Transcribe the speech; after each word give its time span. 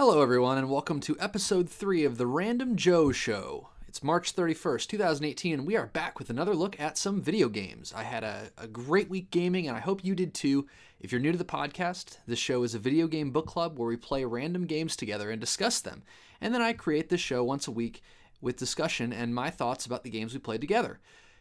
Hello, 0.00 0.22
everyone, 0.22 0.56
and 0.56 0.70
welcome 0.70 0.98
to 1.00 1.20
episode 1.20 1.68
3 1.68 2.06
of 2.06 2.16
The 2.16 2.26
Random 2.26 2.74
Joe 2.74 3.12
Show. 3.12 3.68
It's 3.86 4.02
March 4.02 4.34
31st, 4.34 4.86
2018, 4.86 5.52
and 5.52 5.66
we 5.66 5.76
are 5.76 5.88
back 5.88 6.18
with 6.18 6.30
another 6.30 6.54
look 6.54 6.80
at 6.80 6.96
some 6.96 7.20
video 7.20 7.50
games. 7.50 7.92
I 7.94 8.04
had 8.04 8.24
a, 8.24 8.50
a 8.56 8.66
great 8.66 9.10
week 9.10 9.30
gaming, 9.30 9.68
and 9.68 9.76
I 9.76 9.80
hope 9.80 10.02
you 10.02 10.14
did 10.14 10.32
too. 10.32 10.66
If 11.00 11.12
you're 11.12 11.20
new 11.20 11.32
to 11.32 11.36
the 11.36 11.44
podcast, 11.44 12.16
this 12.26 12.38
show 12.38 12.62
is 12.62 12.74
a 12.74 12.78
video 12.78 13.08
game 13.08 13.30
book 13.30 13.46
club 13.46 13.78
where 13.78 13.90
we 13.90 13.98
play 13.98 14.24
random 14.24 14.64
games 14.64 14.96
together 14.96 15.30
and 15.30 15.38
discuss 15.38 15.80
them. 15.80 16.02
And 16.40 16.54
then 16.54 16.62
I 16.62 16.72
create 16.72 17.10
this 17.10 17.20
show 17.20 17.44
once 17.44 17.68
a 17.68 17.70
week 17.70 18.02
with 18.40 18.56
discussion 18.56 19.12
and 19.12 19.34
my 19.34 19.50
thoughts 19.50 19.84
about 19.84 20.02
the 20.02 20.08
games 20.08 20.32
we 20.32 20.40
played 20.40 20.62
together. 20.62 20.98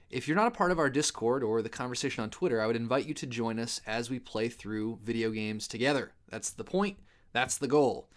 If 0.10 0.28
you're 0.28 0.36
not 0.36 0.48
a 0.48 0.52
part 0.52 0.72
of 0.72 0.80
our 0.80 0.90
Discord 0.90 1.44
or 1.44 1.62
the 1.62 1.70
conversation 1.70 2.24
on 2.24 2.30
Twitter, 2.30 2.62
I 2.62 2.68
would 2.68 2.76
invite 2.76 3.08
you 3.08 3.14
to 3.14 3.26
join 3.26 3.58
us 3.58 3.80
as 3.88 4.10
we 4.10 4.20
play 4.20 4.50
through 4.50 5.00
video 5.02 5.30
games 5.30 5.66
together. 5.66 6.12
That's 6.28 6.50
the 6.50 6.66
point, 6.66 6.98
that's 7.32 7.58
the 7.58 7.70
goal. 7.70 8.10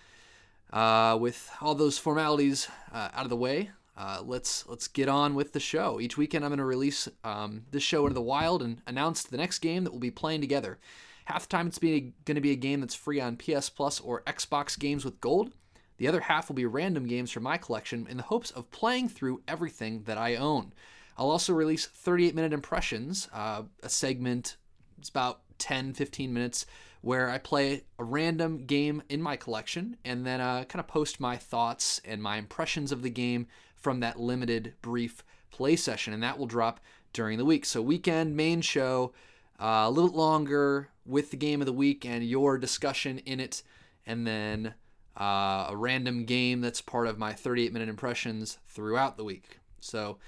Uh, 0.72 1.18
with 1.20 1.50
all 1.60 1.74
those 1.74 1.98
formalities 1.98 2.68
uh, 2.92 3.08
out 3.12 3.24
of 3.24 3.30
the 3.30 3.36
way, 3.36 3.70
uh, 3.96 4.22
let's 4.24 4.66
let's 4.66 4.88
get 4.88 5.08
on 5.08 5.34
with 5.34 5.52
the 5.52 5.60
show. 5.60 6.00
Each 6.00 6.16
weekend, 6.16 6.44
I'm 6.44 6.50
going 6.50 6.58
to 6.58 6.64
release 6.64 7.08
um, 7.24 7.64
this 7.70 7.82
show 7.82 8.04
into 8.04 8.14
the 8.14 8.22
wild 8.22 8.62
and 8.62 8.80
announce 8.86 9.22
the 9.22 9.36
next 9.36 9.58
game 9.58 9.84
that 9.84 9.90
we'll 9.90 10.00
be 10.00 10.10
playing 10.10 10.40
together. 10.40 10.78
Half 11.26 11.42
the 11.42 11.48
time, 11.48 11.66
it's 11.66 11.78
going 11.78 12.12
to 12.24 12.40
be 12.40 12.50
a 12.50 12.56
game 12.56 12.80
that's 12.80 12.94
free 12.94 13.20
on 13.20 13.36
PS 13.36 13.68
Plus 13.68 14.00
or 14.00 14.22
Xbox 14.22 14.78
Games 14.78 15.04
with 15.04 15.20
Gold. 15.20 15.52
The 15.98 16.08
other 16.08 16.20
half 16.20 16.48
will 16.48 16.56
be 16.56 16.66
random 16.66 17.06
games 17.06 17.30
from 17.30 17.44
my 17.44 17.58
collection 17.58 18.06
in 18.08 18.16
the 18.16 18.24
hopes 18.24 18.50
of 18.50 18.70
playing 18.70 19.08
through 19.08 19.42
everything 19.46 20.02
that 20.04 20.18
I 20.18 20.36
own. 20.36 20.72
I'll 21.16 21.30
also 21.30 21.52
release 21.52 21.86
38 21.86 22.34
minute 22.34 22.52
impressions, 22.52 23.28
uh, 23.32 23.62
a 23.82 23.88
segment, 23.88 24.56
it's 24.98 25.10
about 25.10 25.42
10 25.58 25.92
15 25.92 26.32
minutes, 26.32 26.66
where 27.02 27.28
I 27.28 27.38
play 27.38 27.82
a 27.98 28.04
random 28.04 28.64
game 28.64 29.02
in 29.08 29.20
my 29.20 29.36
collection 29.36 29.96
and 30.04 30.24
then 30.24 30.40
uh, 30.40 30.64
kind 30.64 30.80
of 30.80 30.86
post 30.86 31.20
my 31.20 31.36
thoughts 31.36 32.00
and 32.04 32.22
my 32.22 32.36
impressions 32.36 32.92
of 32.92 33.02
the 33.02 33.10
game 33.10 33.48
from 33.76 34.00
that 34.00 34.18
limited 34.18 34.74
brief 34.80 35.24
play 35.50 35.76
session. 35.76 36.14
And 36.14 36.22
that 36.22 36.38
will 36.38 36.46
drop 36.46 36.80
during 37.12 37.38
the 37.38 37.44
week. 37.44 37.64
So, 37.64 37.82
weekend, 37.82 38.36
main 38.36 38.60
show, 38.60 39.12
uh, 39.60 39.84
a 39.86 39.90
little 39.90 40.12
longer 40.12 40.88
with 41.04 41.32
the 41.32 41.36
game 41.36 41.60
of 41.60 41.66
the 41.66 41.72
week 41.72 42.06
and 42.06 42.24
your 42.24 42.56
discussion 42.56 43.18
in 43.18 43.40
it. 43.40 43.62
And 44.06 44.24
then 44.24 44.74
uh, 45.20 45.66
a 45.70 45.76
random 45.76 46.24
game 46.24 46.60
that's 46.60 46.80
part 46.80 47.08
of 47.08 47.18
my 47.18 47.32
38 47.32 47.72
minute 47.72 47.88
impressions 47.88 48.58
throughout 48.68 49.16
the 49.16 49.24
week. 49.24 49.58
So, 49.80 50.18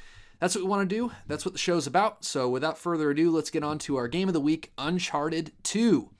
that's 0.40 0.56
what 0.56 0.64
we 0.64 0.70
want 0.70 0.90
to 0.90 0.96
do. 0.96 1.12
That's 1.28 1.44
what 1.44 1.54
the 1.54 1.58
show's 1.58 1.86
about. 1.86 2.24
So, 2.24 2.48
without 2.48 2.76
further 2.76 3.10
ado, 3.10 3.30
let's 3.30 3.50
get 3.50 3.62
on 3.62 3.78
to 3.80 3.96
our 3.96 4.08
game 4.08 4.28
of 4.28 4.34
the 4.34 4.40
week 4.40 4.72
Uncharted 4.76 5.52
2. 5.62 6.10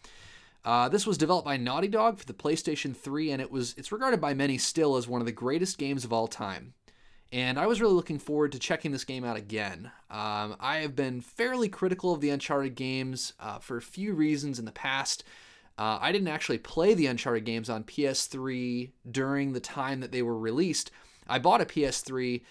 Uh, 0.65 0.89
this 0.89 1.07
was 1.07 1.19
developed 1.19 1.45
by 1.45 1.57
Naughty 1.57 1.89
Dog 1.89 2.19
for 2.19 2.25
the 2.25 2.33
PlayStation 2.33 2.97
3, 2.97 3.31
and 3.33 3.43
it 3.43 3.51
was 3.51 3.75
it's 3.77 3.93
regarded 3.93 4.21
by 4.21 4.33
many 4.33 4.57
still 4.57 4.97
as 4.97 5.07
one 5.07 5.21
of 5.21 5.27
the 5.27 5.33
greatest 5.33 5.77
games 5.77 6.05
of 6.05 6.13
all 6.13 6.27
time. 6.27 6.75
And 7.33 7.59
I 7.59 7.67
was 7.67 7.81
really 7.81 7.95
looking 7.95 8.19
forward 8.19 8.53
to 8.53 8.59
checking 8.59 8.93
this 8.93 9.05
game 9.05 9.25
out 9.25 9.37
again. 9.37 9.91
Um, 10.11 10.57
I 10.61 10.79
have 10.83 10.95
been 10.95 11.21
fairly 11.21 11.69
critical 11.69 12.13
of 12.13 12.21
the 12.21 12.31
Uncharted 12.31 12.77
games 12.77 13.33
uh, 13.41 13.59
for 13.59 13.77
a 13.77 13.83
few 13.83 14.15
reasons 14.15 14.59
in 14.59 14.65
the 14.65 14.73
past. 14.73 15.25
Uh, 15.77 15.99
I 16.01 16.13
didn't 16.13 16.29
actually 16.29 16.59
play 16.59 16.95
the 16.95 17.07
Uncharted 17.07 17.45
games 17.45 17.69
on 17.69 17.83
PS3 17.83 18.93
during 19.11 19.53
the 19.53 19.61
time 19.61 20.01
that 20.01 20.13
they 20.13 20.23
were 20.23 20.39
released. 20.39 20.93
I 21.29 21.41
bought 21.41 21.61
a 21.61 21.67
PS3 21.67 22.43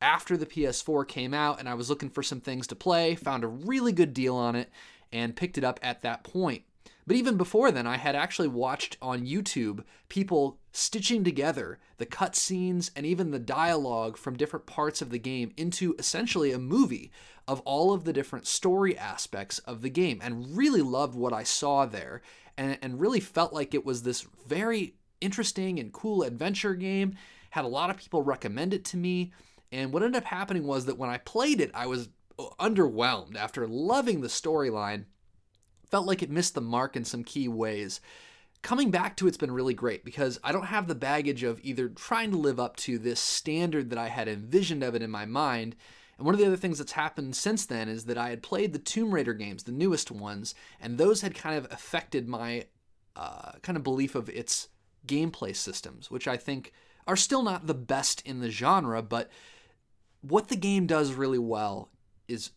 after 0.00 0.36
the 0.36 0.46
PS4 0.46 1.08
came 1.08 1.34
out, 1.34 1.58
and 1.58 1.68
I 1.68 1.74
was 1.74 1.90
looking 1.90 2.10
for 2.10 2.22
some 2.22 2.40
things 2.40 2.68
to 2.68 2.76
play, 2.76 3.16
found 3.16 3.42
a 3.42 3.48
really 3.48 3.92
good 3.92 4.14
deal 4.14 4.36
on 4.36 4.54
it, 4.54 4.70
and 5.12 5.34
picked 5.34 5.58
it 5.58 5.64
up 5.64 5.80
at 5.82 6.02
that 6.02 6.22
point. 6.22 6.62
But 7.08 7.16
even 7.16 7.38
before 7.38 7.72
then, 7.72 7.86
I 7.86 7.96
had 7.96 8.14
actually 8.14 8.48
watched 8.48 8.98
on 9.00 9.26
YouTube 9.26 9.82
people 10.10 10.58
stitching 10.72 11.24
together 11.24 11.78
the 11.96 12.04
cutscenes 12.04 12.90
and 12.94 13.06
even 13.06 13.30
the 13.30 13.38
dialogue 13.38 14.18
from 14.18 14.36
different 14.36 14.66
parts 14.66 15.00
of 15.00 15.08
the 15.08 15.18
game 15.18 15.50
into 15.56 15.96
essentially 15.98 16.52
a 16.52 16.58
movie 16.58 17.10
of 17.48 17.60
all 17.60 17.94
of 17.94 18.04
the 18.04 18.12
different 18.12 18.46
story 18.46 18.96
aspects 18.98 19.58
of 19.60 19.80
the 19.80 19.88
game 19.88 20.20
and 20.22 20.54
really 20.54 20.82
loved 20.82 21.14
what 21.14 21.32
I 21.32 21.44
saw 21.44 21.86
there 21.86 22.20
and, 22.58 22.76
and 22.82 23.00
really 23.00 23.20
felt 23.20 23.54
like 23.54 23.72
it 23.72 23.86
was 23.86 24.02
this 24.02 24.26
very 24.46 24.92
interesting 25.22 25.80
and 25.80 25.94
cool 25.94 26.22
adventure 26.22 26.74
game. 26.74 27.14
Had 27.48 27.64
a 27.64 27.68
lot 27.68 27.88
of 27.88 27.96
people 27.96 28.22
recommend 28.22 28.74
it 28.74 28.84
to 28.84 28.98
me. 28.98 29.32
And 29.72 29.94
what 29.94 30.02
ended 30.02 30.22
up 30.22 30.28
happening 30.28 30.66
was 30.66 30.84
that 30.84 30.98
when 30.98 31.08
I 31.08 31.16
played 31.16 31.62
it, 31.62 31.70
I 31.72 31.86
was 31.86 32.10
underwhelmed 32.60 33.34
after 33.34 33.66
loving 33.66 34.20
the 34.20 34.28
storyline 34.28 35.06
felt 35.90 36.06
like 36.06 36.22
it 36.22 36.30
missed 36.30 36.54
the 36.54 36.60
mark 36.60 36.96
in 36.96 37.04
some 37.04 37.24
key 37.24 37.48
ways. 37.48 38.00
Coming 38.62 38.90
back 38.90 39.16
to 39.16 39.28
it's 39.28 39.36
been 39.36 39.52
really 39.52 39.74
great 39.74 40.04
because 40.04 40.38
I 40.42 40.52
don't 40.52 40.66
have 40.66 40.88
the 40.88 40.94
baggage 40.94 41.42
of 41.42 41.60
either 41.62 41.88
trying 41.88 42.30
to 42.32 42.36
live 42.36 42.58
up 42.58 42.76
to 42.76 42.98
this 42.98 43.20
standard 43.20 43.90
that 43.90 43.98
I 43.98 44.08
had 44.08 44.28
envisioned 44.28 44.82
of 44.82 44.94
it 44.94 45.02
in 45.02 45.10
my 45.10 45.24
mind. 45.24 45.76
And 46.16 46.26
one 46.26 46.34
of 46.34 46.40
the 46.40 46.46
other 46.46 46.56
things 46.56 46.78
that's 46.78 46.92
happened 46.92 47.36
since 47.36 47.64
then 47.66 47.88
is 47.88 48.06
that 48.06 48.18
I 48.18 48.30
had 48.30 48.42
played 48.42 48.72
the 48.72 48.80
Tomb 48.80 49.14
Raider 49.14 49.34
games, 49.34 49.62
the 49.62 49.72
newest 49.72 50.10
ones, 50.10 50.54
and 50.80 50.98
those 50.98 51.20
had 51.20 51.34
kind 51.34 51.56
of 51.56 51.70
affected 51.70 52.28
my 52.28 52.66
uh, 53.14 53.52
kind 53.62 53.76
of 53.76 53.84
belief 53.84 54.14
of 54.16 54.28
its 54.28 54.68
gameplay 55.06 55.54
systems, 55.54 56.10
which 56.10 56.26
I 56.26 56.36
think 56.36 56.72
are 57.06 57.16
still 57.16 57.42
not 57.42 57.66
the 57.66 57.74
best 57.74 58.20
in 58.26 58.40
the 58.40 58.50
genre, 58.50 59.02
but 59.02 59.30
what 60.20 60.48
the 60.48 60.56
game 60.56 60.86
does 60.86 61.12
really 61.12 61.38
well 61.38 61.90
is 62.26 62.50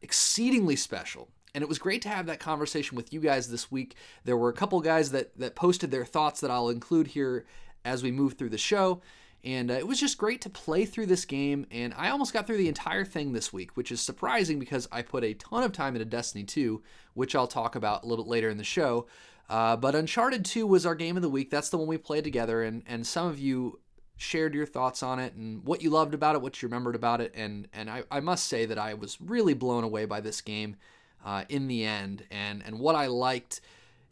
exceedingly 0.00 0.76
special 0.76 1.28
and 1.58 1.64
it 1.64 1.68
was 1.68 1.80
great 1.80 2.02
to 2.02 2.08
have 2.08 2.26
that 2.26 2.38
conversation 2.38 2.96
with 2.96 3.12
you 3.12 3.18
guys 3.18 3.50
this 3.50 3.68
week. 3.68 3.96
There 4.22 4.36
were 4.36 4.48
a 4.48 4.52
couple 4.52 4.80
guys 4.80 5.10
that 5.10 5.36
that 5.38 5.56
posted 5.56 5.90
their 5.90 6.04
thoughts 6.04 6.40
that 6.40 6.52
I'll 6.52 6.68
include 6.68 7.08
here 7.08 7.46
as 7.84 8.00
we 8.00 8.12
move 8.12 8.34
through 8.34 8.50
the 8.50 8.58
show. 8.58 9.02
And 9.42 9.68
uh, 9.68 9.74
it 9.74 9.88
was 9.88 9.98
just 9.98 10.18
great 10.18 10.40
to 10.42 10.50
play 10.50 10.84
through 10.84 11.06
this 11.06 11.24
game. 11.24 11.66
And 11.72 11.92
I 11.96 12.10
almost 12.10 12.32
got 12.32 12.46
through 12.46 12.58
the 12.58 12.68
entire 12.68 13.04
thing 13.04 13.32
this 13.32 13.52
week, 13.52 13.76
which 13.76 13.90
is 13.90 14.00
surprising 14.00 14.60
because 14.60 14.86
I 14.92 15.02
put 15.02 15.24
a 15.24 15.34
ton 15.34 15.64
of 15.64 15.72
time 15.72 15.96
into 15.96 16.04
Destiny 16.04 16.44
2, 16.44 16.80
which 17.14 17.34
I'll 17.34 17.48
talk 17.48 17.74
about 17.74 18.04
a 18.04 18.06
little 18.06 18.24
bit 18.24 18.30
later 18.30 18.50
in 18.50 18.58
the 18.58 18.62
show. 18.62 19.08
Uh, 19.48 19.74
but 19.74 19.96
Uncharted 19.96 20.44
2 20.44 20.64
was 20.64 20.86
our 20.86 20.94
game 20.94 21.16
of 21.16 21.22
the 21.22 21.28
week. 21.28 21.50
That's 21.50 21.70
the 21.70 21.78
one 21.78 21.88
we 21.88 21.98
played 21.98 22.22
together. 22.22 22.62
And, 22.62 22.84
and 22.86 23.04
some 23.04 23.26
of 23.26 23.40
you 23.40 23.80
shared 24.16 24.54
your 24.54 24.66
thoughts 24.66 25.02
on 25.02 25.18
it 25.18 25.34
and 25.34 25.64
what 25.64 25.82
you 25.82 25.90
loved 25.90 26.14
about 26.14 26.36
it, 26.36 26.42
what 26.42 26.62
you 26.62 26.68
remembered 26.68 26.94
about 26.94 27.20
it. 27.20 27.32
And, 27.34 27.66
and 27.72 27.90
I, 27.90 28.04
I 28.12 28.20
must 28.20 28.46
say 28.46 28.64
that 28.66 28.78
I 28.78 28.94
was 28.94 29.20
really 29.20 29.54
blown 29.54 29.82
away 29.82 30.04
by 30.04 30.20
this 30.20 30.40
game 30.40 30.76
uh, 31.24 31.44
in 31.48 31.68
the 31.68 31.84
end, 31.84 32.24
and 32.30 32.62
and 32.64 32.78
what 32.78 32.94
I 32.94 33.06
liked 33.06 33.60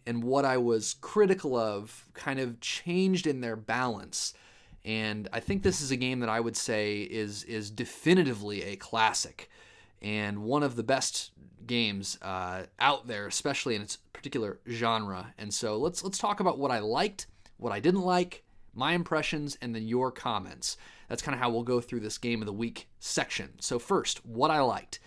and 0.06 0.22
what 0.22 0.44
I 0.44 0.56
was 0.56 0.94
critical 1.00 1.56
of 1.56 2.06
kind 2.14 2.38
of 2.38 2.60
changed 2.60 3.26
in 3.26 3.40
their 3.40 3.56
balance. 3.56 4.34
And 4.84 5.28
I 5.32 5.40
think 5.40 5.64
this 5.64 5.80
is 5.80 5.90
a 5.90 5.96
game 5.96 6.20
that 6.20 6.28
I 6.28 6.38
would 6.38 6.56
say 6.56 7.02
is 7.02 7.42
is 7.44 7.70
definitively 7.70 8.62
a 8.62 8.76
classic 8.76 9.50
and 10.00 10.44
one 10.44 10.62
of 10.62 10.76
the 10.76 10.84
best 10.84 11.32
games 11.66 12.18
uh, 12.22 12.62
out 12.78 13.08
there, 13.08 13.26
especially 13.26 13.74
in 13.74 13.82
its 13.82 13.96
particular 14.12 14.60
genre. 14.68 15.34
And 15.38 15.52
so 15.52 15.76
let's 15.76 16.04
let's 16.04 16.18
talk 16.18 16.40
about 16.40 16.58
what 16.58 16.70
I 16.70 16.78
liked, 16.78 17.26
what 17.56 17.72
I 17.72 17.80
didn't 17.80 18.02
like, 18.02 18.44
my 18.74 18.92
impressions, 18.92 19.58
and 19.60 19.74
then 19.74 19.88
your 19.88 20.12
comments. 20.12 20.76
That's 21.08 21.22
kind 21.22 21.34
of 21.34 21.40
how 21.40 21.50
we'll 21.50 21.62
go 21.62 21.80
through 21.80 22.00
this 22.00 22.18
game 22.18 22.40
of 22.40 22.46
the 22.46 22.52
week 22.52 22.88
section. 23.00 23.50
So 23.60 23.78
first, 23.78 24.24
what 24.24 24.50
I 24.50 24.60
liked. 24.60 25.00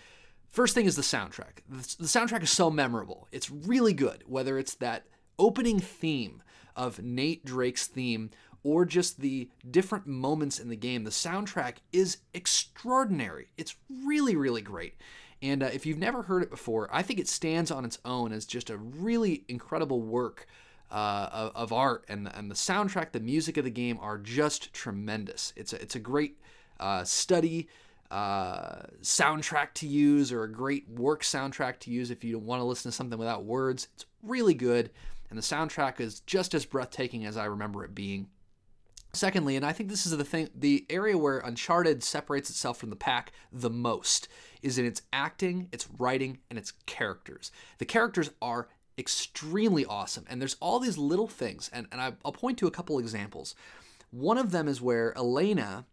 First 0.50 0.74
thing 0.74 0.86
is 0.86 0.96
the 0.96 1.02
soundtrack. 1.02 1.62
The 1.68 2.06
soundtrack 2.06 2.42
is 2.42 2.50
so 2.50 2.70
memorable. 2.70 3.28
It's 3.30 3.50
really 3.50 3.92
good, 3.92 4.24
whether 4.26 4.58
it's 4.58 4.74
that 4.76 5.06
opening 5.38 5.78
theme 5.78 6.42
of 6.74 7.02
Nate 7.02 7.44
Drake's 7.44 7.86
theme 7.86 8.30
or 8.62 8.84
just 8.84 9.20
the 9.20 9.48
different 9.70 10.06
moments 10.06 10.58
in 10.58 10.68
the 10.68 10.76
game. 10.76 11.04
The 11.04 11.10
soundtrack 11.10 11.76
is 11.92 12.18
extraordinary. 12.34 13.48
It's 13.56 13.76
really, 14.04 14.36
really 14.36 14.60
great. 14.60 14.94
And 15.40 15.62
uh, 15.62 15.70
if 15.72 15.86
you've 15.86 15.98
never 15.98 16.22
heard 16.22 16.42
it 16.42 16.50
before, 16.50 16.88
I 16.92 17.02
think 17.02 17.18
it 17.18 17.28
stands 17.28 17.70
on 17.70 17.84
its 17.84 17.98
own 18.04 18.32
as 18.32 18.44
just 18.44 18.68
a 18.68 18.76
really 18.76 19.44
incredible 19.48 20.02
work 20.02 20.46
uh, 20.90 21.28
of, 21.32 21.52
of, 21.54 21.72
art. 21.72 22.04
And, 22.08 22.30
and 22.34 22.50
the 22.50 22.54
soundtrack, 22.54 23.12
the 23.12 23.20
music 23.20 23.56
of 23.56 23.64
the 23.64 23.70
game 23.70 23.98
are 24.02 24.18
just 24.18 24.72
tremendous. 24.74 25.52
It's 25.56 25.72
a, 25.72 25.80
it's 25.80 25.94
a 25.94 26.00
great 26.00 26.38
uh, 26.78 27.04
study 27.04 27.68
uh, 28.10 28.82
soundtrack 29.02 29.72
to 29.74 29.86
use 29.86 30.32
or 30.32 30.42
a 30.42 30.52
great 30.52 30.88
work 30.88 31.22
soundtrack 31.22 31.78
to 31.80 31.90
use 31.90 32.10
if 32.10 32.24
you 32.24 32.38
want 32.38 32.60
to 32.60 32.64
listen 32.64 32.90
to 32.90 32.96
something 32.96 33.18
without 33.18 33.44
words. 33.44 33.88
It's 33.94 34.06
really 34.22 34.54
good, 34.54 34.90
and 35.28 35.38
the 35.38 35.42
soundtrack 35.42 36.00
is 36.00 36.20
just 36.20 36.54
as 36.54 36.64
breathtaking 36.64 37.24
as 37.24 37.36
I 37.36 37.44
remember 37.44 37.84
it 37.84 37.94
being. 37.94 38.28
Secondly, 39.12 39.56
and 39.56 39.66
I 39.66 39.72
think 39.72 39.88
this 39.88 40.06
is 40.06 40.16
the 40.16 40.24
thing, 40.24 40.50
the 40.54 40.86
area 40.88 41.18
where 41.18 41.38
Uncharted 41.38 42.04
separates 42.04 42.48
itself 42.48 42.78
from 42.78 42.90
the 42.90 42.96
pack 42.96 43.32
the 43.52 43.70
most 43.70 44.28
is 44.62 44.78
in 44.78 44.84
its 44.84 45.02
acting, 45.12 45.68
its 45.72 45.88
writing, 45.98 46.38
and 46.48 46.58
its 46.58 46.72
characters. 46.86 47.50
The 47.78 47.86
characters 47.86 48.30
are 48.40 48.68
extremely 48.96 49.84
awesome, 49.84 50.26
and 50.28 50.40
there's 50.40 50.56
all 50.60 50.78
these 50.78 50.98
little 50.98 51.26
things, 51.26 51.68
and, 51.72 51.88
and 51.90 52.00
I'll 52.00 52.32
point 52.32 52.58
to 52.58 52.68
a 52.68 52.72
couple 52.72 52.98
examples. 53.00 53.56
One 54.10 54.38
of 54.38 54.52
them 54.52 54.68
is 54.68 54.80
where 54.80 55.16
Elena 55.16 55.86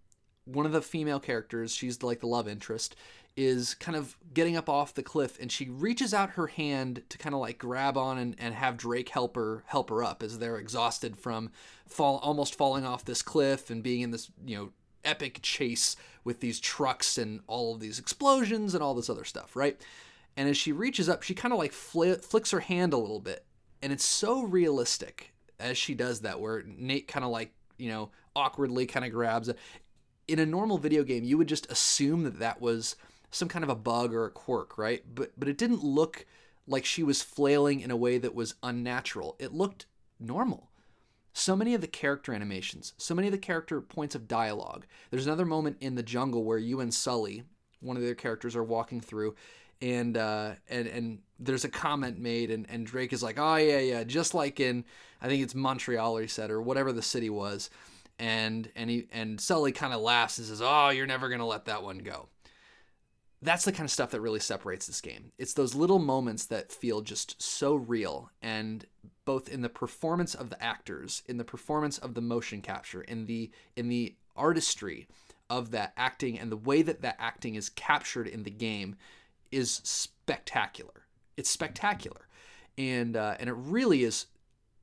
one 0.47 0.65
of 0.65 0.71
the 0.71 0.81
female 0.81 1.19
characters, 1.19 1.73
she's 1.73 2.01
like 2.01 2.19
the 2.19 2.27
love 2.27 2.47
interest, 2.47 2.95
is 3.35 3.75
kind 3.75 3.95
of 3.95 4.17
getting 4.33 4.57
up 4.57 4.67
off 4.67 4.95
the 4.95 5.03
cliff 5.03 5.39
and 5.39 5.51
she 5.51 5.69
reaches 5.69 6.11
out 6.11 6.31
her 6.31 6.47
hand 6.47 7.03
to 7.09 7.19
kind 7.19 7.35
of 7.35 7.41
like 7.41 7.59
grab 7.59 7.95
on 7.95 8.17
and, 8.17 8.35
and 8.39 8.55
have 8.55 8.77
Drake 8.77 9.09
help 9.09 9.35
her 9.35 9.63
help 9.67 9.91
her 9.91 10.03
up 10.03 10.23
as 10.23 10.39
they're 10.39 10.57
exhausted 10.57 11.15
from 11.15 11.51
fall 11.87 12.17
almost 12.23 12.55
falling 12.55 12.83
off 12.83 13.05
this 13.05 13.21
cliff 13.21 13.69
and 13.69 13.83
being 13.83 14.01
in 14.01 14.09
this, 14.09 14.31
you 14.43 14.57
know, 14.57 14.69
epic 15.05 15.39
chase 15.43 15.95
with 16.23 16.39
these 16.39 16.59
trucks 16.59 17.17
and 17.17 17.41
all 17.45 17.75
of 17.75 17.79
these 17.79 17.99
explosions 17.99 18.73
and 18.73 18.83
all 18.83 18.95
this 18.95 19.09
other 19.09 19.23
stuff, 19.23 19.55
right? 19.55 19.79
And 20.35 20.49
as 20.49 20.57
she 20.57 20.71
reaches 20.71 21.07
up, 21.07 21.23
she 21.23 21.33
kind 21.33 21.53
of 21.53 21.59
like 21.59 21.71
fl- 21.71 22.13
flicks 22.13 22.51
her 22.51 22.59
hand 22.59 22.93
a 22.93 22.97
little 22.97 23.19
bit. 23.19 23.45
And 23.81 23.93
it's 23.93 24.03
so 24.03 24.41
realistic 24.41 25.33
as 25.59 25.77
she 25.77 25.93
does 25.93 26.21
that, 26.21 26.39
where 26.39 26.63
Nate 26.65 27.07
kind 27.07 27.23
of 27.23 27.31
like, 27.31 27.53
you 27.77 27.89
know, 27.89 28.11
awkwardly 28.35 28.85
kind 28.85 29.05
of 29.05 29.11
grabs 29.11 29.49
it. 29.49 29.57
In 30.27 30.39
a 30.39 30.45
normal 30.45 30.77
video 30.77 31.03
game, 31.03 31.23
you 31.23 31.37
would 31.37 31.47
just 31.47 31.71
assume 31.71 32.23
that 32.23 32.39
that 32.39 32.61
was 32.61 32.95
some 33.31 33.47
kind 33.47 33.63
of 33.63 33.69
a 33.69 33.75
bug 33.75 34.13
or 34.13 34.25
a 34.25 34.31
quirk, 34.31 34.77
right? 34.77 35.03
But 35.13 35.31
but 35.37 35.47
it 35.47 35.57
didn't 35.57 35.83
look 35.83 36.25
like 36.67 36.85
she 36.85 37.03
was 37.03 37.21
flailing 37.21 37.79
in 37.79 37.91
a 37.91 37.95
way 37.95 38.17
that 38.17 38.35
was 38.35 38.55
unnatural. 38.61 39.35
It 39.39 39.53
looked 39.53 39.85
normal. 40.19 40.69
So 41.33 41.55
many 41.55 41.73
of 41.75 41.81
the 41.81 41.87
character 41.87 42.33
animations, 42.33 42.93
so 42.97 43.13
many 43.13 43.27
of 43.27 43.31
the 43.31 43.37
character 43.37 43.79
points 43.79 44.15
of 44.15 44.27
dialogue. 44.27 44.85
There's 45.11 45.27
another 45.27 45.45
moment 45.45 45.77
in 45.79 45.95
the 45.95 46.03
jungle 46.03 46.43
where 46.43 46.57
you 46.57 46.79
and 46.79 46.91
Sully, 46.91 47.43
one 47.79 47.95
of 47.95 48.01
their 48.01 48.15
characters, 48.15 48.55
are 48.55 48.63
walking 48.63 49.01
through, 49.01 49.35
and 49.81 50.17
uh, 50.17 50.53
and 50.67 50.87
and 50.87 51.19
there's 51.39 51.63
a 51.63 51.69
comment 51.69 52.17
made, 52.17 52.49
and, 52.49 52.65
and 52.69 52.87
Drake 52.87 53.13
is 53.13 53.21
like, 53.21 53.37
oh 53.37 53.55
yeah 53.57 53.79
yeah, 53.79 54.03
just 54.03 54.33
like 54.33 54.59
in 54.59 54.83
I 55.21 55.27
think 55.27 55.43
it's 55.43 55.55
Montreal, 55.55 56.17
he 56.17 56.27
said, 56.27 56.49
or 56.49 56.61
whatever 56.61 56.91
the 56.91 57.03
city 57.03 57.29
was, 57.29 57.69
and 58.19 58.69
and 58.75 58.89
he 58.89 59.07
and 59.11 59.39
Sully 59.39 59.71
kind 59.71 59.93
of 59.93 60.01
laughs 60.01 60.37
and 60.37 60.47
says, 60.47 60.61
oh 60.63 60.89
you're 60.89 61.07
never 61.07 61.29
gonna 61.29 61.47
let 61.47 61.65
that 61.65 61.83
one 61.83 61.99
go 61.99 62.29
that's 63.41 63.65
the 63.65 63.71
kind 63.71 63.85
of 63.85 63.91
stuff 63.91 64.11
that 64.11 64.21
really 64.21 64.39
separates 64.39 64.87
this 64.87 65.01
game. 65.01 65.31
It's 65.37 65.53
those 65.53 65.75
little 65.75 65.99
moments 65.99 66.45
that 66.47 66.71
feel 66.71 67.01
just 67.01 67.41
so 67.41 67.75
real, 67.75 68.31
and 68.41 68.85
both 69.25 69.47
in 69.47 69.61
the 69.61 69.69
performance 69.69 70.33
of 70.33 70.49
the 70.49 70.61
actors, 70.63 71.21
in 71.27 71.37
the 71.37 71.43
performance 71.43 71.97
of 71.99 72.15
the 72.15 72.21
motion 72.21 72.61
capture, 72.61 73.01
in 73.01 73.25
the 73.25 73.51
in 73.75 73.89
the 73.89 74.15
artistry 74.35 75.07
of 75.49 75.71
that 75.71 75.93
acting, 75.97 76.39
and 76.39 76.51
the 76.51 76.57
way 76.57 76.81
that 76.81 77.01
that 77.01 77.15
acting 77.19 77.55
is 77.55 77.69
captured 77.69 78.27
in 78.27 78.43
the 78.43 78.51
game 78.51 78.95
is 79.51 79.81
spectacular. 79.83 81.05
It's 81.35 81.49
spectacular, 81.49 82.27
and 82.77 83.15
uh, 83.15 83.35
and 83.39 83.49
it 83.49 83.55
really 83.55 84.03
is 84.03 84.25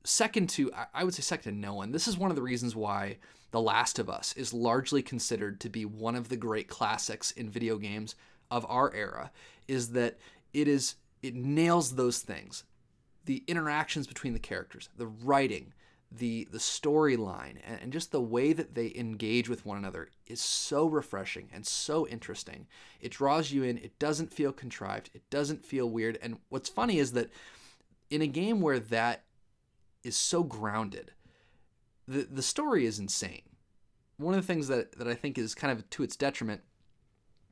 second 0.05 0.49
to 0.51 0.71
I 0.93 1.03
would 1.03 1.13
say 1.13 1.21
second 1.21 1.53
to 1.53 1.59
no 1.59 1.73
one. 1.73 1.91
This 1.91 2.07
is 2.07 2.17
one 2.17 2.29
of 2.29 2.35
the 2.35 2.41
reasons 2.41 2.75
why 2.75 3.17
The 3.51 3.61
Last 3.61 3.99
of 3.99 4.09
Us 4.09 4.33
is 4.37 4.53
largely 4.53 5.01
considered 5.01 5.59
to 5.61 5.69
be 5.69 5.85
one 5.85 6.15
of 6.15 6.29
the 6.29 6.37
great 6.37 6.67
classics 6.67 7.31
in 7.31 7.49
video 7.49 7.77
games 7.77 8.15
of 8.51 8.65
our 8.69 8.93
era 8.93 9.31
is 9.67 9.89
that 9.89 10.17
it 10.53 10.67
is 10.67 10.95
it 11.21 11.35
nails 11.35 11.95
those 11.95 12.19
things 12.19 12.63
the 13.25 13.43
interactions 13.47 14.07
between 14.07 14.33
the 14.33 14.39
characters 14.39 14.89
the 14.97 15.07
writing 15.07 15.73
the 16.11 16.47
the 16.51 16.59
storyline 16.59 17.57
and, 17.65 17.91
just 17.91 18.11
the 18.11 18.21
way 18.21 18.53
that 18.53 18.75
they 18.75 18.93
engage 18.95 19.49
with 19.49 19.65
one 19.65 19.77
another 19.77 20.09
is 20.27 20.39
so 20.39 20.85
refreshing 20.85 21.49
and 21.51 21.65
so 21.65 22.07
interesting 22.07 22.67
it 23.01 23.11
draws 23.11 23.51
you 23.51 23.63
in 23.63 23.77
it 23.79 23.97
doesn't 23.99 24.31
feel 24.31 24.53
contrived 24.53 25.09
it 25.13 25.27
doesn't 25.29 25.65
feel 25.65 25.89
weird 25.89 26.17
and 26.21 26.37
what's 26.49 26.69
funny 26.69 26.99
is 26.99 27.11
that 27.13 27.29
in 28.09 28.21
a 28.21 28.27
game 28.27 28.61
where 28.61 28.79
that 28.79 29.23
is 30.05 30.15
so 30.15 30.43
grounded 30.43 31.11
the 32.07 32.27
the 32.31 32.41
story 32.41 32.85
is 32.85 32.99
insane 32.99 33.41
one 34.17 34.33
of 34.33 34.41
the 34.41 34.47
things 34.47 34.67
that 34.67 34.97
that 34.97 35.07
I 35.07 35.13
think 35.13 35.37
is 35.37 35.55
kind 35.55 35.77
of 35.77 35.89
to 35.91 36.03
its 36.03 36.15
detriment 36.15 36.61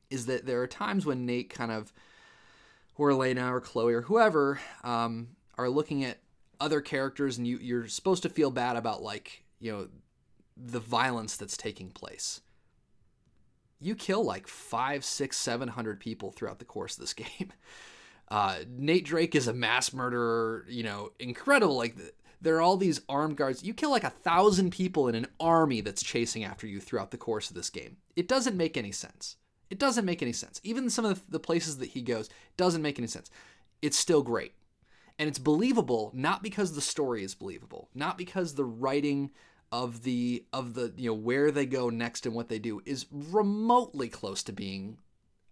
is 0.09 0.27
that 0.27 0.45
there 0.45 0.61
are 0.61 0.67
times 0.67 1.05
when 1.05 1.25
Nate 1.25 1.49
kind 1.49 1.71
of, 1.71 1.91
or 2.95 3.11
Elena 3.11 3.53
or 3.53 3.59
Chloe 3.59 3.93
or 3.93 4.03
whoever, 4.03 4.59
um, 4.83 5.29
are 5.57 5.69
looking 5.69 6.03
at 6.03 6.19
other 6.59 6.81
characters 6.81 7.37
and 7.37 7.47
you, 7.47 7.57
you're 7.57 7.87
supposed 7.87 8.21
to 8.23 8.29
feel 8.29 8.51
bad 8.51 8.75
about 8.75 9.01
like, 9.01 9.43
you 9.59 9.71
know, 9.71 9.87
the 10.55 10.79
violence 10.79 11.35
that's 11.35 11.57
taking 11.57 11.89
place. 11.89 12.41
You 13.79 13.95
kill 13.95 14.23
like 14.23 14.47
five, 14.47 15.03
six, 15.03 15.37
seven 15.37 15.67
hundred 15.69 15.99
people 15.99 16.31
throughout 16.31 16.59
the 16.59 16.65
course 16.65 16.95
of 16.95 17.01
this 17.01 17.13
game. 17.13 17.51
Uh, 18.29 18.59
Nate 18.69 19.05
Drake 19.05 19.35
is 19.35 19.47
a 19.47 19.53
mass 19.53 19.93
murderer, 19.93 20.65
you 20.69 20.83
know, 20.83 21.11
incredible. 21.19 21.75
Like, 21.75 21.95
there 22.43 22.57
are 22.57 22.61
all 22.61 22.77
these 22.77 23.01
armed 23.07 23.37
guards. 23.37 23.63
You 23.63 23.73
kill 23.73 23.89
like 23.89 24.03
a 24.03 24.09
thousand 24.09 24.71
people 24.71 25.07
in 25.07 25.15
an 25.15 25.27
army 25.39 25.81
that's 25.81 26.03
chasing 26.03 26.43
after 26.43 26.67
you 26.67 26.79
throughout 26.79 27.11
the 27.11 27.17
course 27.17 27.49
of 27.49 27.55
this 27.55 27.69
game. 27.69 27.97
It 28.15 28.27
doesn't 28.27 28.57
make 28.57 28.77
any 28.77 28.91
sense. 28.91 29.37
It 29.69 29.79
doesn't 29.79 30.05
make 30.05 30.21
any 30.21 30.33
sense. 30.33 30.59
Even 30.63 30.89
some 30.89 31.05
of 31.05 31.23
the 31.29 31.39
places 31.39 31.77
that 31.77 31.91
he 31.91 32.01
goes 32.01 32.29
doesn't 32.57 32.81
make 32.81 32.99
any 32.99 33.07
sense. 33.07 33.31
It's 33.81 33.97
still 33.97 34.21
great. 34.21 34.53
And 35.17 35.29
it's 35.29 35.39
believable 35.39 36.11
not 36.13 36.43
because 36.43 36.73
the 36.73 36.81
story 36.81 37.23
is 37.23 37.33
believable, 37.33 37.89
not 37.95 38.17
because 38.17 38.53
the 38.53 38.65
writing 38.65 39.31
of 39.71 40.03
the 40.03 40.45
of 40.53 40.75
the 40.75 40.93
you 40.97 41.09
know 41.09 41.15
where 41.15 41.49
they 41.49 41.65
go 41.65 41.89
next 41.89 42.27
and 42.27 42.35
what 42.35 42.49
they 42.49 42.59
do 42.59 42.81
is 42.85 43.07
remotely 43.11 44.07
close 44.07 44.43
to 44.43 44.53
being 44.53 44.97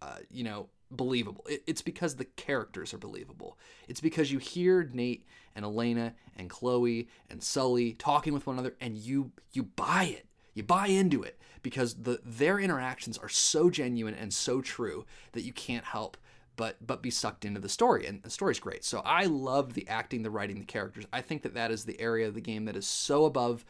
uh, 0.01 0.17
you 0.29 0.43
know 0.43 0.69
believable. 0.89 1.45
It, 1.49 1.63
it's 1.67 1.81
because 1.81 2.15
the 2.15 2.25
characters 2.25 2.93
are 2.93 2.97
believable. 2.97 3.57
It's 3.87 4.01
because 4.01 4.31
you 4.31 4.39
hear 4.39 4.89
Nate 4.93 5.25
and 5.55 5.65
Elena 5.65 6.13
and 6.35 6.49
Chloe 6.49 7.07
and 7.29 7.41
Sully 7.41 7.93
talking 7.93 8.33
with 8.33 8.45
one 8.47 8.57
another 8.57 8.75
and 8.81 8.97
you 8.97 9.31
you 9.53 9.63
buy 9.63 10.05
it. 10.05 10.27
You 10.53 10.63
buy 10.63 10.87
into 10.87 11.23
it 11.23 11.39
because 11.63 11.95
the 11.95 12.19
their 12.25 12.59
interactions 12.59 13.17
are 13.17 13.29
so 13.29 13.69
genuine 13.69 14.15
and 14.15 14.33
so 14.33 14.61
true 14.61 15.05
that 15.31 15.43
you 15.43 15.53
can't 15.53 15.85
help 15.85 16.17
but 16.55 16.75
but 16.85 17.01
be 17.01 17.09
sucked 17.09 17.45
into 17.45 17.59
the 17.59 17.69
story 17.69 18.05
and 18.05 18.21
the 18.23 18.29
story's 18.29 18.59
great 18.59 18.83
so 18.83 19.01
i 19.05 19.25
love 19.25 19.73
the 19.73 19.87
acting 19.87 20.21
the 20.21 20.29
writing 20.29 20.59
the 20.59 20.65
characters 20.65 21.05
i 21.13 21.21
think 21.21 21.43
that 21.43 21.53
that 21.53 21.71
is 21.71 21.85
the 21.85 21.99
area 21.99 22.27
of 22.27 22.33
the 22.33 22.41
game 22.41 22.65
that 22.65 22.75
is 22.75 22.85
so 22.85 23.25
above 23.25 23.63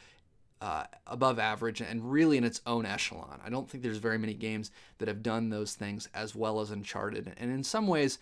uh, 0.62 0.84
above 1.08 1.40
average 1.40 1.82
and 1.82 2.12
really 2.12 2.38
in 2.38 2.44
its 2.44 2.62
own 2.66 2.86
echelon 2.86 3.40
i 3.44 3.50
don't 3.50 3.70
think 3.70 3.84
there's 3.84 3.98
very 3.98 4.18
many 4.18 4.34
games 4.34 4.72
that 5.00 5.08
have 5.08 5.24
done 5.24 5.50
those 5.50 5.74
things 5.74 6.08
as 6.14 6.36
well 6.36 6.60
as 6.60 6.72
uncharted 6.72 7.34
and 7.38 7.52
in 7.52 7.64
some 7.64 7.88
ways 7.88 8.20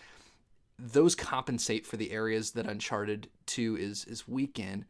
those 0.77 1.15
compensate 1.15 1.85
for 1.85 1.97
the 1.97 2.11
areas 2.11 2.51
that 2.51 2.65
uncharted 2.65 3.29
2 3.45 3.77
is 3.77 4.05
is 4.05 4.27
weak 4.27 4.57
in 4.57 4.85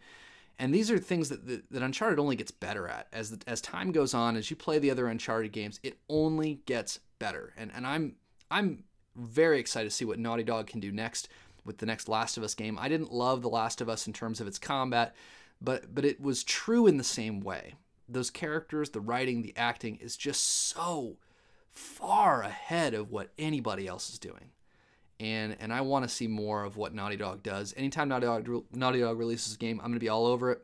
and 0.60 0.74
these 0.74 0.92
are 0.92 1.00
things 1.00 1.30
that, 1.30 1.48
that, 1.48 1.72
that 1.72 1.82
Uncharted 1.82 2.20
only 2.20 2.36
gets 2.36 2.52
better 2.52 2.88
at 2.88 3.08
as 3.14 3.38
as 3.48 3.62
time 3.62 3.94
goes 3.94 4.14
on. 4.14 4.36
As 4.36 4.50
you 4.50 4.58
play 4.58 4.78
the 4.78 4.92
other 4.92 5.08
Uncharted 5.08 5.54
games, 5.54 5.80
it 5.84 5.98
only 6.10 6.60
gets 6.66 7.00
better. 7.18 7.54
And 7.58 7.72
and 7.74 7.88
I'm 7.88 8.16
I'm 8.52 8.84
very 9.16 9.60
excited 9.60 9.90
to 9.90 9.96
see 9.96 10.06
what 10.06 10.20
Naughty 10.20 10.44
Dog 10.44 10.68
can 10.68 10.82
do 10.82 10.92
next 10.92 11.30
with 11.66 11.78
the 11.78 11.86
next 11.86 12.10
Last 12.10 12.38
of 12.38 12.44
Us 12.44 12.54
game. 12.56 12.78
I 12.78 12.90
didn't 12.90 13.14
love 13.14 13.42
The 13.42 13.50
Last 13.50 13.80
of 13.80 13.90
Us 13.90 14.06
in 14.06 14.14
terms 14.14 14.42
of 14.42 14.48
its 14.48 14.60
combat, 14.60 15.16
but 15.62 15.94
but 15.94 16.06
it 16.06 16.22
was 16.22 16.44
true 16.44 16.88
in 16.88 16.98
the 16.98 17.04
same 17.04 17.40
way. 17.42 17.76
Those 18.08 18.32
characters, 18.32 18.90
the 18.90 19.02
writing, 19.02 19.42
the 19.42 19.56
acting 19.56 19.98
is 19.98 20.18
just 20.18 20.44
so 20.44 21.18
far 21.72 22.42
ahead 22.42 22.94
of 22.94 23.12
what 23.12 23.32
anybody 23.38 23.88
else 23.88 24.10
is 24.10 24.20
doing 24.20 24.52
and 25.20 25.58
and 25.60 25.74
I 25.74 25.82
want 25.82 26.04
to 26.04 26.10
see 26.10 26.28
more 26.28 26.64
of 26.64 26.78
what 26.78 26.94
Naughty 26.94 27.18
Dog 27.18 27.44
does. 27.44 27.74
Anytime 27.76 28.10
Naughty 28.10 28.26
Dog 28.26 28.66
Naughty 28.74 29.02
Dog 29.02 29.18
releases 29.18 29.56
a 29.56 29.58
game, 29.58 29.80
I'm 29.84 29.88
gonna 29.92 30.00
be 30.00 30.10
all 30.10 30.26
over 30.26 30.52
it. 30.52 30.62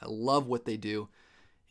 I 0.00 0.06
love 0.08 0.46
what 0.46 0.64
they 0.64 0.76
do, 0.76 1.08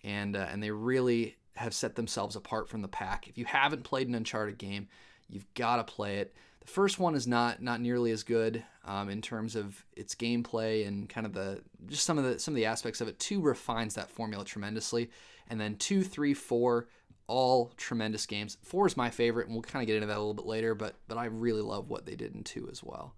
and 0.03 0.35
uh, 0.35 0.47
and 0.51 0.61
they 0.61 0.71
really 0.71 1.37
have 1.55 1.73
set 1.73 1.95
themselves 1.95 2.35
apart 2.35 2.67
from 2.67 2.81
the 2.81 2.87
pack. 2.87 3.27
If 3.27 3.37
you 3.37 3.45
haven't 3.45 3.83
played 3.83 4.09
an 4.09 4.15
Uncharted 4.15 4.57
game, 4.57 4.89
you've 5.29 5.51
got 5.53 5.77
to 5.77 5.83
play 5.85 6.17
it. 6.17 6.35
The 6.65 6.71
first 6.71 6.99
one 6.99 7.15
is 7.15 7.27
not 7.27 7.61
not 7.61 7.79
nearly 7.79 8.11
as 8.11 8.23
good 8.23 8.63
um, 8.85 9.09
in 9.09 9.21
terms 9.21 9.55
of 9.55 9.85
its 9.95 10.15
gameplay 10.15 10.87
and 10.87 11.07
kind 11.07 11.27
of 11.27 11.33
the 11.33 11.61
just 11.87 12.05
some 12.05 12.17
of 12.17 12.23
the 12.23 12.39
some 12.39 12.53
of 12.53 12.55
the 12.55 12.65
aspects 12.65 13.01
of 13.01 13.07
it. 13.07 13.19
Two 13.19 13.39
refines 13.39 13.95
that 13.95 14.09
formula 14.09 14.43
tremendously, 14.43 15.11
and 15.47 15.59
then 15.59 15.75
two, 15.77 16.03
three, 16.03 16.33
four 16.33 16.87
all 17.27 17.71
tremendous 17.77 18.25
games. 18.25 18.57
Four 18.63 18.87
is 18.87 18.97
my 18.97 19.09
favorite, 19.09 19.47
and 19.47 19.55
we'll 19.55 19.63
kind 19.63 19.83
of 19.83 19.87
get 19.87 19.95
into 19.95 20.07
that 20.07 20.17
a 20.17 20.19
little 20.19 20.33
bit 20.33 20.45
later. 20.45 20.75
But 20.75 20.95
but 21.07 21.17
I 21.17 21.25
really 21.25 21.61
love 21.61 21.89
what 21.89 22.05
they 22.05 22.15
did 22.15 22.35
in 22.35 22.43
two 22.43 22.67
as 22.71 22.83
well. 22.83 23.13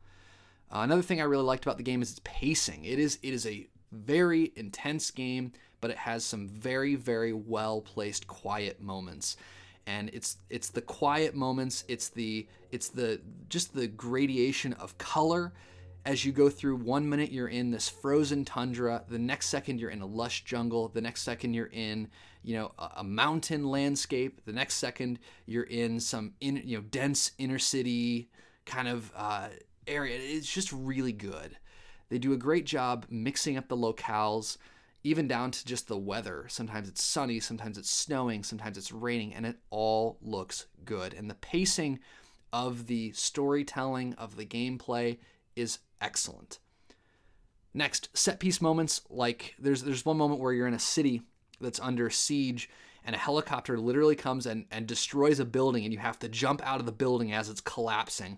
Uh, 0.71 0.79
another 0.79 1.01
thing 1.01 1.21
I 1.21 1.25
really 1.25 1.43
liked 1.43 1.63
about 1.65 1.77
the 1.77 1.83
game 1.83 2.01
is 2.01 2.11
its 2.11 2.21
pacing. 2.23 2.83
It 2.83 2.99
is 2.99 3.17
it 3.23 3.33
is 3.33 3.45
a 3.45 3.67
very 3.91 4.51
intense 4.55 5.11
game, 5.11 5.53
but 5.79 5.91
it 5.91 5.97
has 5.97 6.25
some 6.25 6.47
very 6.47 6.95
very 6.95 7.33
well 7.33 7.81
placed 7.81 8.27
quiet 8.27 8.81
moments. 8.81 9.37
And 9.87 10.11
it's 10.13 10.37
it's 10.49 10.69
the 10.69 10.81
quiet 10.81 11.33
moments. 11.33 11.83
It's 11.87 12.09
the 12.09 12.45
it's 12.71 12.89
the 12.89 13.19
just 13.49 13.73
the 13.73 13.87
gradation 13.87 14.73
of 14.73 14.97
color 14.99 15.53
as 16.05 16.23
you 16.23 16.31
go 16.31 16.49
through. 16.49 16.75
One 16.75 17.09
minute 17.09 17.31
you're 17.31 17.47
in 17.47 17.71
this 17.71 17.89
frozen 17.89 18.45
tundra 18.45 19.03
the 19.07 19.17
next 19.17 19.47
second 19.47 19.79
you're 19.79 19.89
in 19.89 20.01
a 20.01 20.05
lush 20.05 20.43
jungle 20.43 20.89
the 20.89 21.01
next 21.01 21.23
second 21.23 21.55
you're 21.55 21.71
in 21.71 22.09
you 22.43 22.55
know 22.55 22.71
a, 22.77 22.89
a 22.97 23.03
mountain 23.03 23.67
landscape 23.67 24.41
the 24.45 24.53
next 24.53 24.75
second 24.75 25.17
you're 25.45 25.63
in 25.63 25.99
some 25.99 26.33
in 26.41 26.61
you 26.63 26.77
know 26.77 26.83
dense 26.91 27.31
inner 27.39 27.59
city 27.59 28.29
kind 28.67 28.87
of 28.87 29.11
uh, 29.15 29.47
area. 29.87 30.17
It's 30.19 30.51
just 30.51 30.71
really 30.71 31.13
good. 31.13 31.57
They 32.09 32.19
do 32.19 32.33
a 32.33 32.37
great 32.37 32.65
job 32.65 33.05
mixing 33.09 33.57
up 33.57 33.67
the 33.67 33.77
locales 33.77 34.57
even 35.07 35.27
down 35.27 35.51
to 35.51 35.65
just 35.65 35.87
the 35.87 35.97
weather. 35.97 36.45
Sometimes 36.49 36.87
it's 36.87 37.03
sunny, 37.03 37.39
sometimes 37.39 37.77
it's 37.77 37.89
snowing, 37.89 38.43
sometimes 38.43 38.77
it's 38.77 38.91
raining, 38.91 39.33
and 39.33 39.45
it 39.45 39.57
all 39.69 40.17
looks 40.21 40.65
good. 40.85 41.13
And 41.13 41.29
the 41.29 41.35
pacing 41.35 41.99
of 42.51 42.87
the 42.87 43.11
storytelling, 43.13 44.13
of 44.15 44.35
the 44.35 44.45
gameplay 44.45 45.17
is 45.55 45.79
excellent. 46.01 46.59
Next, 47.73 48.09
set 48.17 48.39
piece 48.39 48.61
moments 48.61 49.01
like 49.09 49.55
there's 49.59 49.83
there's 49.83 50.05
one 50.05 50.17
moment 50.17 50.41
where 50.41 50.53
you're 50.53 50.67
in 50.67 50.73
a 50.73 50.79
city 50.79 51.21
that's 51.61 51.79
under 51.79 52.09
siege 52.09 52.69
and 53.05 53.15
a 53.15 53.19
helicopter 53.19 53.79
literally 53.79 54.15
comes 54.15 54.45
and, 54.45 54.65
and 54.69 54.85
destroys 54.85 55.39
a 55.39 55.45
building 55.45 55.85
and 55.85 55.93
you 55.93 55.99
have 55.99 56.19
to 56.19 56.27
jump 56.27 56.61
out 56.65 56.79
of 56.79 56.85
the 56.85 56.91
building 56.91 57.31
as 57.31 57.49
it's 57.49 57.61
collapsing. 57.61 58.37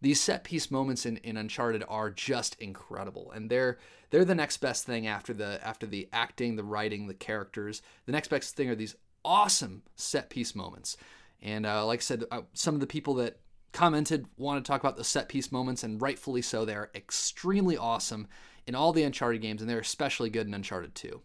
These 0.00 0.20
set 0.20 0.44
piece 0.44 0.70
moments 0.70 1.06
in, 1.06 1.18
in 1.18 1.36
Uncharted 1.36 1.84
are 1.88 2.10
just 2.10 2.60
incredible. 2.60 3.30
And 3.32 3.48
they're 3.50 3.78
they're 4.10 4.24
the 4.24 4.34
next 4.34 4.58
best 4.58 4.84
thing 4.84 5.06
after 5.06 5.34
the 5.34 5.64
after 5.66 5.86
the 5.86 6.08
acting, 6.12 6.56
the 6.56 6.64
writing, 6.64 7.06
the 7.06 7.14
characters. 7.14 7.82
The 8.06 8.12
next 8.12 8.28
best 8.28 8.56
thing 8.56 8.68
are 8.68 8.74
these 8.74 8.96
awesome 9.24 9.82
set 9.96 10.30
piece 10.30 10.54
moments. 10.54 10.96
And 11.42 11.66
uh, 11.66 11.86
like 11.86 12.00
I 12.00 12.02
said, 12.02 12.24
uh, 12.30 12.42
some 12.52 12.74
of 12.74 12.80
the 12.80 12.86
people 12.86 13.14
that 13.14 13.38
commented 13.72 14.26
want 14.36 14.64
to 14.64 14.68
talk 14.68 14.80
about 14.80 14.96
the 14.96 15.04
set 15.04 15.28
piece 15.28 15.52
moments, 15.52 15.82
and 15.82 16.00
rightfully 16.00 16.42
so. 16.42 16.64
They 16.64 16.74
are 16.74 16.90
extremely 16.94 17.76
awesome 17.76 18.28
in 18.66 18.74
all 18.74 18.92
the 18.92 19.02
Uncharted 19.02 19.42
games, 19.42 19.60
and 19.60 19.70
they're 19.70 19.78
especially 19.78 20.30
good 20.30 20.46
in 20.46 20.54
Uncharted 20.54 20.94
2. 20.94 21.20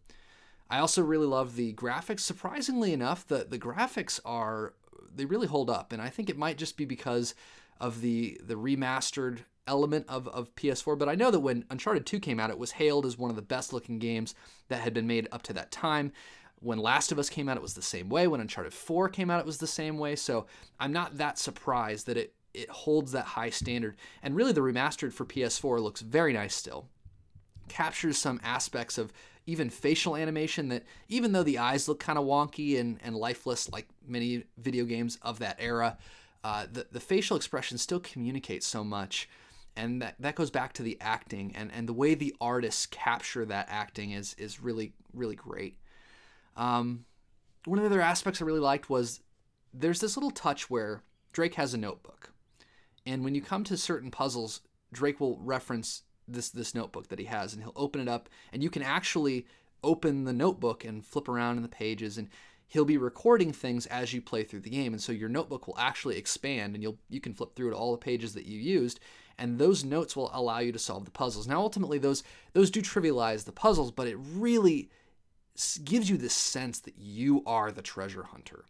I 0.69 0.79
also 0.79 1.01
really 1.01 1.25
love 1.25 1.55
the 1.55 1.73
graphics. 1.73 2.21
Surprisingly 2.21 2.93
enough, 2.93 3.27
the, 3.27 3.45
the 3.49 3.59
graphics 3.59 4.19
are 4.25 4.73
they 5.15 5.25
really 5.25 5.47
hold 5.47 5.69
up, 5.69 5.93
and 5.93 6.01
I 6.01 6.09
think 6.09 6.29
it 6.29 6.37
might 6.37 6.57
just 6.57 6.77
be 6.77 6.85
because 6.85 7.35
of 7.79 8.01
the 8.01 8.39
the 8.43 8.55
remastered 8.55 9.39
element 9.67 10.05
of, 10.09 10.27
of 10.27 10.53
PS4. 10.55 10.97
But 10.97 11.09
I 11.09 11.15
know 11.15 11.31
that 11.31 11.39
when 11.39 11.65
Uncharted 11.69 12.05
2 12.05 12.19
came 12.19 12.39
out, 12.39 12.49
it 12.49 12.57
was 12.57 12.71
hailed 12.71 13.05
as 13.05 13.17
one 13.17 13.29
of 13.29 13.35
the 13.35 13.41
best 13.41 13.73
looking 13.73 13.99
games 13.99 14.35
that 14.67 14.81
had 14.81 14.93
been 14.93 15.07
made 15.07 15.27
up 15.31 15.43
to 15.43 15.53
that 15.53 15.71
time. 15.71 16.11
When 16.59 16.77
Last 16.77 17.11
of 17.11 17.19
Us 17.19 17.29
came 17.29 17.49
out, 17.49 17.57
it 17.57 17.63
was 17.63 17.73
the 17.73 17.81
same 17.81 18.09
way. 18.09 18.27
When 18.27 18.39
Uncharted 18.41 18.73
4 18.73 19.09
came 19.09 19.29
out, 19.29 19.39
it 19.39 19.45
was 19.45 19.57
the 19.57 19.67
same 19.67 19.97
way. 19.97 20.15
So 20.15 20.45
I'm 20.79 20.93
not 20.93 21.17
that 21.17 21.37
surprised 21.37 22.05
that 22.07 22.17
it 22.17 22.33
it 22.53 22.69
holds 22.69 23.11
that 23.11 23.25
high 23.25 23.49
standard. 23.49 23.95
And 24.21 24.35
really, 24.35 24.51
the 24.51 24.61
remastered 24.61 25.13
for 25.13 25.25
PS4 25.25 25.81
looks 25.81 26.01
very 26.01 26.33
nice 26.33 26.55
still. 26.55 26.87
Captures 27.67 28.17
some 28.17 28.39
aspects 28.43 28.97
of 28.97 29.11
even 29.45 29.69
facial 29.69 30.15
animation 30.15 30.69
that, 30.69 30.83
even 31.09 31.31
though 31.31 31.43
the 31.43 31.57
eyes 31.57 31.87
look 31.87 31.99
kind 31.99 32.17
of 32.17 32.25
wonky 32.25 32.79
and, 32.79 32.99
and 33.03 33.15
lifeless, 33.15 33.71
like 33.71 33.87
many 34.07 34.43
video 34.57 34.85
games 34.85 35.17
of 35.21 35.39
that 35.39 35.57
era, 35.59 35.97
uh, 36.43 36.65
the, 36.71 36.85
the 36.91 36.99
facial 36.99 37.35
expressions 37.35 37.81
still 37.81 37.99
communicate 37.99 38.63
so 38.63 38.83
much. 38.83 39.27
And 39.75 40.01
that, 40.01 40.15
that 40.19 40.35
goes 40.35 40.51
back 40.51 40.73
to 40.73 40.83
the 40.83 40.97
acting 41.01 41.53
and, 41.55 41.71
and 41.73 41.89
the 41.89 41.93
way 41.93 42.13
the 42.13 42.35
artists 42.39 42.85
capture 42.85 43.43
that 43.45 43.67
acting 43.69 44.11
is, 44.11 44.35
is 44.37 44.61
really, 44.61 44.93
really 45.13 45.35
great. 45.35 45.79
Um, 46.55 47.05
one 47.65 47.79
of 47.79 47.83
the 47.83 47.89
other 47.89 48.01
aspects 48.01 48.41
I 48.41 48.45
really 48.45 48.59
liked 48.59 48.89
was 48.89 49.21
there's 49.73 49.99
this 49.99 50.15
little 50.15 50.31
touch 50.31 50.69
where 50.69 51.01
Drake 51.31 51.55
has 51.55 51.73
a 51.73 51.77
notebook 51.77 52.33
and 53.05 53.23
when 53.23 53.35
you 53.35 53.41
come 53.41 53.63
to 53.65 53.77
certain 53.77 54.11
puzzles, 54.11 54.61
Drake 54.91 55.19
will 55.19 55.37
reference 55.39 56.03
this 56.27 56.49
this 56.49 56.73
notebook 56.73 57.09
that 57.09 57.19
he 57.19 57.25
has, 57.25 57.53
and 57.53 57.61
he'll 57.61 57.73
open 57.75 58.01
it 58.01 58.07
up, 58.07 58.29
and 58.51 58.63
you 58.63 58.69
can 58.69 58.81
actually 58.81 59.45
open 59.83 60.23
the 60.23 60.33
notebook 60.33 60.85
and 60.85 61.05
flip 61.05 61.27
around 61.27 61.57
in 61.57 61.63
the 61.63 61.69
pages, 61.69 62.17
and 62.17 62.29
he'll 62.67 62.85
be 62.85 62.97
recording 62.97 63.51
things 63.51 63.85
as 63.87 64.13
you 64.13 64.21
play 64.21 64.43
through 64.43 64.61
the 64.61 64.69
game, 64.69 64.93
and 64.93 65.01
so 65.01 65.11
your 65.11 65.29
notebook 65.29 65.67
will 65.67 65.77
actually 65.77 66.17
expand, 66.17 66.75
and 66.75 66.83
you'll 66.83 66.97
you 67.09 67.19
can 67.19 67.33
flip 67.33 67.55
through 67.55 67.71
to 67.71 67.75
all 67.75 67.91
the 67.91 67.97
pages 67.97 68.33
that 68.33 68.45
you 68.45 68.59
used, 68.59 68.99
and 69.37 69.57
those 69.57 69.83
notes 69.83 70.15
will 70.15 70.31
allow 70.33 70.59
you 70.59 70.71
to 70.71 70.79
solve 70.79 71.05
the 71.05 71.11
puzzles. 71.11 71.47
Now, 71.47 71.61
ultimately, 71.61 71.97
those 71.97 72.23
those 72.53 72.71
do 72.71 72.81
trivialize 72.81 73.45
the 73.45 73.51
puzzles, 73.51 73.91
but 73.91 74.07
it 74.07 74.17
really 74.17 74.89
gives 75.83 76.09
you 76.09 76.17
this 76.17 76.33
sense 76.33 76.79
that 76.79 76.97
you 76.97 77.43
are 77.45 77.71
the 77.71 77.81
treasure 77.81 78.23
hunter, 78.23 78.65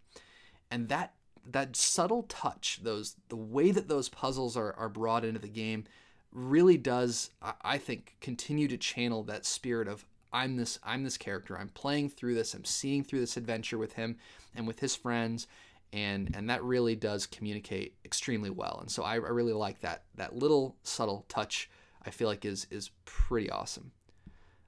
and 0.69 0.89
that 0.89 1.13
that 1.45 1.75
subtle 1.75 2.23
touch, 2.23 2.79
those 2.83 3.15
the 3.29 3.35
way 3.35 3.71
that 3.71 3.87
those 3.87 4.09
puzzles 4.09 4.55
are, 4.55 4.73
are 4.73 4.89
brought 4.89 5.25
into 5.25 5.39
the 5.39 5.47
game 5.47 5.85
really 6.31 6.77
does, 6.77 7.29
I 7.61 7.77
think, 7.77 8.15
continue 8.19 8.67
to 8.67 8.77
channel 8.77 9.23
that 9.23 9.45
spirit 9.45 9.87
of 9.87 10.05
I'm 10.31 10.57
this 10.57 10.79
I'm 10.83 11.03
this 11.03 11.17
character. 11.17 11.57
I'm 11.57 11.69
playing 11.69 12.09
through 12.09 12.35
this. 12.35 12.53
I'm 12.53 12.65
seeing 12.65 13.03
through 13.03 13.19
this 13.19 13.37
adventure 13.37 13.77
with 13.77 13.93
him 13.93 14.17
and 14.55 14.65
with 14.65 14.79
his 14.79 14.95
friends, 14.95 15.47
and 15.93 16.35
and 16.35 16.49
that 16.49 16.63
really 16.63 16.95
does 16.95 17.25
communicate 17.27 17.95
extremely 18.03 18.49
well. 18.49 18.79
And 18.81 18.91
so 18.91 19.03
I, 19.03 19.13
I 19.13 19.17
really 19.17 19.53
like 19.53 19.79
that 19.81 20.03
that 20.15 20.35
little 20.35 20.75
subtle 20.83 21.25
touch. 21.29 21.69
I 22.05 22.09
feel 22.09 22.27
like 22.27 22.43
is 22.43 22.67
is 22.71 22.89
pretty 23.05 23.49
awesome. 23.49 23.91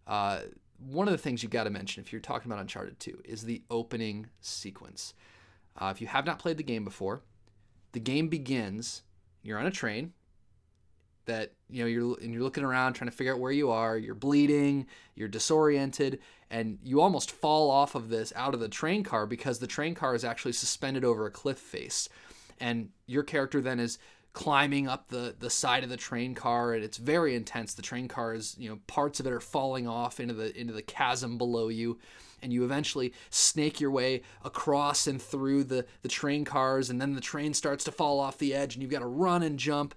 Uh, 0.08 0.42
one 0.78 1.08
of 1.08 1.12
the 1.12 1.18
things 1.18 1.42
you 1.42 1.50
got 1.50 1.64
to 1.64 1.70
mention 1.70 2.04
if 2.04 2.12
you're 2.12 2.22
talking 2.22 2.52
about 2.52 2.62
Uncharted 2.62 3.00
2 3.00 3.22
is 3.26 3.44
the 3.44 3.64
opening 3.72 4.28
sequence. 4.42 5.14
Uh, 5.76 5.92
if 5.94 6.00
you 6.00 6.08
have 6.08 6.26
not 6.26 6.38
played 6.38 6.58
the 6.58 6.64
game 6.64 6.84
before, 6.84 7.22
the 7.94 8.00
game 8.00 8.28
begins. 8.28 9.02
You're 9.42 9.58
on 9.58 9.66
a 9.66 9.72
train 9.72 10.14
that 11.26 11.54
you 11.70 11.82
know 11.82 11.88
you're 11.88 12.18
and 12.22 12.34
you're 12.34 12.44
looking 12.44 12.64
around 12.64 12.94
trying 12.94 13.10
to 13.10 13.16
figure 13.16 13.34
out 13.34 13.40
where 13.40 13.52
you 13.52 13.72
are. 13.72 13.98
You're 13.98 14.16
bleeding. 14.16 14.86
You're 15.16 15.28
disoriented, 15.28 16.20
and 16.50 16.78
you 16.84 17.02
almost 17.02 17.32
fall 17.32 17.72
off 17.72 17.96
of 17.96 18.10
this 18.10 18.32
out 18.36 18.54
of 18.54 18.60
the 18.60 18.70
train 18.70 19.04
car 19.04 19.26
because 19.26 19.60
the 19.60 19.68
train 19.68 19.96
car 19.96 20.16
is 20.16 20.24
actually 20.24 20.54
suspended 20.54 21.04
over 21.04 21.26
a 21.26 21.32
cliff 21.32 21.58
face, 21.58 22.10
and 22.60 22.90
your 23.08 23.24
character 23.24 23.62
then 23.62 23.80
is 23.80 23.98
climbing 24.34 24.86
up 24.88 25.08
the 25.08 25.34
the 25.40 25.50
side 25.50 25.84
of 25.84 25.90
the 25.90 25.96
train 25.96 26.36
car 26.36 26.74
and 26.74 26.84
it's 26.84 26.98
very 26.98 27.36
intense. 27.36 27.74
The 27.74 27.82
train 27.82 28.08
car 28.08 28.34
is 28.34 28.56
you 28.60 28.70
know 28.70 28.80
parts 28.86 29.20
of 29.20 29.26
it 29.26 29.32
are 29.32 29.40
falling 29.40 29.88
off 29.88 30.20
into 30.20 30.34
the 30.34 30.56
into 30.60 30.74
the 30.74 30.82
chasm 30.82 31.38
below 31.38 31.70
you 31.70 31.98
and 32.42 32.52
you 32.52 32.64
eventually 32.64 33.14
snake 33.30 33.80
your 33.80 33.92
way 33.92 34.22
across 34.44 35.08
and 35.08 35.22
through 35.22 35.64
the 35.64 35.86
the 36.02 36.10
train 36.10 36.44
cars 36.44 36.90
and 36.90 37.02
then 37.02 37.14
the 37.14 37.22
train 37.22 37.54
starts 37.54 37.86
to 37.86 37.92
fall 37.92 38.20
off 38.20 38.38
the 38.38 38.54
edge 38.54 38.76
and 38.76 38.82
you've 38.84 38.92
got 38.92 39.00
to 39.00 39.06
run 39.06 39.42
and 39.42 39.58
jump 39.58 39.96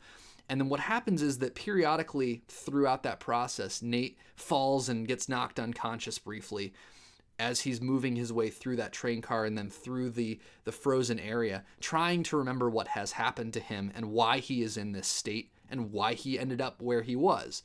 and 0.49 0.61
then 0.61 0.69
what 0.69 0.81
happens 0.81 1.23
is 1.23 1.38
that 1.38 1.55
periodically 1.55 2.43
throughout 2.49 3.02
that 3.02 3.21
process 3.21 3.83
Nate 3.83 4.19
falls 4.37 4.88
and 4.88 5.07
gets 5.07 5.28
knocked 5.28 5.61
unconscious 5.61 6.19
briefly 6.19 6.73
as 7.38 7.61
he's 7.61 7.81
moving 7.81 8.17
his 8.17 8.33
way 8.33 8.50
through 8.50 8.76
that 8.76 8.93
train 8.93 9.23
car 9.23 9.45
and 9.45 9.57
then 9.57 9.71
through 9.71 10.11
the, 10.11 10.40
the 10.64 10.73
frozen 10.73 11.21
area, 11.21 11.64
trying 11.81 12.23
to 12.25 12.37
remember 12.37 12.69
what 12.69 12.88
has 12.88 13.12
happened 13.12 13.52
to 13.52 13.61
him 13.61 13.93
and 13.95 14.11
why 14.11 14.38
he 14.38 14.62
is 14.62 14.76
in 14.76 14.93
this 14.93 15.07
state 15.07 15.52
and 15.71 15.93
why 15.93 16.14
he 16.14 16.38
ended 16.38 16.61
up 16.61 16.83
where 16.83 17.02
he 17.02 17.14
was. 17.14 17.62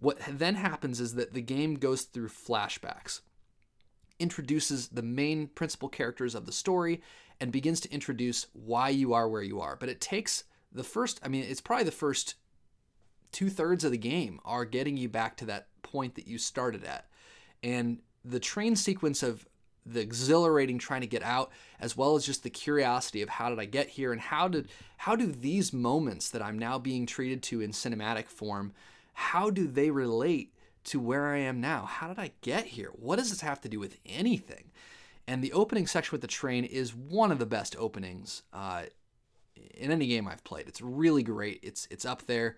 What 0.00 0.18
then 0.26 0.56
happens 0.56 1.00
is 1.00 1.14
that 1.14 1.34
the 1.34 1.42
game 1.42 1.74
goes 1.74 2.02
through 2.02 2.30
flashbacks, 2.30 3.20
introduces 4.18 4.88
the 4.88 5.02
main 5.02 5.46
principal 5.48 5.88
characters 5.88 6.34
of 6.34 6.46
the 6.46 6.52
story, 6.52 7.00
and 7.38 7.52
begins 7.52 7.80
to 7.80 7.92
introduce 7.92 8.46
why 8.52 8.88
you 8.88 9.12
are 9.12 9.28
where 9.28 9.42
you 9.42 9.60
are. 9.60 9.76
But 9.76 9.88
it 9.88 10.00
takes 10.00 10.44
the 10.72 10.84
first, 10.84 11.20
I 11.22 11.28
mean, 11.28 11.44
it's 11.48 11.60
probably 11.60 11.84
the 11.84 11.92
first 11.92 12.34
two 13.32 13.50
thirds 13.50 13.84
of 13.84 13.92
the 13.92 13.98
game 13.98 14.40
are 14.44 14.64
getting 14.64 14.96
you 14.96 15.08
back 15.08 15.36
to 15.38 15.44
that 15.46 15.68
point 15.82 16.14
that 16.16 16.26
you 16.26 16.38
started 16.38 16.84
at. 16.84 17.06
And 17.62 17.98
the 18.24 18.40
train 18.40 18.76
sequence 18.76 19.22
of 19.22 19.46
the 19.86 20.00
exhilarating 20.00 20.78
trying 20.78 21.00
to 21.00 21.06
get 21.06 21.22
out 21.22 21.50
as 21.80 21.96
well 21.96 22.14
as 22.14 22.26
just 22.26 22.42
the 22.42 22.50
curiosity 22.50 23.22
of 23.22 23.28
how 23.28 23.48
did 23.48 23.58
I 23.58 23.64
get 23.64 23.88
here 23.88 24.12
and 24.12 24.20
how 24.20 24.46
did 24.46 24.68
how 24.98 25.16
do 25.16 25.26
these 25.26 25.72
moments 25.72 26.28
that 26.30 26.42
I'm 26.42 26.58
now 26.58 26.78
being 26.78 27.06
treated 27.06 27.42
to 27.44 27.62
in 27.62 27.70
cinematic 27.70 28.26
form 28.26 28.74
how 29.14 29.50
do 29.50 29.66
they 29.66 29.90
relate 29.90 30.52
to 30.84 31.00
where 31.00 31.28
I 31.28 31.38
am 31.38 31.60
now? 31.60 31.84
How 31.84 32.08
did 32.08 32.18
I 32.18 32.32
get 32.40 32.66
here? 32.66 32.90
What 32.94 33.16
does 33.16 33.30
this 33.30 33.42
have 33.42 33.60
to 33.62 33.68
do 33.68 33.78
with 33.78 33.98
anything? 34.06 34.70
And 35.26 35.44
the 35.44 35.52
opening 35.52 35.86
section 35.86 36.12
with 36.12 36.22
the 36.22 36.26
train 36.26 36.64
is 36.64 36.94
one 36.94 37.30
of 37.30 37.38
the 37.38 37.46
best 37.46 37.76
openings 37.78 38.42
uh, 38.52 38.84
in 39.74 39.90
any 39.90 40.06
game 40.06 40.28
I've 40.28 40.44
played 40.44 40.68
it's 40.68 40.80
really 40.80 41.22
great 41.22 41.60
it's 41.62 41.86
it's 41.90 42.04
up 42.04 42.26
there 42.26 42.56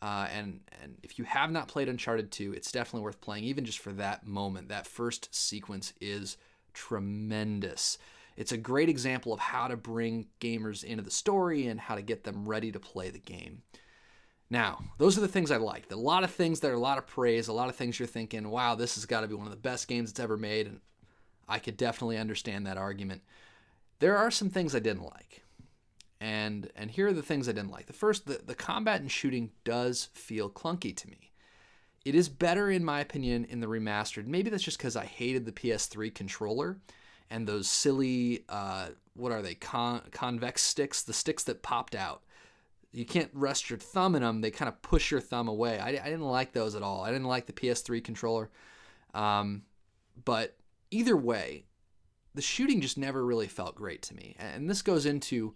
uh, 0.00 0.28
and 0.32 0.60
and 0.82 0.96
if 1.02 1.18
you 1.18 1.24
have 1.24 1.50
not 1.50 1.68
played 1.68 1.88
Uncharted 1.88 2.30
2, 2.30 2.52
it's 2.52 2.70
definitely 2.70 3.02
worth 3.02 3.20
playing, 3.20 3.44
even 3.44 3.64
just 3.64 3.80
for 3.80 3.92
that 3.94 4.26
moment. 4.26 4.68
That 4.68 4.86
first 4.86 5.34
sequence 5.34 5.92
is 6.00 6.36
tremendous. 6.72 7.98
It's 8.36 8.52
a 8.52 8.56
great 8.56 8.88
example 8.88 9.32
of 9.32 9.40
how 9.40 9.66
to 9.66 9.76
bring 9.76 10.28
gamers 10.40 10.84
into 10.84 11.02
the 11.02 11.10
story 11.10 11.66
and 11.66 11.80
how 11.80 11.96
to 11.96 12.02
get 12.02 12.22
them 12.22 12.48
ready 12.48 12.70
to 12.70 12.78
play 12.78 13.10
the 13.10 13.18
game. 13.18 13.62
Now, 14.48 14.78
those 14.98 15.18
are 15.18 15.20
the 15.20 15.28
things 15.28 15.50
I 15.50 15.56
liked. 15.56 15.90
A 15.90 15.96
lot 15.96 16.22
of 16.22 16.30
things 16.30 16.60
that 16.60 16.70
are 16.70 16.74
a 16.74 16.78
lot 16.78 16.98
of 16.98 17.06
praise, 17.08 17.48
a 17.48 17.52
lot 17.52 17.68
of 17.68 17.74
things 17.74 17.98
you're 17.98 18.06
thinking, 18.06 18.48
wow, 18.48 18.76
this 18.76 18.94
has 18.94 19.06
got 19.06 19.22
to 19.22 19.26
be 19.26 19.34
one 19.34 19.46
of 19.46 19.50
the 19.50 19.56
best 19.56 19.88
games 19.88 20.10
it's 20.10 20.20
ever 20.20 20.36
made. 20.36 20.68
And 20.68 20.80
I 21.48 21.58
could 21.58 21.76
definitely 21.76 22.16
understand 22.16 22.66
that 22.66 22.78
argument. 22.78 23.22
There 23.98 24.16
are 24.16 24.30
some 24.30 24.48
things 24.48 24.74
I 24.74 24.78
didn't 24.78 25.02
like 25.02 25.42
and 26.20 26.70
and 26.74 26.90
here 26.90 27.08
are 27.08 27.12
the 27.12 27.22
things 27.22 27.48
I 27.48 27.52
didn't 27.52 27.70
like. 27.70 27.86
The 27.86 27.92
first, 27.92 28.26
the, 28.26 28.40
the 28.44 28.54
combat 28.54 29.00
and 29.00 29.10
shooting 29.10 29.50
does 29.64 30.08
feel 30.12 30.50
clunky 30.50 30.94
to 30.96 31.08
me. 31.08 31.32
It 32.04 32.14
is 32.14 32.28
better, 32.28 32.70
in 32.70 32.84
my 32.84 33.00
opinion, 33.00 33.44
in 33.44 33.60
the 33.60 33.66
remastered. 33.66 34.26
Maybe 34.26 34.50
that's 34.50 34.62
just 34.62 34.78
because 34.78 34.96
I 34.96 35.04
hated 35.04 35.44
the 35.44 35.52
PS3 35.52 36.14
controller 36.14 36.78
and 37.28 37.46
those 37.46 37.68
silly, 37.68 38.44
uh, 38.48 38.88
what 39.14 39.32
are 39.32 39.42
they, 39.42 39.54
Con- 39.54 40.00
convex 40.10 40.62
sticks, 40.62 41.02
the 41.02 41.12
sticks 41.12 41.44
that 41.44 41.62
popped 41.62 41.94
out. 41.94 42.22
You 42.92 43.04
can't 43.04 43.30
rest 43.34 43.68
your 43.68 43.78
thumb 43.78 44.14
in 44.14 44.22
them; 44.22 44.40
they 44.40 44.50
kind 44.50 44.68
of 44.68 44.80
push 44.80 45.10
your 45.10 45.20
thumb 45.20 45.48
away. 45.48 45.78
I, 45.78 45.88
I 45.88 46.04
didn't 46.04 46.22
like 46.22 46.52
those 46.52 46.74
at 46.74 46.82
all. 46.82 47.04
I 47.04 47.10
didn't 47.12 47.26
like 47.26 47.46
the 47.46 47.52
PS3 47.52 48.02
controller. 48.02 48.50
Um, 49.12 49.64
But 50.24 50.56
either 50.90 51.16
way, 51.16 51.66
the 52.34 52.42
shooting 52.42 52.80
just 52.80 52.96
never 52.96 53.24
really 53.24 53.48
felt 53.48 53.74
great 53.74 54.00
to 54.02 54.14
me. 54.14 54.36
And 54.38 54.70
this 54.70 54.80
goes 54.80 55.04
into 55.04 55.54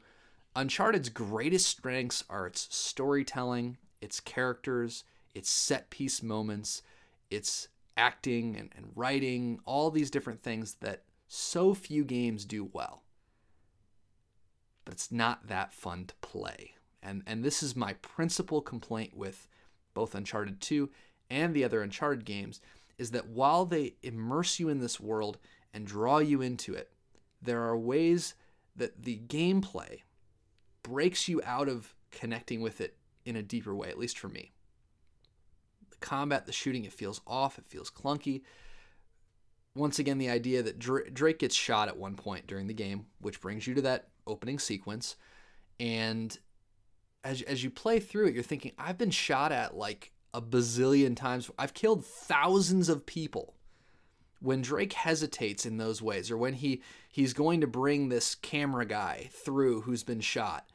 Uncharted's 0.54 1.08
greatest 1.08 1.66
strengths 1.66 2.24
are 2.28 2.46
its 2.46 2.68
storytelling, 2.74 3.78
its 4.00 4.20
characters, 4.20 5.04
its 5.34 5.50
set 5.50 5.88
piece 5.88 6.22
moments, 6.22 6.82
its 7.30 7.68
acting 7.96 8.56
and, 8.56 8.70
and 8.76 8.92
writing, 8.94 9.60
all 9.64 9.90
these 9.90 10.10
different 10.10 10.42
things 10.42 10.74
that 10.80 11.04
so 11.26 11.72
few 11.72 12.04
games 12.04 12.44
do 12.44 12.68
well. 12.72 13.02
But 14.84 14.94
it's 14.94 15.10
not 15.10 15.46
that 15.48 15.72
fun 15.72 16.06
to 16.06 16.14
play. 16.16 16.74
And, 17.02 17.22
and 17.26 17.42
this 17.42 17.62
is 17.62 17.74
my 17.74 17.94
principal 17.94 18.60
complaint 18.60 19.16
with 19.16 19.48
both 19.94 20.14
Uncharted 20.14 20.60
2 20.60 20.90
and 21.30 21.54
the 21.54 21.64
other 21.64 21.82
Uncharted 21.82 22.24
games 22.24 22.60
is 22.98 23.10
that 23.12 23.28
while 23.28 23.64
they 23.64 23.94
immerse 24.02 24.60
you 24.60 24.68
in 24.68 24.80
this 24.80 25.00
world 25.00 25.38
and 25.72 25.86
draw 25.86 26.18
you 26.18 26.42
into 26.42 26.74
it, 26.74 26.92
there 27.40 27.62
are 27.62 27.76
ways 27.76 28.34
that 28.76 29.02
the 29.02 29.20
gameplay 29.26 30.00
breaks 30.82 31.28
you 31.28 31.40
out 31.44 31.68
of 31.68 31.94
connecting 32.10 32.60
with 32.60 32.80
it 32.80 32.96
in 33.24 33.36
a 33.36 33.42
deeper 33.42 33.74
way, 33.74 33.88
at 33.88 33.98
least 33.98 34.18
for 34.18 34.28
me. 34.28 34.52
The 35.90 35.96
combat, 35.98 36.46
the 36.46 36.52
shooting, 36.52 36.84
it 36.84 36.92
feels 36.92 37.20
off, 37.26 37.58
it 37.58 37.66
feels 37.66 37.90
clunky. 37.90 38.42
Once 39.74 39.98
again, 39.98 40.18
the 40.18 40.28
idea 40.28 40.62
that 40.62 40.78
Drake 40.78 41.38
gets 41.38 41.54
shot 41.54 41.88
at 41.88 41.96
one 41.96 42.14
point 42.14 42.46
during 42.46 42.66
the 42.66 42.74
game, 42.74 43.06
which 43.20 43.40
brings 43.40 43.66
you 43.66 43.74
to 43.74 43.82
that 43.82 44.08
opening 44.26 44.58
sequence. 44.58 45.16
And 45.80 46.36
as, 47.24 47.42
as 47.42 47.64
you 47.64 47.70
play 47.70 47.98
through 47.98 48.26
it, 48.26 48.34
you're 48.34 48.42
thinking, 48.42 48.72
I've 48.78 48.98
been 48.98 49.10
shot 49.10 49.50
at 49.50 49.74
like 49.74 50.12
a 50.34 50.42
bazillion 50.42 51.16
times. 51.16 51.50
I've 51.58 51.74
killed 51.74 52.04
thousands 52.04 52.88
of 52.88 53.06
people. 53.06 53.54
When 54.42 54.60
Drake 54.60 54.92
hesitates 54.92 55.64
in 55.64 55.76
those 55.76 56.02
ways, 56.02 56.30
or 56.30 56.36
when 56.36 56.54
he 56.54 56.82
he's 57.08 57.32
going 57.32 57.60
to 57.60 57.66
bring 57.66 58.08
this 58.08 58.34
camera 58.34 58.84
guy 58.84 59.30
through 59.32 59.82
who's 59.82 60.02
been 60.02 60.20
shot, 60.20 60.68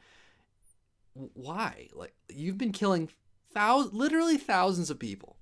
why? 1.12 1.88
Like 1.92 2.14
you've 2.28 2.56
been 2.56 2.72
killing 2.72 3.10
thousands, 3.52 3.94
literally 3.94 4.38
thousands 4.38 4.88
of 4.88 4.98
people. 4.98 5.36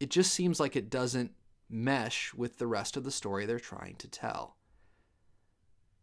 It 0.00 0.10
just 0.10 0.32
seems 0.32 0.58
like 0.58 0.76
it 0.76 0.90
doesn't 0.90 1.32
mesh 1.68 2.32
with 2.32 2.58
the 2.58 2.66
rest 2.66 2.96
of 2.96 3.04
the 3.04 3.10
story 3.10 3.44
they're 3.44 3.60
trying 3.60 3.96
to 3.96 4.08
tell. 4.08 4.56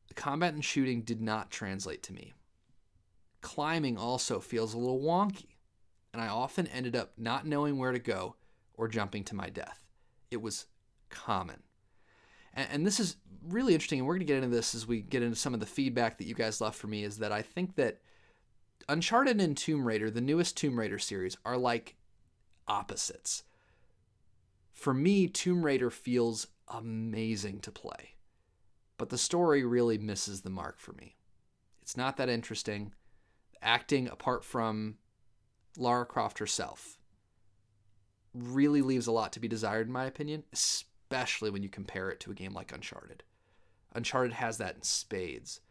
The 0.08 0.14
combat 0.14 0.54
and 0.54 0.64
shooting 0.64 1.02
did 1.02 1.22
not 1.22 1.50
translate 1.50 2.04
to 2.04 2.14
me. 2.14 2.34
Climbing 3.42 3.98
also 3.98 4.40
feels 4.40 4.74
a 4.74 4.78
little 4.78 5.02
wonky, 5.02 5.56
and 6.14 6.22
I 6.22 6.28
often 6.28 6.68
ended 6.68 6.96
up 6.96 7.14
not 7.18 7.48
knowing 7.48 7.78
where 7.78 7.92
to 7.92 8.00
go 8.00 8.36
or 8.76 8.88
jumping 8.88 9.24
to 9.26 9.36
my 9.36 9.50
death. 9.50 9.84
It 10.30 10.42
was 10.42 10.66
common. 11.16 11.64
And, 12.54 12.68
and 12.72 12.86
this 12.86 13.00
is 13.00 13.16
really 13.48 13.74
interesting, 13.74 14.00
and 14.00 14.08
we're 14.08 14.16
going 14.16 14.28
to 14.28 14.34
get 14.34 14.44
into 14.44 14.56
this 14.56 14.76
as 14.76 14.86
we 14.86 15.02
get 15.02 15.24
into 15.24 15.36
some 15.36 15.54
of 15.54 15.60
the 15.60 15.66
feedback 15.66 16.18
that 16.18 16.28
you 16.28 16.36
guys 16.36 16.62
left 16.62 16.78
for 16.78 16.88
me. 16.88 17.04
Is 17.04 17.18
that 17.20 17.32
I 17.32 17.42
think 17.42 17.76
that 17.76 18.02
Uncharted 18.90 19.40
and 19.40 19.56
Tomb 19.56 19.88
Raider, 19.88 20.12
the 20.12 20.22
newest 20.22 20.58
Tomb 20.58 20.78
Raider 20.78 21.00
series, 21.00 21.38
are 21.46 21.58
like 21.58 21.96
opposites. 22.68 23.44
For 24.74 24.94
me, 24.94 25.28
Tomb 25.28 25.66
Raider 25.66 25.90
feels 25.90 26.48
amazing 26.68 27.62
to 27.62 27.72
play, 27.72 28.16
but 28.98 29.10
the 29.10 29.18
story 29.18 29.64
really 29.64 29.98
misses 29.98 30.42
the 30.42 30.50
mark 30.50 30.80
for 30.80 30.94
me. 30.94 31.16
It's 31.82 31.96
not 31.96 32.18
that 32.18 32.30
interesting. 32.30 32.94
Acting, 33.62 34.08
apart 34.08 34.44
from 34.44 34.96
Lara 35.78 36.06
Croft 36.06 36.40
herself, 36.40 36.98
really 38.34 38.82
leaves 38.82 39.08
a 39.08 39.12
lot 39.12 39.32
to 39.34 39.40
be 39.40 39.48
desired, 39.48 39.88
in 39.88 39.94
my 39.94 40.06
opinion, 40.06 40.44
especially 40.52 40.92
when 41.10 41.64
you 41.64 41.70
compare 41.70 42.10
it 42.10 42.20
to 42.22 42.32
a 42.32 42.36
game 42.36 42.54
like 42.54 42.74
Uncharted. 42.74 43.24
Uncharted 43.94 44.34
has 44.34 44.58
that 44.58 44.76
in 44.76 44.82
spades. 44.82 45.62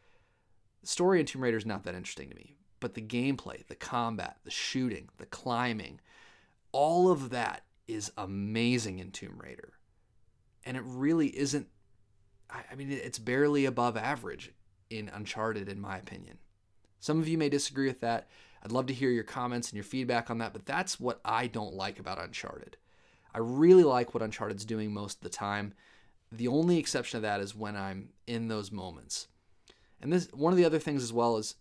The 0.80 0.88
story 0.88 1.20
in 1.20 1.26
Tomb 1.26 1.42
Raider 1.42 1.56
is 1.56 1.66
not 1.66 1.84
that 1.84 1.94
interesting 1.94 2.30
to 2.30 2.36
me, 2.36 2.56
but 2.80 2.94
the 2.94 3.02
gameplay, 3.02 3.66
the 3.66 3.74
combat, 3.74 4.38
the 4.44 4.50
shooting, 4.50 5.08
the 5.18 5.26
climbing, 5.26 6.00
all 6.72 7.10
of 7.10 7.30
that 7.30 7.64
is 7.86 8.12
amazing 8.16 8.98
in 8.98 9.10
Tomb 9.10 9.38
Raider. 9.42 9.74
And 10.64 10.76
it 10.76 10.82
really 10.86 11.28
isn't, 11.36 11.68
I 12.50 12.74
mean, 12.74 12.90
it's 12.90 13.18
barely 13.18 13.66
above 13.66 13.96
average 13.96 14.52
in 14.88 15.10
Uncharted, 15.12 15.68
in 15.68 15.80
my 15.80 15.98
opinion. 15.98 16.38
Some 17.00 17.20
of 17.20 17.28
you 17.28 17.36
may 17.36 17.48
disagree 17.48 17.86
with 17.86 18.00
that. 18.00 18.28
I'd 18.62 18.72
love 18.72 18.86
to 18.86 18.94
hear 18.94 19.10
your 19.10 19.24
comments 19.24 19.68
and 19.68 19.76
your 19.76 19.84
feedback 19.84 20.30
on 20.30 20.38
that, 20.38 20.54
but 20.54 20.64
that's 20.64 20.98
what 20.98 21.20
I 21.24 21.46
don't 21.46 21.74
like 21.74 21.98
about 21.98 22.22
Uncharted. 22.22 22.78
I 23.34 23.38
really 23.38 23.84
like 23.84 24.14
what 24.14 24.22
Uncharted's 24.22 24.64
doing 24.64 24.92
most 24.92 25.18
of 25.18 25.22
the 25.22 25.28
time. 25.28 25.74
The 26.30 26.48
only 26.48 26.78
exception 26.78 27.18
to 27.18 27.22
that 27.22 27.40
is 27.40 27.54
when 27.54 27.76
I'm 27.76 28.10
in 28.26 28.48
those 28.48 28.70
moments. 28.70 29.28
And 30.00 30.12
this 30.12 30.28
one 30.32 30.52
of 30.52 30.56
the 30.56 30.64
other 30.64 30.78
things 30.78 31.02
as 31.02 31.12
well 31.12 31.36
is 31.36 31.56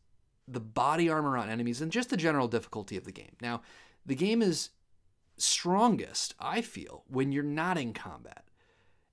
the 0.48 0.60
body 0.60 1.10
armor 1.10 1.38
on 1.38 1.50
enemies, 1.50 1.82
and 1.82 1.92
just 1.92 2.10
the 2.10 2.18
general 2.18 2.48
difficulty 2.48 2.98
of 2.98 3.06
the 3.06 3.12
game. 3.12 3.36
Now, 3.42 3.62
the 4.06 4.16
game 4.16 4.42
is 4.42 4.70
strongest, 5.38 6.36
I 6.40 6.62
feel, 6.62 7.04
when 7.08 7.32
you're 7.32 7.44
not 7.44 7.78
in 7.78 7.94
combat. 7.94 8.44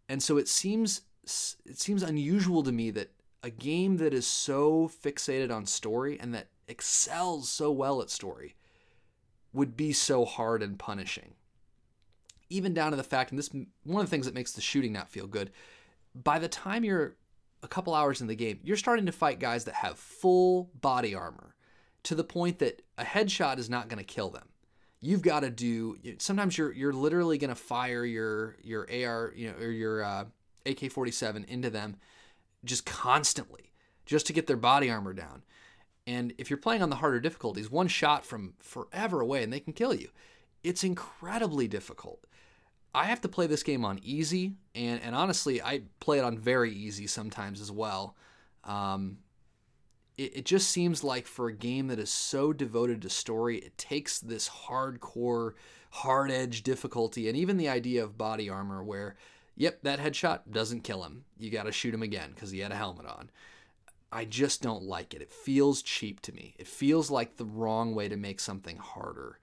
And 0.09 0.23
so 0.23 0.37
it 0.37 0.49
seems 0.49 1.03
it 1.23 1.79
seems 1.79 2.03
unusual 2.03 2.63
to 2.65 2.73
me 2.73 2.91
that 2.91 3.13
a 3.43 3.51
game 3.51 3.99
that 3.99 4.13
is 4.13 4.27
so 4.27 4.91
fixated 5.03 5.55
on 5.55 5.67
story 5.67 6.19
and 6.19 6.35
that 6.35 6.49
excels 6.67 7.49
so 7.49 7.71
well 7.71 8.03
at 8.03 8.11
story 8.11 8.55
would 9.53 9.77
be 9.77 9.93
so 9.93 10.25
hard 10.25 10.63
and 10.63 10.79
punishing. 10.79 11.35
Even 12.51 12.75
down 12.75 12.91
to 12.91 12.97
the 12.97 13.03
fact, 13.03 13.31
and 13.31 13.39
this 13.39 13.51
one 13.85 14.03
of 14.03 14.07
the 14.07 14.11
things 14.11 14.27
that 14.27 14.35
makes 14.35 14.53
the 14.53 14.61
shooting 14.61 14.93
not 14.93 15.09
feel 15.09 15.27
good, 15.27 15.51
by 16.15 16.39
the 16.39 16.49
time 16.49 16.85
you're 16.85 17.17
a 17.63 17.69
couple 17.69 17.95
hours 17.95 18.21
in 18.21 18.27
the 18.27 18.35
game, 18.35 18.61
you're 18.63 18.77
starting 18.77 19.07
to 19.07 19.13
fight 19.13 19.39
guys 19.39 19.65
that 19.65 19.75
have 19.75 19.99
full 19.99 20.71
body 20.81 21.15
armor 21.15 21.55
to 22.03 22.15
the 22.15 22.25
point 22.25 22.59
that 22.59 22.83
a 22.99 23.05
headshot 23.05 23.59
is 23.59 23.71
not 23.71 23.89
going 23.89 23.99
to 23.99 24.05
kill 24.05 24.31
them. 24.31 24.49
You've 25.01 25.23
got 25.23 25.41
to 25.41 25.51
do. 25.51 25.97
Sometimes 26.19 26.59
you're 26.59 26.73
you're 26.73 26.93
literally 26.93 27.39
going 27.39 27.51
to 27.51 27.55
fire 27.55 28.05
your 28.05 28.57
your 28.63 28.83
AR, 28.83 29.33
you 29.35 29.49
know, 29.49 29.57
or 29.59 29.71
your 29.71 30.03
uh, 30.03 30.25
AK-47 30.67 31.47
into 31.47 31.71
them 31.71 31.97
just 32.65 32.85
constantly, 32.85 33.73
just 34.05 34.27
to 34.27 34.33
get 34.33 34.47
their 34.47 34.57
body 34.57 34.91
armor 34.91 35.15
down. 35.15 35.43
And 36.07 36.35
if 36.39 36.51
you're 36.51 36.59
playing 36.59 36.83
on 36.83 36.91
the 36.91 36.97
harder 36.97 37.21
difficulties, 37.21 37.71
one 37.71 37.89
shot 37.89 38.25
from 38.25 38.55
forever 38.59 39.21
away 39.21 39.43
and 39.43 39.53
they 39.53 39.61
can 39.61 39.73
kill 39.73 39.95
you. 39.95 40.09
It's 40.63 40.85
incredibly 40.85 41.69
difficult. 41.69 42.27
I 42.95 43.05
have 43.05 43.21
to 43.21 43.29
play 43.29 43.47
this 43.47 43.63
game 43.63 43.85
on 43.85 44.01
easy, 44.03 44.55
and, 44.75 45.01
and 45.03 45.15
honestly, 45.15 45.63
I 45.63 45.83
play 46.01 46.19
it 46.19 46.25
on 46.25 46.39
very 46.39 46.73
easy 46.73 47.07
sometimes 47.07 47.61
as 47.61 47.71
well. 47.71 48.17
Um, 48.65 49.19
it, 50.19 50.39
it 50.39 50.45
just 50.45 50.71
seems 50.71 51.05
like 51.05 51.27
for 51.27 51.49
a 51.49 51.53
game 51.53 51.87
that 51.89 52.01
is 52.01 52.11
so 52.11 52.53
devoted 52.53 53.03
to 53.03 53.11
story, 53.11 53.59
it 53.59 53.79
takes 53.79 54.19
this 54.19 54.49
hardcore, 54.49 55.53
hard 55.91 56.31
edge 56.31 56.63
difficulty, 56.63 57.29
and 57.29 57.37
even 57.37 57.57
the 57.57 57.69
idea 57.69 58.03
of 58.03 58.19
body 58.19 58.51
armor, 58.51 58.83
where, 58.83 59.15
yep, 59.57 59.83
that 59.83 60.01
headshot 60.01 60.41
doesn't 60.51 60.83
kill 60.83 61.05
him. 61.05 61.25
You 61.39 61.51
got 61.51 61.65
to 61.65 61.73
shoot 61.73 61.95
him 61.95 62.03
again 62.03 62.33
because 62.35 62.51
he 62.51 62.59
had 62.59 62.73
a 62.73 62.77
helmet 62.77 63.07
on. 63.07 63.31
I 64.13 64.25
just 64.25 64.63
don't 64.63 64.83
like 64.83 65.15
it. 65.15 65.23
It 65.23 65.31
feels 65.31 65.83
cheap 65.83 66.21
to 66.23 66.33
me. 66.33 66.57
It 66.59 66.67
feels 66.67 67.11
like 67.11 67.37
the 67.37 67.45
wrong 67.45 67.95
way 67.95 68.09
to 68.09 68.17
make 68.17 68.41
something 68.41 68.77
harder. 68.77 69.39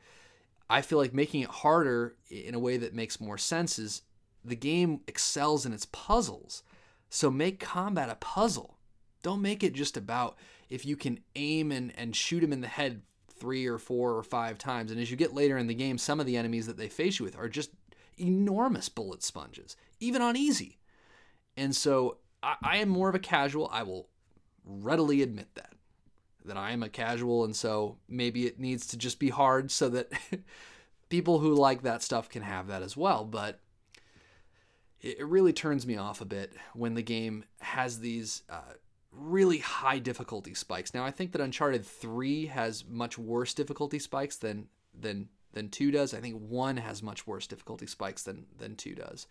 I 0.70 0.82
feel 0.82 0.98
like 0.98 1.14
making 1.14 1.42
it 1.42 1.50
harder 1.50 2.16
in 2.30 2.56
a 2.56 2.60
way 2.60 2.78
that 2.78 2.94
makes 2.94 3.22
more 3.22 3.38
sense 3.38 3.80
is 3.80 4.02
the 4.44 4.56
game 4.56 5.02
excels 5.08 5.66
in 5.66 5.74
its 5.74 5.88
puzzles. 5.92 6.64
So 7.10 7.32
make 7.32 7.60
combat 7.60 8.10
a 8.10 8.16
puzzle. 8.16 8.78
Don't 9.24 9.42
make 9.42 9.64
it 9.64 9.74
just 9.74 9.98
about 9.98 10.38
if 10.70 10.86
you 10.86 10.98
can 10.98 11.20
aim 11.36 11.72
and, 11.72 11.94
and 11.98 12.16
shoot 12.16 12.44
him 12.44 12.54
in 12.54 12.62
the 12.62 12.68
head 12.68 13.02
three 13.40 13.66
or 13.66 13.78
four 13.78 14.16
or 14.16 14.24
five 14.24 14.58
times. 14.58 14.92
And 14.92 15.00
as 15.00 15.10
you 15.10 15.18
get 15.18 15.34
later 15.34 15.58
in 15.58 15.68
the 15.68 15.74
game, 15.74 15.98
some 15.98 16.20
of 16.20 16.26
the 16.26 16.38
enemies 16.38 16.68
that 16.68 16.78
they 16.78 16.90
face 16.90 17.20
you 17.20 17.26
with 17.26 17.38
are 17.38 17.50
just 17.50 17.72
enormous 18.18 18.90
bullet 18.90 19.24
sponges, 19.24 19.76
even 20.00 20.22
on 20.22 20.36
easy. 20.36 20.80
And 21.56 21.76
so 21.76 22.18
I, 22.44 22.56
I 22.62 22.78
am 22.78 22.90
more 22.90 23.10
of 23.10 23.16
a 23.16 23.20
casual. 23.20 23.70
I 23.72 23.84
will 23.84 24.10
readily 24.66 25.22
admit 25.22 25.56
that 25.56 25.74
that 26.48 26.58
I 26.58 26.72
am 26.72 26.84
a 26.84 26.90
casual, 26.90 27.44
and 27.44 27.56
so 27.56 27.98
maybe 28.08 28.46
it 28.46 28.60
needs 28.60 28.88
to 28.88 28.98
just 28.98 29.20
be 29.20 29.30
hard 29.30 29.72
so 29.72 29.90
that 29.90 30.12
people 31.10 31.40
who 31.40 31.54
like 31.54 31.84
that 31.84 32.02
stuff 32.02 32.30
can 32.30 32.42
have 32.42 32.68
that 32.68 32.82
as 32.82 32.98
well. 32.98 33.24
But 33.24 33.60
it, 35.02 35.26
really 35.26 35.54
turns 35.54 35.86
me 35.86 35.98
off 35.98 36.22
a 36.22 36.26
bit 36.26 36.54
when 36.74 36.96
the 36.96 37.02
game 37.02 37.46
has 37.62 38.00
these 38.00 38.44
uh, 38.50 38.74
really 39.12 39.60
high 39.60 40.00
difficulty 40.00 40.54
spikes. 40.54 40.94
Now, 40.94 41.06
I 41.06 41.12
think 41.12 41.32
that 41.32 41.42
Uncharted 41.42 41.86
3 41.86 42.48
has 42.48 42.86
much 42.88 43.18
worse 43.18 43.54
difficulty 43.54 44.00
spikes 44.00 44.38
than 44.38 44.68
than 45.00 45.30
than 45.54 45.70
2 45.70 45.92
does. 45.92 46.14
I 46.14 46.20
think 46.20 46.40
1 46.40 46.78
has 46.78 47.02
much 47.02 47.26
worse 47.26 47.48
difficulty 47.48 47.88
spikes 47.88 48.24
than 48.24 48.46
than 48.58 48.76
2 48.76 48.96
does. 48.96 49.28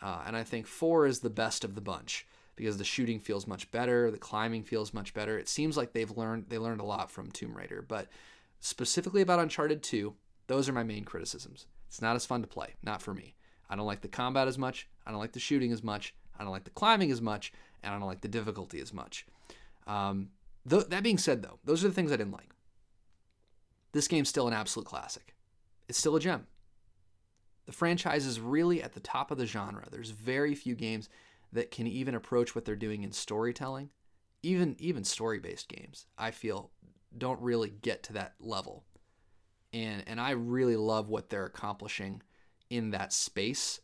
Uh, 0.00 0.22
and 0.26 0.36
I 0.36 0.44
think 0.44 0.66
4 0.66 1.06
is 1.06 1.20
the 1.20 1.30
best 1.30 1.64
of 1.64 1.74
the 1.74 1.80
bunch 1.80 2.26
because 2.58 2.76
the 2.76 2.84
shooting 2.84 3.20
feels 3.20 3.46
much 3.46 3.70
better, 3.70 4.10
the 4.10 4.18
climbing 4.18 4.64
feels 4.64 4.92
much 4.92 5.14
better. 5.14 5.38
It 5.38 5.48
seems 5.48 5.76
like 5.76 5.92
they've 5.92 6.10
learned 6.10 6.46
they 6.48 6.58
learned 6.58 6.80
a 6.80 6.84
lot 6.84 7.10
from 7.10 7.30
Tomb 7.30 7.56
Raider, 7.56 7.82
but 7.86 8.08
specifically 8.60 9.22
about 9.22 9.38
Uncharted 9.38 9.82
2, 9.82 10.12
those 10.48 10.68
are 10.68 10.72
my 10.72 10.82
main 10.82 11.04
criticisms. 11.04 11.66
It's 11.86 12.02
not 12.02 12.16
as 12.16 12.26
fun 12.26 12.42
to 12.42 12.48
play, 12.48 12.74
not 12.82 13.00
for 13.00 13.14
me. 13.14 13.34
I 13.70 13.76
don't 13.76 13.86
like 13.86 14.00
the 14.00 14.08
combat 14.08 14.48
as 14.48 14.58
much. 14.58 14.88
I 15.06 15.10
don't 15.10 15.20
like 15.20 15.32
the 15.32 15.40
shooting 15.40 15.72
as 15.72 15.82
much. 15.82 16.14
I 16.38 16.42
don't 16.42 16.52
like 16.52 16.64
the 16.64 16.70
climbing 16.70 17.10
as 17.10 17.22
much, 17.22 17.52
and 17.82 17.94
I 17.94 17.98
don't 17.98 18.08
like 18.08 18.20
the 18.20 18.28
difficulty 18.28 18.80
as 18.80 18.92
much. 18.92 19.24
Um, 19.86 20.30
th- 20.68 20.88
that 20.88 21.02
being 21.02 21.18
said, 21.18 21.42
though, 21.42 21.58
those 21.64 21.84
are 21.84 21.88
the 21.88 21.94
things 21.94 22.12
I 22.12 22.16
didn't 22.16 22.32
like. 22.32 22.50
This 23.92 24.08
game's 24.08 24.28
still 24.28 24.48
an 24.48 24.54
absolute 24.54 24.86
classic. 24.86 25.34
It's 25.88 25.98
still 25.98 26.16
a 26.16 26.20
gem. 26.20 26.46
The 27.66 27.72
franchise 27.72 28.26
is 28.26 28.40
really 28.40 28.82
at 28.82 28.94
the 28.94 29.00
top 29.00 29.30
of 29.30 29.38
the 29.38 29.46
genre. 29.46 29.86
There's 29.90 30.10
very 30.10 30.54
few 30.54 30.74
games 30.74 31.08
that 31.52 31.70
can 31.70 31.86
even 31.86 32.14
approach 32.14 32.54
what 32.54 32.64
they're 32.64 32.76
doing 32.76 33.02
in 33.02 33.12
storytelling. 33.12 33.90
Even 34.42 34.76
even 34.78 35.02
story-based 35.02 35.68
games, 35.68 36.06
I 36.16 36.30
feel, 36.30 36.70
don't 37.16 37.40
really 37.40 37.70
get 37.70 38.02
to 38.04 38.12
that 38.14 38.34
level. 38.38 38.84
And 39.72 40.04
and 40.06 40.20
I 40.20 40.30
really 40.30 40.76
love 40.76 41.08
what 41.08 41.28
they're 41.28 41.46
accomplishing 41.46 42.22
in 42.70 42.90
that 42.90 43.12
space. 43.12 43.80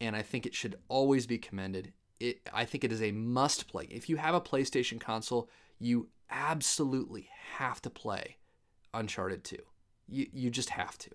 And 0.00 0.14
I 0.14 0.22
think 0.22 0.46
it 0.46 0.54
should 0.54 0.76
always 0.88 1.26
be 1.26 1.38
commended. 1.38 1.92
It 2.18 2.48
I 2.52 2.64
think 2.64 2.84
it 2.84 2.92
is 2.92 3.02
a 3.02 3.12
must 3.12 3.68
play. 3.68 3.88
If 3.90 4.08
you 4.08 4.16
have 4.16 4.34
a 4.34 4.40
PlayStation 4.40 5.00
console, 5.00 5.48
you 5.78 6.08
absolutely 6.30 7.28
have 7.56 7.80
to 7.82 7.90
play 7.90 8.36
Uncharted 8.92 9.44
2. 9.44 9.56
You 10.08 10.26
you 10.32 10.50
just 10.50 10.70
have 10.70 10.98
to. 10.98 11.10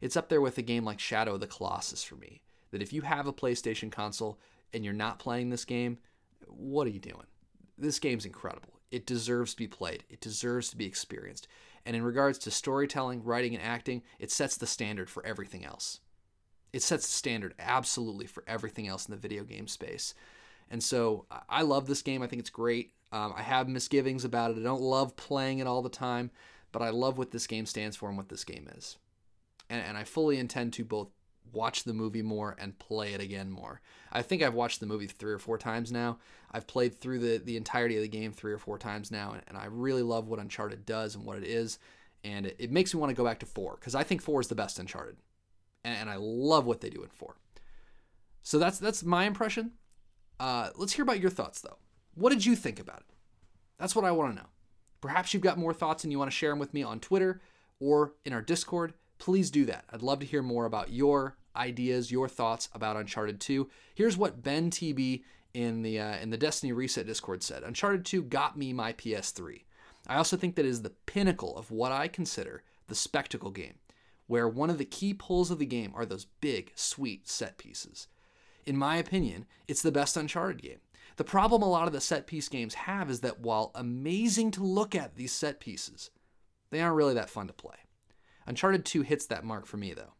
It's 0.00 0.16
up 0.16 0.28
there 0.28 0.40
with 0.40 0.58
a 0.58 0.62
game 0.62 0.84
like 0.84 1.00
Shadow 1.00 1.34
of 1.34 1.40
the 1.40 1.46
Colossus 1.46 2.02
for 2.02 2.16
me. 2.16 2.42
That 2.70 2.82
if 2.82 2.92
you 2.92 3.02
have 3.02 3.26
a 3.26 3.32
PlayStation 3.32 3.90
console 3.90 4.38
and 4.72 4.84
you're 4.84 4.94
not 4.94 5.18
playing 5.18 5.50
this 5.50 5.64
game, 5.64 5.98
what 6.46 6.86
are 6.86 6.90
you 6.90 7.00
doing? 7.00 7.26
This 7.78 7.98
game's 7.98 8.26
incredible. 8.26 8.80
It 8.90 9.06
deserves 9.06 9.52
to 9.52 9.56
be 9.56 9.66
played. 9.66 10.04
It 10.08 10.20
deserves 10.20 10.70
to 10.70 10.76
be 10.76 10.86
experienced. 10.86 11.48
And 11.86 11.96
in 11.96 12.02
regards 12.02 12.38
to 12.40 12.50
storytelling, 12.50 13.24
writing, 13.24 13.54
and 13.54 13.64
acting, 13.64 14.02
it 14.18 14.30
sets 14.30 14.56
the 14.56 14.66
standard 14.66 15.08
for 15.08 15.24
everything 15.24 15.64
else. 15.64 16.00
It 16.72 16.82
sets 16.82 17.06
the 17.06 17.12
standard 17.12 17.54
absolutely 17.58 18.26
for 18.26 18.44
everything 18.46 18.86
else 18.86 19.06
in 19.06 19.12
the 19.12 19.20
video 19.20 19.44
game 19.44 19.66
space. 19.66 20.14
And 20.70 20.82
so 20.82 21.26
I 21.48 21.62
love 21.62 21.86
this 21.86 22.02
game. 22.02 22.22
I 22.22 22.26
think 22.26 22.40
it's 22.40 22.50
great. 22.50 22.92
Um, 23.12 23.32
I 23.36 23.42
have 23.42 23.68
misgivings 23.68 24.24
about 24.24 24.52
it. 24.52 24.58
I 24.58 24.62
don't 24.62 24.82
love 24.82 25.16
playing 25.16 25.58
it 25.58 25.66
all 25.66 25.82
the 25.82 25.88
time, 25.88 26.30
but 26.70 26.82
I 26.82 26.90
love 26.90 27.18
what 27.18 27.32
this 27.32 27.46
game 27.46 27.66
stands 27.66 27.96
for 27.96 28.08
and 28.08 28.16
what 28.16 28.28
this 28.28 28.44
game 28.44 28.68
is. 28.76 28.98
And, 29.68 29.82
and 29.84 29.96
I 29.96 30.04
fully 30.04 30.38
intend 30.38 30.72
to 30.74 30.84
both 30.84 31.08
watch 31.52 31.84
the 31.84 31.94
movie 31.94 32.22
more 32.22 32.56
and 32.58 32.78
play 32.78 33.14
it 33.14 33.20
again 33.20 33.50
more. 33.50 33.80
I 34.12 34.22
think 34.22 34.42
I've 34.42 34.54
watched 34.54 34.80
the 34.80 34.86
movie 34.86 35.06
three 35.06 35.32
or 35.32 35.38
four 35.38 35.58
times 35.58 35.92
now. 35.92 36.18
I've 36.50 36.66
played 36.66 36.94
through 36.98 37.20
the, 37.20 37.38
the 37.38 37.56
entirety 37.56 37.96
of 37.96 38.02
the 38.02 38.08
game 38.08 38.32
three 38.32 38.52
or 38.52 38.58
four 38.58 38.78
times 38.78 39.10
now, 39.10 39.32
and, 39.32 39.42
and 39.46 39.56
I 39.56 39.66
really 39.66 40.02
love 40.02 40.28
what 40.28 40.40
Uncharted 40.40 40.84
does 40.84 41.14
and 41.14 41.24
what 41.24 41.38
it 41.38 41.44
is. 41.44 41.78
And 42.24 42.46
it, 42.46 42.56
it 42.58 42.72
makes 42.72 42.92
me 42.92 43.00
want 43.00 43.10
to 43.10 43.16
go 43.16 43.24
back 43.24 43.38
to 43.40 43.46
four 43.46 43.76
because 43.78 43.94
I 43.94 44.02
think 44.02 44.20
four 44.20 44.40
is 44.40 44.48
the 44.48 44.54
best 44.54 44.78
Uncharted, 44.78 45.16
and, 45.84 45.96
and, 45.96 46.10
I 46.10 46.16
love 46.16 46.66
what 46.66 46.80
they 46.80 46.90
do 46.90 47.02
in 47.02 47.08
four. 47.08 47.36
So 48.42 48.58
that's 48.58 48.78
that's 48.78 49.02
my 49.02 49.24
impression. 49.24 49.72
Uh, 50.38 50.70
let's 50.76 50.92
hear 50.92 51.02
about 51.02 51.20
your 51.20 51.30
thoughts 51.30 51.60
though. 51.60 51.78
What 52.14 52.30
did 52.30 52.44
you 52.44 52.56
think 52.56 52.80
about 52.80 53.00
it? 53.00 53.14
That's 53.78 53.96
what 53.96 54.04
I 54.04 54.10
want 54.10 54.32
to 54.32 54.42
know. 54.42 54.48
Perhaps 55.00 55.32
you've 55.32 55.42
got 55.42 55.58
more 55.58 55.72
thoughts 55.72 56.04
and 56.04 56.12
you 56.12 56.18
want 56.18 56.30
to 56.30 56.36
share 56.36 56.50
them 56.50 56.58
with 56.58 56.74
me 56.74 56.82
on 56.82 57.00
Twitter 57.00 57.40
or 57.78 58.12
in 58.24 58.32
our 58.32 58.42
Discord. 58.42 58.92
Please 59.18 59.50
do 59.50 59.64
that. 59.66 59.84
I'd 59.90 60.02
love 60.02 60.20
to 60.20 60.26
hear 60.26 60.42
more 60.42 60.66
about 60.66 60.92
your 60.92 61.36
ideas, 61.56 62.10
your 62.10 62.28
thoughts 62.28 62.68
about 62.72 62.96
Uncharted 62.96 63.40
2. 63.40 63.68
Here's 63.94 64.16
what 64.16 64.42
Ben 64.42 64.70
TB 64.70 65.22
in 65.54 65.82
the 65.82 65.98
uh, 65.98 66.16
in 66.18 66.30
the 66.30 66.36
Destiny 66.36 66.72
Reset 66.72 67.06
Discord 67.06 67.42
said. 67.42 67.62
Uncharted 67.62 68.04
2 68.04 68.22
got 68.22 68.56
me 68.56 68.72
my 68.72 68.92
PS3. 68.92 69.62
I 70.06 70.16
also 70.16 70.36
think 70.36 70.56
that 70.56 70.64
is 70.64 70.82
the 70.82 70.94
pinnacle 71.06 71.56
of 71.56 71.70
what 71.70 71.92
I 71.92 72.08
consider 72.08 72.62
the 72.88 72.94
spectacle 72.94 73.50
game, 73.50 73.78
where 74.26 74.48
one 74.48 74.70
of 74.70 74.78
the 74.78 74.84
key 74.84 75.14
pulls 75.14 75.50
of 75.50 75.58
the 75.58 75.66
game 75.66 75.92
are 75.94 76.06
those 76.06 76.26
big, 76.40 76.72
sweet 76.74 77.28
set 77.28 77.58
pieces. 77.58 78.08
In 78.66 78.76
my 78.76 78.96
opinion, 78.96 79.46
it's 79.68 79.82
the 79.82 79.92
best 79.92 80.16
Uncharted 80.16 80.62
game. 80.62 80.80
The 81.16 81.24
problem 81.24 81.62
a 81.62 81.68
lot 81.68 81.86
of 81.86 81.92
the 81.92 82.00
set 82.00 82.26
piece 82.26 82.48
games 82.48 82.74
have 82.74 83.10
is 83.10 83.20
that 83.20 83.40
while 83.40 83.72
amazing 83.74 84.52
to 84.52 84.62
look 84.62 84.94
at 84.94 85.16
these 85.16 85.32
set 85.32 85.60
pieces, 85.60 86.10
they 86.70 86.80
aren't 86.80 86.96
really 86.96 87.14
that 87.14 87.30
fun 87.30 87.46
to 87.48 87.52
play. 87.52 87.76
Uncharted 88.46 88.84
2 88.84 89.02
hits 89.02 89.26
that 89.26 89.44
mark 89.44 89.66
for 89.66 89.76
me 89.76 89.92
though. 89.92 90.14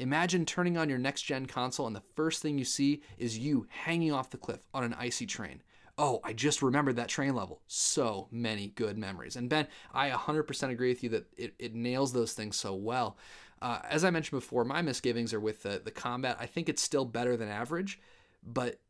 Imagine 0.00 0.46
turning 0.46 0.78
on 0.78 0.88
your 0.88 0.98
next 0.98 1.22
gen 1.22 1.44
console 1.44 1.86
and 1.86 1.94
the 1.94 2.02
first 2.16 2.40
thing 2.40 2.56
you 2.56 2.64
see 2.64 3.02
is 3.18 3.38
you 3.38 3.66
hanging 3.68 4.12
off 4.12 4.30
the 4.30 4.38
cliff 4.38 4.66
on 4.72 4.82
an 4.82 4.94
icy 4.94 5.26
train. 5.26 5.60
Oh, 5.98 6.20
I 6.24 6.32
just 6.32 6.62
remembered 6.62 6.96
that 6.96 7.08
train 7.08 7.34
level. 7.34 7.60
So 7.66 8.26
many 8.30 8.68
good 8.68 8.96
memories. 8.96 9.36
And 9.36 9.50
Ben, 9.50 9.66
I 9.92 10.08
100% 10.08 10.70
agree 10.70 10.88
with 10.88 11.02
you 11.02 11.10
that 11.10 11.26
it, 11.36 11.52
it 11.58 11.74
nails 11.74 12.14
those 12.14 12.32
things 12.32 12.56
so 12.56 12.74
well. 12.74 13.18
Uh, 13.60 13.80
as 13.90 14.02
I 14.02 14.08
mentioned 14.08 14.40
before, 14.40 14.64
my 14.64 14.80
misgivings 14.80 15.34
are 15.34 15.40
with 15.40 15.64
the, 15.64 15.82
the 15.84 15.90
combat. 15.90 16.38
I 16.40 16.46
think 16.46 16.70
it's 16.70 16.80
still 16.80 17.04
better 17.04 17.36
than 17.36 17.48
average, 17.48 18.00
but 18.42 18.80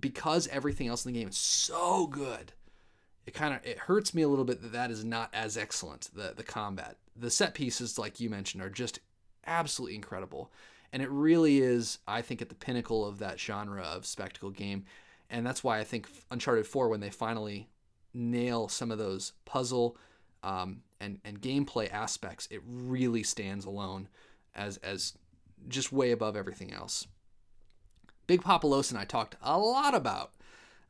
because 0.00 0.48
everything 0.48 0.88
else 0.88 1.04
in 1.04 1.12
the 1.12 1.18
game 1.18 1.28
is 1.28 1.36
so 1.36 2.06
good, 2.06 2.54
it 3.26 3.34
kind 3.34 3.52
of 3.52 3.60
it 3.66 3.80
hurts 3.80 4.14
me 4.14 4.22
a 4.22 4.28
little 4.28 4.46
bit 4.46 4.62
that 4.62 4.72
that 4.72 4.90
is 4.90 5.04
not 5.04 5.28
as 5.34 5.58
excellent. 5.58 6.08
The 6.14 6.32
the 6.34 6.42
combat, 6.42 6.96
the 7.14 7.30
set 7.30 7.52
pieces, 7.52 7.98
like 7.98 8.18
you 8.18 8.30
mentioned, 8.30 8.62
are 8.62 8.70
just 8.70 9.00
absolutely 9.46 9.94
incredible. 9.94 10.52
And 10.92 11.02
it 11.02 11.10
really 11.10 11.60
is, 11.60 11.98
I 12.06 12.22
think, 12.22 12.40
at 12.40 12.48
the 12.48 12.54
pinnacle 12.54 13.04
of 13.04 13.18
that 13.18 13.40
genre 13.40 13.82
of 13.82 14.06
spectacle 14.06 14.50
game. 14.50 14.84
And 15.28 15.44
that's 15.44 15.64
why 15.64 15.78
I 15.78 15.84
think 15.84 16.08
Uncharted 16.30 16.66
4, 16.66 16.88
when 16.88 17.00
they 17.00 17.10
finally 17.10 17.68
nail 18.12 18.68
some 18.68 18.90
of 18.90 18.98
those 18.98 19.32
puzzle 19.44 19.96
um, 20.42 20.82
and, 21.00 21.18
and 21.24 21.40
gameplay 21.40 21.92
aspects, 21.92 22.46
it 22.50 22.60
really 22.64 23.22
stands 23.22 23.64
alone 23.64 24.08
as, 24.54 24.76
as 24.78 25.14
just 25.66 25.92
way 25.92 26.12
above 26.12 26.36
everything 26.36 26.72
else. 26.72 27.06
Big 28.26 28.42
Papa 28.42 28.66
Los 28.66 28.90
and 28.90 28.98
I 28.98 29.04
talked 29.04 29.36
a 29.42 29.58
lot 29.58 29.94
about 29.94 30.32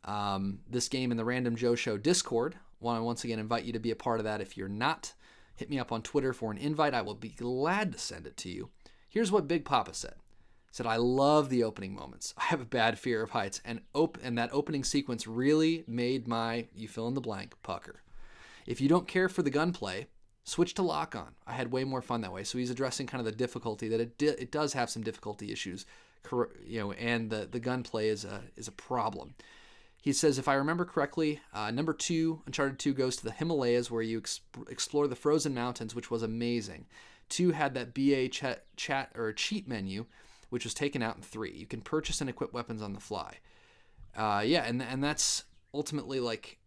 um, 0.04 0.60
this 0.68 0.88
game 0.88 1.10
in 1.10 1.16
the 1.16 1.24
Random 1.24 1.56
Joe 1.56 1.74
Show 1.74 1.96
Discord. 1.96 2.56
Want 2.80 3.00
to 3.00 3.04
once 3.04 3.24
again 3.24 3.38
invite 3.38 3.64
you 3.64 3.72
to 3.72 3.78
be 3.78 3.90
a 3.90 3.96
part 3.96 4.20
of 4.20 4.24
that 4.24 4.40
if 4.40 4.56
you're 4.56 4.68
not 4.68 5.14
hit 5.54 5.70
me 5.70 5.78
up 5.78 5.92
on 5.92 6.02
Twitter 6.02 6.32
for 6.32 6.50
an 6.50 6.58
invite. 6.58 6.94
I 6.94 7.02
will 7.02 7.14
be 7.14 7.30
glad 7.30 7.92
to 7.92 7.98
send 7.98 8.26
it 8.26 8.36
to 8.38 8.48
you. 8.48 8.70
Here's 9.08 9.30
what 9.30 9.48
Big 9.48 9.64
Papa 9.64 9.94
said. 9.94 10.14
He 10.66 10.76
said, 10.76 10.86
I 10.86 10.96
love 10.96 11.48
the 11.48 11.62
opening 11.62 11.94
moments. 11.94 12.34
I 12.36 12.44
have 12.44 12.60
a 12.60 12.64
bad 12.66 12.98
fear 12.98 13.22
of 13.22 13.30
heights, 13.30 13.60
and, 13.64 13.80
op- 13.94 14.18
and 14.22 14.36
that 14.36 14.50
opening 14.52 14.82
sequence 14.82 15.26
really 15.26 15.84
made 15.86 16.26
my, 16.26 16.66
you 16.74 16.88
fill 16.88 17.06
in 17.06 17.14
the 17.14 17.20
blank, 17.20 17.54
pucker. 17.62 18.02
If 18.66 18.80
you 18.80 18.88
don't 18.88 19.06
care 19.06 19.28
for 19.28 19.42
the 19.42 19.50
gunplay, 19.50 20.08
switch 20.42 20.74
to 20.74 20.82
lock 20.82 21.14
on. 21.14 21.34
I 21.46 21.52
had 21.52 21.70
way 21.70 21.84
more 21.84 22.02
fun 22.02 22.22
that 22.22 22.32
way. 22.32 22.44
So 22.44 22.58
he's 22.58 22.70
addressing 22.70 23.06
kind 23.06 23.20
of 23.20 23.24
the 23.24 23.32
difficulty 23.32 23.88
that 23.88 24.00
it, 24.00 24.18
di- 24.18 24.26
it 24.28 24.50
does 24.50 24.72
have 24.72 24.90
some 24.90 25.02
difficulty 25.02 25.52
issues, 25.52 25.86
you 26.66 26.80
know, 26.80 26.92
and 26.92 27.30
the, 27.30 27.48
the 27.50 27.60
gunplay 27.60 28.08
is 28.08 28.24
a, 28.24 28.42
is 28.56 28.66
a 28.66 28.72
problem. 28.72 29.34
He 30.04 30.12
says, 30.12 30.36
if 30.36 30.48
I 30.48 30.52
remember 30.52 30.84
correctly, 30.84 31.40
uh, 31.54 31.70
number 31.70 31.94
two, 31.94 32.42
Uncharted 32.44 32.78
2 32.78 32.92
goes 32.92 33.16
to 33.16 33.24
the 33.24 33.30
Himalayas 33.30 33.90
where 33.90 34.02
you 34.02 34.20
exp- 34.20 34.40
explore 34.68 35.08
the 35.08 35.16
frozen 35.16 35.54
mountains, 35.54 35.94
which 35.94 36.10
was 36.10 36.22
amazing. 36.22 36.84
Two 37.30 37.52
had 37.52 37.72
that 37.72 37.94
BA 37.94 38.28
chat, 38.28 38.66
chat 38.76 39.12
or 39.14 39.32
cheat 39.32 39.66
menu, 39.66 40.04
which 40.50 40.64
was 40.64 40.74
taken 40.74 41.02
out 41.02 41.16
in 41.16 41.22
three. 41.22 41.52
You 41.52 41.64
can 41.64 41.80
purchase 41.80 42.20
and 42.20 42.28
equip 42.28 42.52
weapons 42.52 42.82
on 42.82 42.92
the 42.92 43.00
fly. 43.00 43.38
Uh, 44.14 44.42
yeah, 44.44 44.64
and 44.66 44.82
and 44.82 45.02
that's 45.02 45.44
ultimately 45.72 46.20
like 46.20 46.58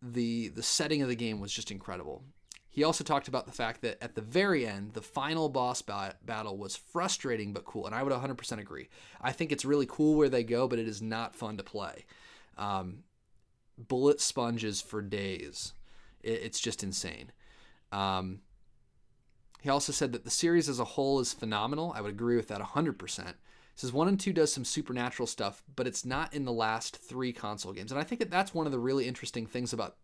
the 0.00 0.48
the 0.48 0.62
setting 0.62 1.02
of 1.02 1.08
the 1.08 1.14
game 1.14 1.40
was 1.40 1.52
just 1.52 1.70
incredible. 1.70 2.24
He 2.70 2.84
also 2.84 3.04
talked 3.04 3.28
about 3.28 3.44
the 3.44 3.52
fact 3.52 3.82
that 3.82 4.02
at 4.02 4.14
the 4.14 4.22
very 4.22 4.66
end, 4.66 4.94
the 4.94 5.02
final 5.02 5.50
boss 5.50 5.82
ba- 5.82 6.16
battle 6.24 6.56
was 6.56 6.74
frustrating 6.74 7.52
but 7.52 7.66
cool, 7.66 7.84
and 7.84 7.94
I 7.94 8.02
would 8.02 8.14
100% 8.14 8.58
agree. 8.58 8.88
I 9.20 9.32
think 9.32 9.52
it's 9.52 9.66
really 9.66 9.86
cool 9.86 10.16
where 10.16 10.30
they 10.30 10.42
go, 10.42 10.66
but 10.66 10.78
it 10.78 10.88
is 10.88 11.02
not 11.02 11.34
fun 11.34 11.58
to 11.58 11.62
play 11.62 12.06
um, 12.58 13.04
bullet 13.76 14.20
sponges 14.20 14.80
for 14.80 15.00
days. 15.00 15.72
It, 16.22 16.42
it's 16.42 16.60
just 16.60 16.82
insane. 16.82 17.32
Um, 17.92 18.40
he 19.60 19.70
also 19.70 19.92
said 19.92 20.12
that 20.12 20.24
the 20.24 20.30
series 20.30 20.68
as 20.68 20.78
a 20.78 20.84
whole 20.84 21.20
is 21.20 21.32
phenomenal. 21.32 21.92
I 21.96 22.00
would 22.00 22.12
agree 22.12 22.36
with 22.36 22.48
that 22.48 22.60
100%. 22.60 23.26
He 23.26 23.32
says 23.74 23.92
1 23.92 24.08
and 24.08 24.20
2 24.20 24.32
does 24.32 24.52
some 24.52 24.64
supernatural 24.64 25.26
stuff, 25.26 25.62
but 25.74 25.86
it's 25.86 26.04
not 26.04 26.34
in 26.34 26.44
the 26.44 26.52
last 26.52 26.96
three 26.96 27.32
console 27.32 27.72
games. 27.72 27.90
And 27.90 28.00
I 28.00 28.04
think 28.04 28.20
that 28.20 28.30
that's 28.30 28.54
one 28.54 28.66
of 28.66 28.72
the 28.72 28.78
really 28.78 29.06
interesting 29.06 29.46
things 29.46 29.72
about 29.72 29.96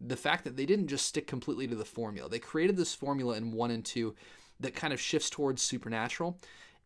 the 0.00 0.16
fact 0.16 0.44
that 0.44 0.56
they 0.56 0.66
didn't 0.66 0.88
just 0.88 1.06
stick 1.06 1.26
completely 1.26 1.66
to 1.66 1.74
the 1.74 1.84
formula. 1.84 2.28
They 2.28 2.38
created 2.38 2.76
this 2.76 2.94
formula 2.94 3.36
in 3.36 3.52
1 3.52 3.70
and 3.70 3.84
2 3.84 4.14
that 4.60 4.74
kind 4.74 4.92
of 4.92 5.00
shifts 5.00 5.30
towards 5.30 5.62
supernatural 5.62 6.38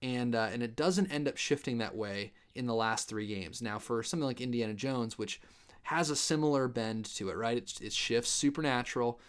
and 0.02 0.34
uh, 0.34 0.48
and 0.52 0.62
it 0.62 0.76
doesn't 0.76 1.12
end 1.12 1.28
up 1.28 1.36
shifting 1.36 1.78
that 1.78 1.94
way 1.94 2.32
in 2.54 2.66
the 2.66 2.74
last 2.74 3.08
three 3.08 3.26
games. 3.26 3.62
Now, 3.62 3.78
for 3.78 4.02
something 4.02 4.26
like 4.26 4.40
Indiana 4.40 4.74
Jones, 4.74 5.18
which 5.18 5.40
has 5.82 6.10
a 6.10 6.16
similar 6.16 6.68
bend 6.68 7.04
to 7.16 7.30
it, 7.30 7.36
right? 7.36 7.58
It, 7.58 7.80
it 7.80 7.92
shifts 7.92 8.30
supernatural. 8.30 9.20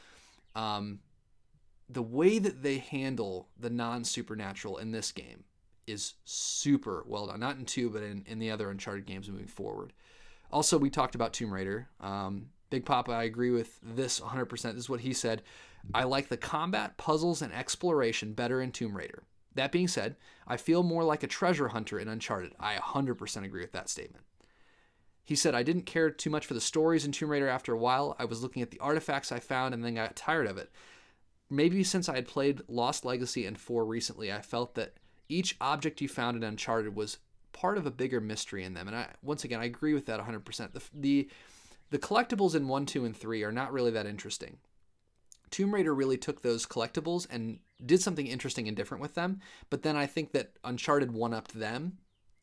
Um, 0.55 0.99
the 1.89 2.01
way 2.01 2.39
that 2.39 2.63
they 2.63 2.77
handle 2.77 3.49
the 3.60 3.69
non 3.69 4.03
supernatural 4.03 4.77
in 4.77 4.91
this 4.91 5.12
game 5.12 5.43
is 5.88 6.13
super 6.25 7.03
well 7.07 7.27
done. 7.27 7.39
Not 7.39 7.57
in 7.57 7.65
two, 7.65 7.89
but 7.89 8.03
in, 8.03 8.23
in 8.27 8.39
the 8.39 8.51
other 8.51 8.69
Uncharted 8.69 9.05
games 9.05 9.29
moving 9.29 9.47
forward. 9.47 9.93
Also, 10.51 10.77
we 10.77 10.89
talked 10.89 11.15
about 11.15 11.34
Tomb 11.34 11.53
Raider. 11.53 11.88
Um, 11.99 12.47
Big 12.69 12.86
Papa, 12.86 13.12
I 13.12 13.23
agree 13.23 13.51
with 13.51 13.79
this 13.81 14.19
100%. 14.19 14.49
This 14.49 14.75
is 14.75 14.89
what 14.89 15.01
he 15.01 15.13
said. 15.13 15.41
I 15.93 16.03
like 16.03 16.29
the 16.29 16.38
combat, 16.38 16.97
puzzles, 16.97 17.41
and 17.41 17.53
exploration 17.53 18.34
better 18.34 18.62
in 18.62 18.71
Tomb 18.71 18.95
Raider. 18.95 19.23
That 19.56 19.72
being 19.72 19.88
said, 19.88 20.16
I 20.48 20.58
feel 20.58 20.84
more 20.84 21.04
like 21.04 21.24
a 21.24 21.28
treasure 21.28 21.70
hunter 21.70 22.00
in 22.00 22.08
Uncharted. 22.08 22.54
I 22.60 22.76
100% 22.76 23.44
agree 23.44 23.62
with 23.62 23.74
that 23.74 23.90
statement. 23.90 24.24
He 25.24 25.36
said, 25.36 25.56
I 25.56 25.64
didn't 25.64 25.84
care 25.84 26.10
too 26.10 26.30
much 26.30 26.46
for 26.46 26.54
the 26.54 26.62
stories 26.62 27.06
in 27.06 27.12
Tomb 27.12 27.30
Raider 27.30 27.48
after 27.48 27.74
a 27.74 27.78
while. 27.78 28.16
I 28.18 28.26
was 28.26 28.42
looking 28.42 28.62
at 28.62 28.72
the 28.72 28.80
artifacts 28.80 29.32
I 29.32 29.40
found 29.40 29.74
and 29.74 29.84
then 29.84 29.96
got 29.96 30.16
tired 30.16 30.48
of 30.48 30.58
it. 30.58 30.72
Maybe 31.50 31.84
since 31.84 32.10
I 32.10 32.16
had 32.16 32.28
played 32.28 32.62
Lost 32.68 33.06
Legacy 33.06 33.46
and 33.46 33.58
4 33.58 33.86
recently, 33.86 34.32
I 34.32 34.42
felt 34.42 34.76
that 34.76 34.96
each 35.30 35.58
object 35.62 36.02
you 36.02 36.08
found 36.08 36.38
in 36.38 36.44
Uncharted 36.44 36.96
was 36.96 37.20
part 37.54 37.78
of 37.78 37.86
a 37.86 37.92
bigger 37.92 38.22
mystery 38.22 38.64
in 38.64 38.74
them. 38.74 38.88
And 38.88 38.96
I, 38.96 39.08
once 39.22 39.44
again, 39.44 39.60
I 39.60 39.66
agree 39.66 39.94
with 39.94 40.06
that 40.08 40.20
100%. 40.20 40.74
The, 40.74 40.82
the, 40.94 41.30
the 41.90 42.00
collectibles 42.00 42.56
in 42.56 42.68
1, 42.68 42.86
2, 42.86 43.06
and 43.06 43.16
3 43.16 43.44
are 43.44 43.52
not 43.52 43.74
really 43.74 43.92
that 43.92 44.06
interesting. 44.06 44.58
Tomb 45.52 45.74
Raider 45.74 45.94
really 45.94 46.18
took 46.18 46.42
those 46.42 46.66
collectibles 46.66 47.28
and 47.30 47.60
did 47.86 48.02
something 48.02 48.28
interesting 48.28 48.68
and 48.68 48.78
different 48.78 49.02
with 49.02 49.16
them. 49.16 49.40
But 49.70 49.84
then 49.84 49.96
I 49.96 50.06
think 50.06 50.32
that 50.32 50.54
Uncharted 50.64 51.12
one 51.12 51.34
upped 51.34 51.54
them 51.54 51.98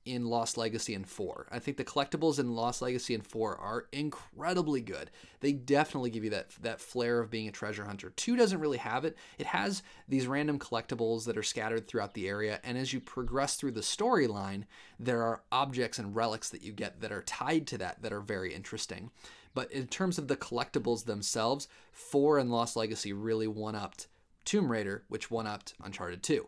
in 0.08 0.24
Lost 0.24 0.56
Legacy 0.56 0.94
and 0.94 1.06
4. 1.06 1.48
I 1.50 1.58
think 1.58 1.76
the 1.76 1.84
collectibles 1.84 2.38
in 2.38 2.54
Lost 2.54 2.80
Legacy 2.80 3.14
and 3.14 3.26
4 3.26 3.56
are 3.56 3.86
incredibly 3.92 4.80
good. 4.80 5.10
They 5.40 5.52
definitely 5.52 6.10
give 6.10 6.24
you 6.24 6.30
that 6.30 6.50
that 6.62 6.80
flair 6.80 7.20
of 7.20 7.30
being 7.30 7.46
a 7.46 7.52
treasure 7.52 7.84
hunter. 7.84 8.10
2 8.10 8.36
doesn't 8.36 8.60
really 8.60 8.78
have 8.78 9.04
it. 9.04 9.16
It 9.38 9.46
has 9.46 9.82
these 10.08 10.26
random 10.26 10.58
collectibles 10.58 11.26
that 11.26 11.36
are 11.36 11.42
scattered 11.42 11.86
throughout 11.86 12.14
the 12.14 12.28
area 12.28 12.58
and 12.64 12.78
as 12.78 12.92
you 12.92 13.00
progress 13.00 13.56
through 13.56 13.72
the 13.72 13.80
storyline, 13.80 14.64
there 14.98 15.22
are 15.22 15.42
objects 15.52 15.98
and 15.98 16.16
relics 16.16 16.48
that 16.50 16.62
you 16.62 16.72
get 16.72 17.00
that 17.00 17.12
are 17.12 17.22
tied 17.22 17.66
to 17.68 17.78
that 17.78 18.02
that 18.02 18.12
are 18.12 18.20
very 18.20 18.54
interesting. 18.54 19.10
But 19.58 19.72
in 19.72 19.88
terms 19.88 20.18
of 20.18 20.28
the 20.28 20.36
collectibles 20.36 21.04
themselves, 21.04 21.66
4 21.90 22.38
and 22.38 22.48
Lost 22.48 22.76
Legacy 22.76 23.12
really 23.12 23.48
one-upped 23.48 24.06
Tomb 24.44 24.70
Raider, 24.70 25.02
which 25.08 25.32
one-upped 25.32 25.74
Uncharted 25.82 26.22
2. 26.22 26.46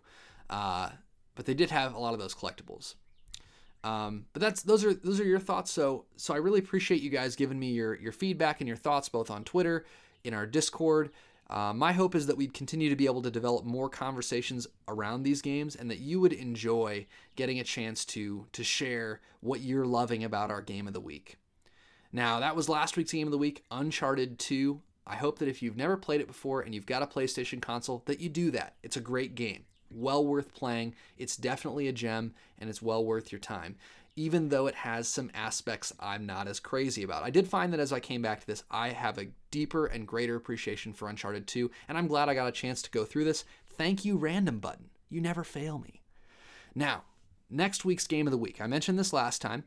Uh, 0.48 0.90
but 1.34 1.44
they 1.44 1.54
did 1.54 1.72
have 1.72 1.92
a 1.92 1.98
lot 1.98 2.14
of 2.14 2.20
those 2.20 2.36
collectibles. 2.36 2.94
Um, 3.82 4.26
but 4.32 4.40
that's 4.40 4.62
those 4.62 4.84
are 4.84 4.94
those 4.94 5.18
are 5.18 5.24
your 5.24 5.40
thoughts. 5.40 5.72
So 5.72 6.04
so 6.14 6.34
I 6.34 6.36
really 6.36 6.60
appreciate 6.60 7.02
you 7.02 7.10
guys 7.10 7.34
giving 7.34 7.58
me 7.58 7.72
your 7.72 7.96
your 7.96 8.12
feedback 8.12 8.60
and 8.60 8.68
your 8.68 8.76
thoughts 8.76 9.08
both 9.08 9.28
on 9.28 9.42
Twitter, 9.42 9.86
in 10.22 10.32
our 10.32 10.46
Discord. 10.46 11.10
Uh, 11.48 11.72
my 11.72 11.90
hope 11.90 12.14
is 12.14 12.28
that 12.28 12.36
we'd 12.36 12.54
continue 12.54 12.90
to 12.90 12.94
be 12.94 13.06
able 13.06 13.22
to 13.22 13.30
develop 13.32 13.64
more 13.64 13.88
conversations 13.88 14.68
around 14.86 15.24
these 15.24 15.42
games, 15.42 15.74
and 15.74 15.90
that 15.90 15.98
you 15.98 16.20
would 16.20 16.32
enjoy 16.32 17.08
getting 17.34 17.58
a 17.58 17.64
chance 17.64 18.04
to 18.04 18.46
to 18.52 18.62
share 18.62 19.20
what 19.40 19.62
you're 19.62 19.84
loving 19.84 20.22
about 20.22 20.52
our 20.52 20.62
game 20.62 20.86
of 20.86 20.92
the 20.92 21.00
week. 21.00 21.39
Now 22.12 22.40
that 22.40 22.56
was 22.56 22.68
last 22.68 22.96
week's 22.96 23.12
game 23.12 23.26
of 23.26 23.32
the 23.32 23.38
week, 23.38 23.64
Uncharted 23.70 24.38
2. 24.38 24.80
I 25.06 25.16
hope 25.16 25.38
that 25.38 25.48
if 25.48 25.62
you've 25.62 25.76
never 25.76 25.96
played 25.96 26.20
it 26.20 26.26
before 26.26 26.60
and 26.60 26.74
you've 26.74 26.86
got 26.86 27.02
a 27.02 27.06
PlayStation 27.06 27.60
console, 27.60 28.02
that 28.06 28.20
you 28.20 28.28
do 28.28 28.50
that. 28.52 28.74
It's 28.82 28.96
a 28.96 29.00
great 29.00 29.34
game 29.34 29.64
well 29.90 30.24
worth 30.24 30.54
playing. 30.54 30.94
It's 31.18 31.36
definitely 31.36 31.88
a 31.88 31.92
gem 31.92 32.34
and 32.58 32.70
it's 32.70 32.82
well 32.82 33.04
worth 33.04 33.32
your 33.32 33.40
time, 33.40 33.76
even 34.16 34.48
though 34.48 34.66
it 34.66 34.74
has 34.76 35.08
some 35.08 35.30
aspects 35.34 35.92
I'm 35.98 36.26
not 36.26 36.48
as 36.48 36.60
crazy 36.60 37.02
about. 37.02 37.24
I 37.24 37.30
did 37.30 37.48
find 37.48 37.72
that 37.72 37.80
as 37.80 37.92
I 37.92 38.00
came 38.00 38.22
back 38.22 38.40
to 38.40 38.46
this, 38.46 38.64
I 38.70 38.90
have 38.90 39.18
a 39.18 39.28
deeper 39.50 39.86
and 39.86 40.06
greater 40.06 40.36
appreciation 40.36 40.92
for 40.92 41.08
Uncharted 41.08 41.46
2, 41.46 41.70
and 41.88 41.98
I'm 41.98 42.06
glad 42.06 42.28
I 42.28 42.34
got 42.34 42.48
a 42.48 42.52
chance 42.52 42.82
to 42.82 42.90
go 42.90 43.04
through 43.04 43.24
this. 43.24 43.44
Thank 43.68 44.04
you, 44.04 44.16
Random 44.16 44.58
Button. 44.58 44.90
You 45.08 45.20
never 45.20 45.42
fail 45.42 45.78
me. 45.78 46.02
Now, 46.74 47.02
next 47.48 47.84
week's 47.84 48.06
game 48.06 48.26
of 48.26 48.30
the 48.30 48.38
week. 48.38 48.60
I 48.60 48.66
mentioned 48.66 48.98
this 48.98 49.12
last 49.12 49.42
time. 49.42 49.64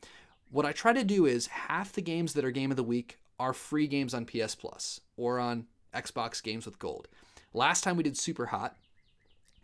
What 0.54 0.68
I 0.68 0.72
try 0.72 0.94
to 0.94 1.04
do 1.04 1.26
is 1.26 1.48
half 1.48 1.94
the 1.94 2.02
games 2.04 2.34
that 2.34 2.46
are 2.46 2.52
game 2.52 2.70
of 2.70 2.78
the 2.78 2.84
week 2.84 3.18
are 3.40 3.54
free 3.54 3.88
games 3.88 4.14
on 4.14 4.26
PS 4.26 4.54
Plus 4.54 5.02
or 5.18 5.40
on 5.40 5.66
Xbox 5.96 6.44
Games 6.44 6.68
with 6.68 6.78
Gold. 6.78 7.08
Last 7.56 7.84
time 7.84 7.98
we 7.98 8.04
did 8.04 8.16
Super 8.16 8.46
Hot, 8.46 8.78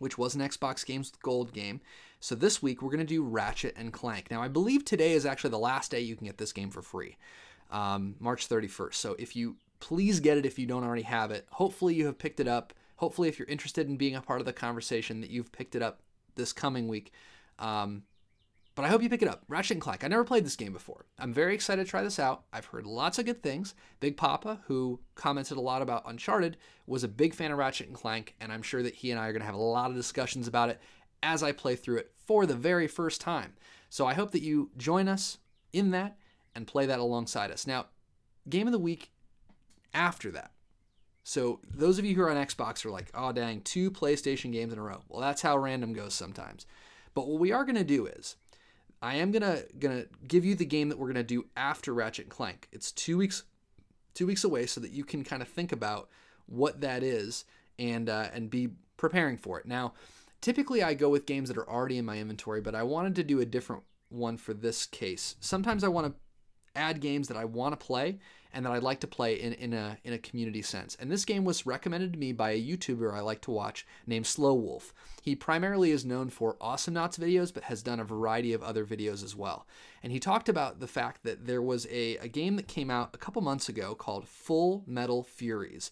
which 0.00 0.18
was 0.18 0.34
an 0.34 0.40
Xbox 0.40 0.84
Games 0.84 1.12
with 1.12 1.22
Gold 1.22 1.52
game. 1.52 1.80
So 2.18 2.34
this 2.34 2.60
week 2.60 2.82
we're 2.82 2.90
going 2.90 2.98
to 2.98 3.04
do 3.04 3.22
Ratchet 3.22 3.76
and 3.76 3.92
Clank. 3.92 4.32
Now 4.32 4.42
I 4.42 4.48
believe 4.48 4.84
today 4.84 5.12
is 5.12 5.24
actually 5.24 5.50
the 5.50 5.60
last 5.60 5.92
day 5.92 6.00
you 6.00 6.16
can 6.16 6.26
get 6.26 6.38
this 6.38 6.52
game 6.52 6.70
for 6.70 6.82
free, 6.82 7.16
um, 7.70 8.16
March 8.18 8.48
31st. 8.48 8.94
So 8.94 9.14
if 9.16 9.36
you 9.36 9.58
please 9.78 10.18
get 10.18 10.38
it 10.38 10.44
if 10.44 10.58
you 10.58 10.66
don't 10.66 10.82
already 10.82 11.02
have 11.02 11.30
it. 11.30 11.46
Hopefully 11.52 11.94
you 11.94 12.06
have 12.06 12.18
picked 12.18 12.40
it 12.40 12.48
up. 12.48 12.74
Hopefully 12.96 13.28
if 13.28 13.38
you're 13.38 13.46
interested 13.46 13.86
in 13.86 13.96
being 13.96 14.16
a 14.16 14.20
part 14.20 14.40
of 14.40 14.46
the 14.46 14.52
conversation 14.52 15.20
that 15.20 15.30
you've 15.30 15.52
picked 15.52 15.76
it 15.76 15.82
up 15.82 16.00
this 16.34 16.52
coming 16.52 16.88
week. 16.88 17.12
Um, 17.60 18.02
but 18.74 18.84
I 18.84 18.88
hope 18.88 19.02
you 19.02 19.08
pick 19.08 19.22
it 19.22 19.28
up. 19.28 19.42
Ratchet 19.48 19.76
and 19.76 19.80
Clank. 19.80 20.04
I 20.04 20.08
never 20.08 20.24
played 20.24 20.44
this 20.44 20.56
game 20.56 20.72
before. 20.72 21.06
I'm 21.18 21.32
very 21.32 21.54
excited 21.54 21.84
to 21.84 21.90
try 21.90 22.02
this 22.02 22.18
out. 22.18 22.44
I've 22.52 22.66
heard 22.66 22.86
lots 22.86 23.18
of 23.18 23.26
good 23.26 23.42
things. 23.42 23.74
Big 23.98 24.16
Papa, 24.16 24.60
who 24.66 25.00
commented 25.14 25.56
a 25.56 25.60
lot 25.60 25.82
about 25.82 26.04
Uncharted, 26.06 26.56
was 26.86 27.04
a 27.04 27.08
big 27.08 27.34
fan 27.34 27.50
of 27.50 27.58
Ratchet 27.58 27.88
and 27.88 27.96
Clank, 27.96 28.34
and 28.40 28.52
I'm 28.52 28.62
sure 28.62 28.82
that 28.82 28.94
he 28.94 29.10
and 29.10 29.20
I 29.20 29.26
are 29.28 29.32
going 29.32 29.40
to 29.40 29.46
have 29.46 29.54
a 29.54 29.58
lot 29.58 29.90
of 29.90 29.96
discussions 29.96 30.46
about 30.48 30.70
it 30.70 30.80
as 31.22 31.42
I 31.42 31.52
play 31.52 31.76
through 31.76 31.98
it 31.98 32.12
for 32.26 32.46
the 32.46 32.54
very 32.54 32.86
first 32.86 33.20
time. 33.20 33.54
So 33.88 34.06
I 34.06 34.14
hope 34.14 34.30
that 34.30 34.42
you 34.42 34.70
join 34.76 35.08
us 35.08 35.38
in 35.72 35.90
that 35.90 36.16
and 36.54 36.66
play 36.66 36.86
that 36.86 37.00
alongside 37.00 37.50
us. 37.50 37.66
Now, 37.66 37.86
game 38.48 38.66
of 38.66 38.72
the 38.72 38.78
week 38.78 39.10
after 39.92 40.30
that. 40.30 40.52
So 41.22 41.60
those 41.68 41.98
of 41.98 42.04
you 42.04 42.14
who 42.14 42.22
are 42.22 42.30
on 42.30 42.44
Xbox 42.44 42.84
are 42.84 42.90
like, 42.90 43.10
oh 43.14 43.32
dang, 43.32 43.60
two 43.60 43.90
PlayStation 43.90 44.52
games 44.52 44.72
in 44.72 44.78
a 44.78 44.82
row. 44.82 45.02
Well, 45.08 45.20
that's 45.20 45.42
how 45.42 45.58
random 45.58 45.92
goes 45.92 46.14
sometimes. 46.14 46.66
But 47.14 47.28
what 47.28 47.40
we 47.40 47.52
are 47.52 47.64
going 47.64 47.76
to 47.76 47.84
do 47.84 48.06
is 48.06 48.36
I 49.02 49.16
am 49.16 49.30
gonna 49.30 49.62
gonna 49.78 50.04
give 50.26 50.44
you 50.44 50.54
the 50.54 50.64
game 50.64 50.88
that 50.88 50.98
we're 50.98 51.08
gonna 51.08 51.22
do 51.22 51.46
after 51.56 51.94
Ratchet 51.94 52.26
and 52.26 52.30
Clank. 52.30 52.68
It's 52.72 52.92
two 52.92 53.16
weeks 53.16 53.44
two 54.14 54.26
weeks 54.26 54.44
away, 54.44 54.66
so 54.66 54.80
that 54.80 54.90
you 54.90 55.04
can 55.04 55.24
kind 55.24 55.42
of 55.42 55.48
think 55.48 55.72
about 55.72 56.08
what 56.46 56.80
that 56.80 57.02
is 57.02 57.44
and 57.78 58.08
uh, 58.08 58.28
and 58.32 58.50
be 58.50 58.70
preparing 58.96 59.36
for 59.36 59.58
it. 59.58 59.66
Now, 59.66 59.94
typically 60.40 60.82
I 60.82 60.94
go 60.94 61.08
with 61.08 61.26
games 61.26 61.48
that 61.48 61.58
are 61.58 61.68
already 61.68 61.98
in 61.98 62.04
my 62.04 62.18
inventory, 62.18 62.60
but 62.60 62.74
I 62.74 62.82
wanted 62.82 63.14
to 63.16 63.24
do 63.24 63.40
a 63.40 63.46
different 63.46 63.82
one 64.08 64.36
for 64.36 64.52
this 64.52 64.86
case. 64.86 65.36
Sometimes 65.40 65.84
I 65.84 65.88
want 65.88 66.08
to 66.08 66.14
add 66.74 67.00
games 67.00 67.28
that 67.28 67.36
I 67.36 67.44
want 67.44 67.78
to 67.78 67.84
play 67.84 68.18
and 68.52 68.64
that 68.64 68.72
I'd 68.72 68.82
like 68.82 69.00
to 69.00 69.06
play 69.06 69.40
in, 69.40 69.52
in 69.54 69.72
a 69.72 69.98
in 70.04 70.12
a 70.12 70.18
community 70.18 70.62
sense. 70.62 70.96
And 71.00 71.10
this 71.10 71.24
game 71.24 71.44
was 71.44 71.66
recommended 71.66 72.12
to 72.12 72.18
me 72.18 72.32
by 72.32 72.50
a 72.50 72.62
YouTuber 72.62 73.14
I 73.14 73.20
like 73.20 73.40
to 73.42 73.50
watch 73.50 73.86
named 74.06 74.26
Slow 74.26 74.54
Wolf. 74.54 74.92
He 75.22 75.36
primarily 75.36 75.90
is 75.90 76.04
known 76.04 76.30
for 76.30 76.56
Awesomenauts 76.56 77.18
videos, 77.18 77.52
but 77.52 77.64
has 77.64 77.82
done 77.82 78.00
a 78.00 78.04
variety 78.04 78.52
of 78.52 78.62
other 78.62 78.84
videos 78.84 79.22
as 79.22 79.36
well. 79.36 79.66
And 80.02 80.12
he 80.12 80.18
talked 80.18 80.48
about 80.48 80.80
the 80.80 80.86
fact 80.86 81.22
that 81.24 81.46
there 81.46 81.62
was 81.62 81.86
a, 81.90 82.16
a 82.16 82.28
game 82.28 82.56
that 82.56 82.68
came 82.68 82.90
out 82.90 83.10
a 83.14 83.18
couple 83.18 83.42
months 83.42 83.68
ago 83.68 83.94
called 83.94 84.26
Full 84.26 84.82
Metal 84.86 85.22
Furies. 85.22 85.90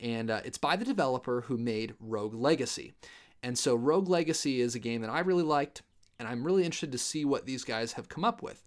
And 0.00 0.30
uh, 0.30 0.40
it's 0.44 0.58
by 0.58 0.76
the 0.76 0.84
developer 0.84 1.42
who 1.42 1.58
made 1.58 1.94
Rogue 2.00 2.34
Legacy. 2.34 2.94
And 3.42 3.58
so 3.58 3.74
Rogue 3.74 4.08
Legacy 4.08 4.60
is 4.60 4.74
a 4.74 4.78
game 4.78 5.02
that 5.02 5.10
I 5.10 5.20
really 5.20 5.42
liked, 5.42 5.82
and 6.18 6.26
I'm 6.26 6.44
really 6.44 6.64
interested 6.64 6.92
to 6.92 6.98
see 6.98 7.24
what 7.24 7.46
these 7.46 7.64
guys 7.64 7.92
have 7.92 8.08
come 8.08 8.24
up 8.24 8.42
with. 8.42 8.62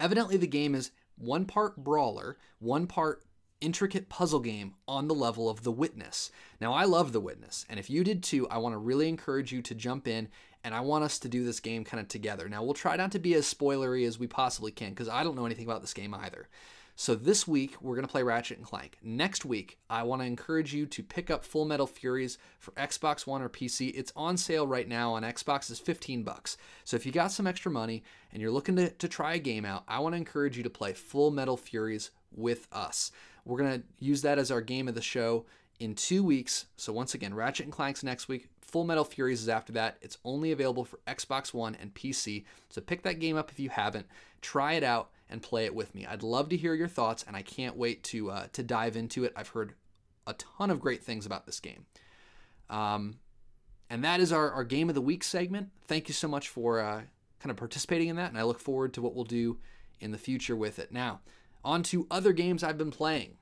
Evidently, 0.00 0.36
the 0.36 0.46
game 0.46 0.74
is 0.74 0.90
one 1.16 1.44
part 1.44 1.76
brawler, 1.76 2.38
one 2.58 2.86
part 2.86 3.24
intricate 3.60 4.08
puzzle 4.08 4.40
game 4.40 4.74
on 4.88 5.08
the 5.08 5.14
level 5.14 5.48
of 5.48 5.62
The 5.62 5.70
Witness. 5.70 6.30
Now, 6.60 6.72
I 6.72 6.84
love 6.84 7.12
The 7.12 7.20
Witness, 7.20 7.64
and 7.68 7.78
if 7.78 7.88
you 7.88 8.04
did 8.04 8.22
too, 8.22 8.48
I 8.48 8.58
want 8.58 8.74
to 8.74 8.78
really 8.78 9.08
encourage 9.08 9.52
you 9.52 9.62
to 9.62 9.74
jump 9.74 10.08
in 10.08 10.28
and 10.64 10.74
I 10.74 10.80
want 10.80 11.04
us 11.04 11.18
to 11.20 11.28
do 11.28 11.44
this 11.44 11.60
game 11.60 11.84
kind 11.84 12.00
of 12.00 12.08
together. 12.08 12.48
Now, 12.48 12.62
we'll 12.62 12.74
try 12.74 12.96
not 12.96 13.12
to 13.12 13.18
be 13.18 13.34
as 13.34 13.52
spoilery 13.52 14.06
as 14.06 14.18
we 14.18 14.26
possibly 14.26 14.70
can 14.70 14.90
because 14.90 15.08
I 15.08 15.24
don't 15.24 15.36
know 15.36 15.46
anything 15.46 15.64
about 15.64 15.80
this 15.80 15.94
game 15.94 16.14
either. 16.14 16.48
So 17.02 17.16
this 17.16 17.48
week 17.48 17.74
we're 17.82 17.96
going 17.96 18.06
to 18.06 18.12
play 18.12 18.22
Ratchet 18.22 18.58
and 18.58 18.64
Clank. 18.64 18.96
Next 19.02 19.44
week, 19.44 19.76
I 19.90 20.04
want 20.04 20.22
to 20.22 20.26
encourage 20.26 20.72
you 20.72 20.86
to 20.86 21.02
pick 21.02 21.32
up 21.32 21.44
Full 21.44 21.64
Metal 21.64 21.88
Furies 21.88 22.38
for 22.60 22.70
Xbox 22.74 23.26
One 23.26 23.42
or 23.42 23.48
PC. 23.48 23.90
It's 23.92 24.12
on 24.14 24.36
sale 24.36 24.68
right 24.68 24.86
now 24.86 25.14
on 25.14 25.24
Xbox 25.24 25.68
is 25.72 25.80
15 25.80 26.22
bucks. 26.22 26.56
So 26.84 26.94
if 26.94 27.04
you 27.04 27.10
got 27.10 27.32
some 27.32 27.48
extra 27.48 27.72
money 27.72 28.04
and 28.32 28.40
you're 28.40 28.52
looking 28.52 28.76
to, 28.76 28.88
to 28.90 29.08
try 29.08 29.34
a 29.34 29.40
game 29.40 29.64
out, 29.64 29.82
I 29.88 29.98
want 29.98 30.12
to 30.12 30.16
encourage 30.16 30.56
you 30.56 30.62
to 30.62 30.70
play 30.70 30.92
Full 30.92 31.32
Metal 31.32 31.56
Furies 31.56 32.12
with 32.30 32.68
us. 32.70 33.10
We're 33.44 33.58
going 33.58 33.80
to 33.80 33.86
use 33.98 34.22
that 34.22 34.38
as 34.38 34.52
our 34.52 34.60
game 34.60 34.86
of 34.86 34.94
the 34.94 35.02
show 35.02 35.46
in 35.80 35.96
two 35.96 36.22
weeks. 36.22 36.66
So 36.76 36.92
once 36.92 37.14
again, 37.14 37.34
Ratchet 37.34 37.66
and 37.66 37.72
Clank's 37.72 38.04
next 38.04 38.28
week. 38.28 38.48
Full 38.60 38.84
Metal 38.84 39.04
Furies 39.04 39.42
is 39.42 39.48
after 39.48 39.72
that. 39.72 39.98
It's 40.02 40.18
only 40.24 40.52
available 40.52 40.84
for 40.84 41.00
Xbox 41.08 41.52
One 41.52 41.76
and 41.80 41.92
PC. 41.94 42.44
So 42.70 42.80
pick 42.80 43.02
that 43.02 43.18
game 43.18 43.36
up 43.36 43.50
if 43.50 43.58
you 43.58 43.70
haven't. 43.70 44.06
Try 44.40 44.74
it 44.74 44.84
out 44.84 45.10
and 45.32 45.42
play 45.42 45.64
it 45.64 45.74
with 45.74 45.94
me. 45.94 46.06
I'd 46.06 46.22
love 46.22 46.50
to 46.50 46.56
hear 46.56 46.74
your 46.74 46.88
thoughts, 46.88 47.24
and 47.26 47.34
I 47.34 47.42
can't 47.42 47.76
wait 47.76 48.04
to 48.04 48.30
uh, 48.30 48.46
to 48.52 48.62
dive 48.62 48.96
into 48.96 49.24
it. 49.24 49.32
I've 49.34 49.48
heard 49.48 49.74
a 50.26 50.34
ton 50.34 50.70
of 50.70 50.80
great 50.80 51.02
things 51.02 51.26
about 51.26 51.46
this 51.46 51.58
game. 51.58 51.86
Um, 52.70 53.16
and 53.90 54.04
that 54.04 54.20
is 54.20 54.32
our, 54.32 54.50
our 54.50 54.64
game 54.64 54.88
of 54.88 54.94
the 54.94 55.00
week 55.00 55.24
segment. 55.24 55.70
Thank 55.86 56.08
you 56.08 56.14
so 56.14 56.28
much 56.28 56.48
for 56.48 56.80
uh, 56.80 57.02
kind 57.40 57.50
of 57.50 57.56
participating 57.56 58.08
in 58.08 58.16
that, 58.16 58.30
and 58.30 58.38
I 58.38 58.44
look 58.44 58.60
forward 58.60 58.94
to 58.94 59.02
what 59.02 59.14
we'll 59.14 59.24
do 59.24 59.58
in 60.00 60.12
the 60.12 60.18
future 60.18 60.56
with 60.56 60.78
it. 60.78 60.92
Now, 60.92 61.20
on 61.64 61.82
to 61.84 62.06
other 62.10 62.32
games 62.32 62.62
I've 62.62 62.78
been 62.78 62.90
playing. 62.90 63.36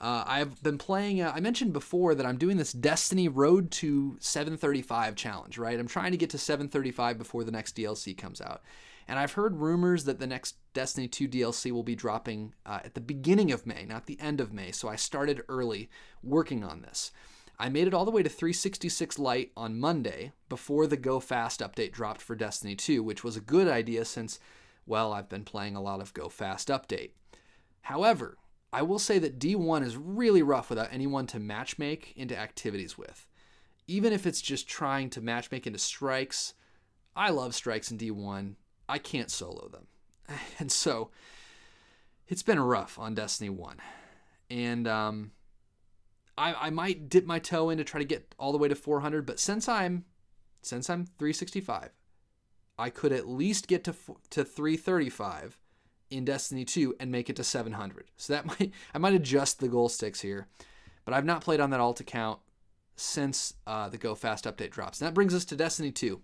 Uh, 0.00 0.24
I've 0.26 0.60
been 0.62 0.78
playing. 0.78 1.20
Uh, 1.20 1.32
I 1.34 1.40
mentioned 1.40 1.72
before 1.72 2.14
that 2.16 2.26
I'm 2.26 2.36
doing 2.36 2.56
this 2.56 2.72
Destiny 2.72 3.28
Road 3.28 3.70
to 3.72 4.16
735 4.18 5.14
challenge, 5.14 5.58
right? 5.58 5.78
I'm 5.78 5.86
trying 5.86 6.10
to 6.10 6.16
get 6.16 6.30
to 6.30 6.38
735 6.38 7.18
before 7.18 7.44
the 7.44 7.52
next 7.52 7.76
DLC 7.76 8.16
comes 8.16 8.40
out. 8.40 8.62
And 9.08 9.18
I've 9.18 9.32
heard 9.32 9.56
rumors 9.56 10.04
that 10.04 10.18
the 10.18 10.26
next 10.26 10.56
Destiny 10.74 11.08
2 11.08 11.28
DLC 11.28 11.72
will 11.72 11.82
be 11.82 11.94
dropping 11.94 12.54
uh, 12.64 12.80
at 12.84 12.94
the 12.94 13.00
beginning 13.00 13.52
of 13.52 13.66
May, 13.66 13.84
not 13.84 14.06
the 14.06 14.20
end 14.20 14.40
of 14.40 14.52
May. 14.52 14.72
So 14.72 14.88
I 14.88 14.96
started 14.96 15.42
early 15.48 15.90
working 16.22 16.64
on 16.64 16.82
this. 16.82 17.12
I 17.58 17.68
made 17.68 17.86
it 17.86 17.94
all 17.94 18.04
the 18.04 18.10
way 18.10 18.22
to 18.22 18.28
366 18.28 19.18
light 19.18 19.52
on 19.56 19.78
Monday 19.78 20.32
before 20.48 20.86
the 20.86 20.96
Go 20.96 21.20
Fast 21.20 21.60
update 21.60 21.92
dropped 21.92 22.20
for 22.20 22.34
Destiny 22.34 22.74
2, 22.74 23.02
which 23.02 23.22
was 23.22 23.36
a 23.36 23.40
good 23.40 23.68
idea 23.68 24.04
since, 24.04 24.40
well, 24.86 25.12
I've 25.12 25.28
been 25.28 25.44
playing 25.44 25.76
a 25.76 25.82
lot 25.82 26.00
of 26.00 26.14
Go 26.14 26.28
Fast 26.28 26.68
update. 26.68 27.10
However, 27.82 28.38
I 28.72 28.82
will 28.82 28.98
say 28.98 29.18
that 29.18 29.38
D1 29.38 29.84
is 29.84 29.96
really 29.96 30.42
rough 30.42 30.70
without 30.70 30.88
anyone 30.90 31.26
to 31.28 31.38
matchmake 31.38 32.16
into 32.16 32.36
activities 32.36 32.96
with. 32.96 33.26
Even 33.86 34.12
if 34.12 34.26
it's 34.26 34.40
just 34.40 34.66
trying 34.68 35.10
to 35.10 35.20
matchmake 35.20 35.66
into 35.66 35.78
strikes, 35.78 36.54
I 37.14 37.30
love 37.30 37.54
strikes 37.54 37.90
in 37.90 37.98
D1. 37.98 38.54
I 38.92 38.98
can't 38.98 39.30
solo 39.30 39.68
them. 39.68 39.86
And 40.58 40.70
so 40.70 41.10
it's 42.28 42.42
been 42.42 42.60
rough 42.60 42.98
on 42.98 43.14
Destiny 43.14 43.48
1. 43.50 43.78
And 44.50 44.86
um, 44.86 45.32
I, 46.36 46.54
I 46.54 46.70
might 46.70 47.08
dip 47.08 47.24
my 47.24 47.38
toe 47.38 47.70
in 47.70 47.78
to 47.78 47.84
try 47.84 48.00
to 48.00 48.06
get 48.06 48.34
all 48.38 48.52
the 48.52 48.58
way 48.58 48.68
to 48.68 48.74
400, 48.74 49.24
but 49.26 49.40
since 49.40 49.68
I'm 49.68 50.04
since 50.60 50.88
I'm 50.88 51.06
365, 51.06 51.90
I 52.78 52.90
could 52.90 53.12
at 53.12 53.26
least 53.26 53.66
get 53.66 53.82
to 53.84 53.94
to 54.30 54.44
335 54.44 55.58
in 56.10 56.24
Destiny 56.24 56.64
2 56.64 56.96
and 57.00 57.10
make 57.10 57.28
it 57.30 57.36
to 57.36 57.44
700. 57.44 58.10
So 58.16 58.34
that 58.34 58.46
might 58.60 58.72
I 58.94 58.98
might 58.98 59.14
adjust 59.14 59.58
the 59.58 59.68
goal 59.68 59.88
sticks 59.88 60.20
here, 60.20 60.48
but 61.04 61.14
I've 61.14 61.24
not 61.24 61.42
played 61.42 61.60
on 61.60 61.70
that 61.70 61.80
alt 61.80 62.00
account 62.00 62.40
since 62.96 63.54
uh, 63.66 63.88
the 63.88 63.98
Go 63.98 64.14
Fast 64.14 64.44
update 64.44 64.70
drops. 64.70 65.00
And 65.00 65.08
that 65.08 65.14
brings 65.14 65.34
us 65.34 65.46
to 65.46 65.56
Destiny 65.56 65.90
2. 65.92 66.20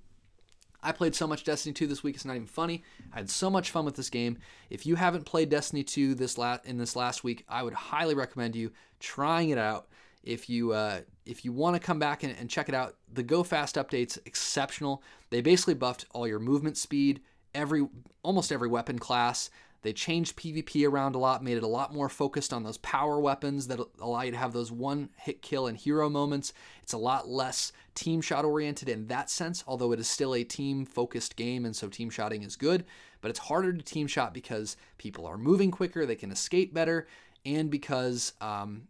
I 0.83 0.93
played 0.93 1.15
so 1.15 1.27
much 1.27 1.45
Destiny 1.45 1.73
2 1.73 1.87
this 1.87 2.03
week; 2.03 2.15
it's 2.15 2.25
not 2.25 2.37
even 2.37 2.47
funny. 2.47 2.85
I 3.13 3.17
had 3.17 3.31
so 3.31 3.51
much 3.51 3.71
fun 3.71 3.85
with 3.85 3.97
this 3.97 4.11
game. 4.11 4.39
If 4.71 4.87
you 4.87 4.95
haven't 4.95 5.27
played 5.27 5.49
Destiny 5.49 5.83
2 5.83 6.15
this 6.15 6.39
in 6.65 6.79
this 6.79 6.95
last 6.95 7.25
week, 7.25 7.45
I 7.49 7.63
would 7.63 7.75
highly 7.75 8.15
recommend 8.15 8.55
you 8.55 8.73
trying 9.01 9.51
it 9.51 9.59
out. 9.59 9.89
If 10.23 10.49
you 10.49 10.73
uh, 10.73 11.01
if 11.27 11.45
you 11.45 11.53
want 11.53 11.75
to 11.75 11.81
come 11.81 11.99
back 11.99 12.23
and, 12.23 12.35
and 12.39 12.49
check 12.51 12.69
it 12.69 12.75
out, 12.75 12.97
the 13.13 13.23
Go 13.23 13.43
Fast 13.43 13.77
update's 13.77 14.19
exceptional. 14.25 15.03
They 15.31 15.41
basically 15.41 15.75
buffed 15.75 16.07
all 16.13 16.27
your 16.27 16.39
movement 16.39 16.77
speed, 16.77 17.21
every 17.55 17.87
almost 18.23 18.53
every 18.53 18.69
weapon 18.69 18.99
class. 18.99 19.51
They 19.83 19.93
changed 19.93 20.37
PvP 20.37 20.89
around 20.89 21.15
a 21.15 21.19
lot, 21.19 21.45
made 21.45 21.57
it 21.57 21.63
a 21.63 21.69
lot 21.69 21.95
more 21.95 22.09
focused 22.09 22.53
on 22.53 22.65
those 22.65 22.79
power 22.79 23.21
weapons 23.21 23.69
that 23.69 23.81
allow 24.01 24.23
you 24.23 24.33
to 24.33 24.37
have 24.37 24.53
those 24.53 24.73
one 24.73 25.11
hit 25.17 25.41
kill 25.41 25.67
and 25.67 25.77
hero 25.77 26.09
moments. 26.09 26.53
It's 26.83 26.93
a 26.93 26.99
lot 26.99 27.29
less 27.29 27.73
team 27.95 28.21
shot 28.21 28.45
oriented 28.45 28.89
in 28.89 29.07
that 29.07 29.31
sense, 29.31 29.63
although 29.67 29.93
it 29.93 30.01
is 30.01 30.09
still 30.09 30.35
a 30.35 30.43
team 30.43 30.85
focused 30.85 31.37
game, 31.37 31.65
and 31.65 31.77
so 31.77 31.89
team 31.89 32.11
shotting 32.11 32.43
is 32.43 32.57
good. 32.57 32.85
But 33.21 33.31
it's 33.31 33.39
harder 33.39 33.73
to 33.73 33.83
team 33.83 34.07
shot 34.07 34.35
because 34.35 34.77
people 34.99 35.27
are 35.27 35.39
moving 35.39 35.71
quicker, 35.71 36.07
they 36.07 36.17
can 36.17 36.33
escape 36.33 36.75
better, 36.75 37.07
and 37.45 37.71
because 37.71 38.33
um, 38.41 38.89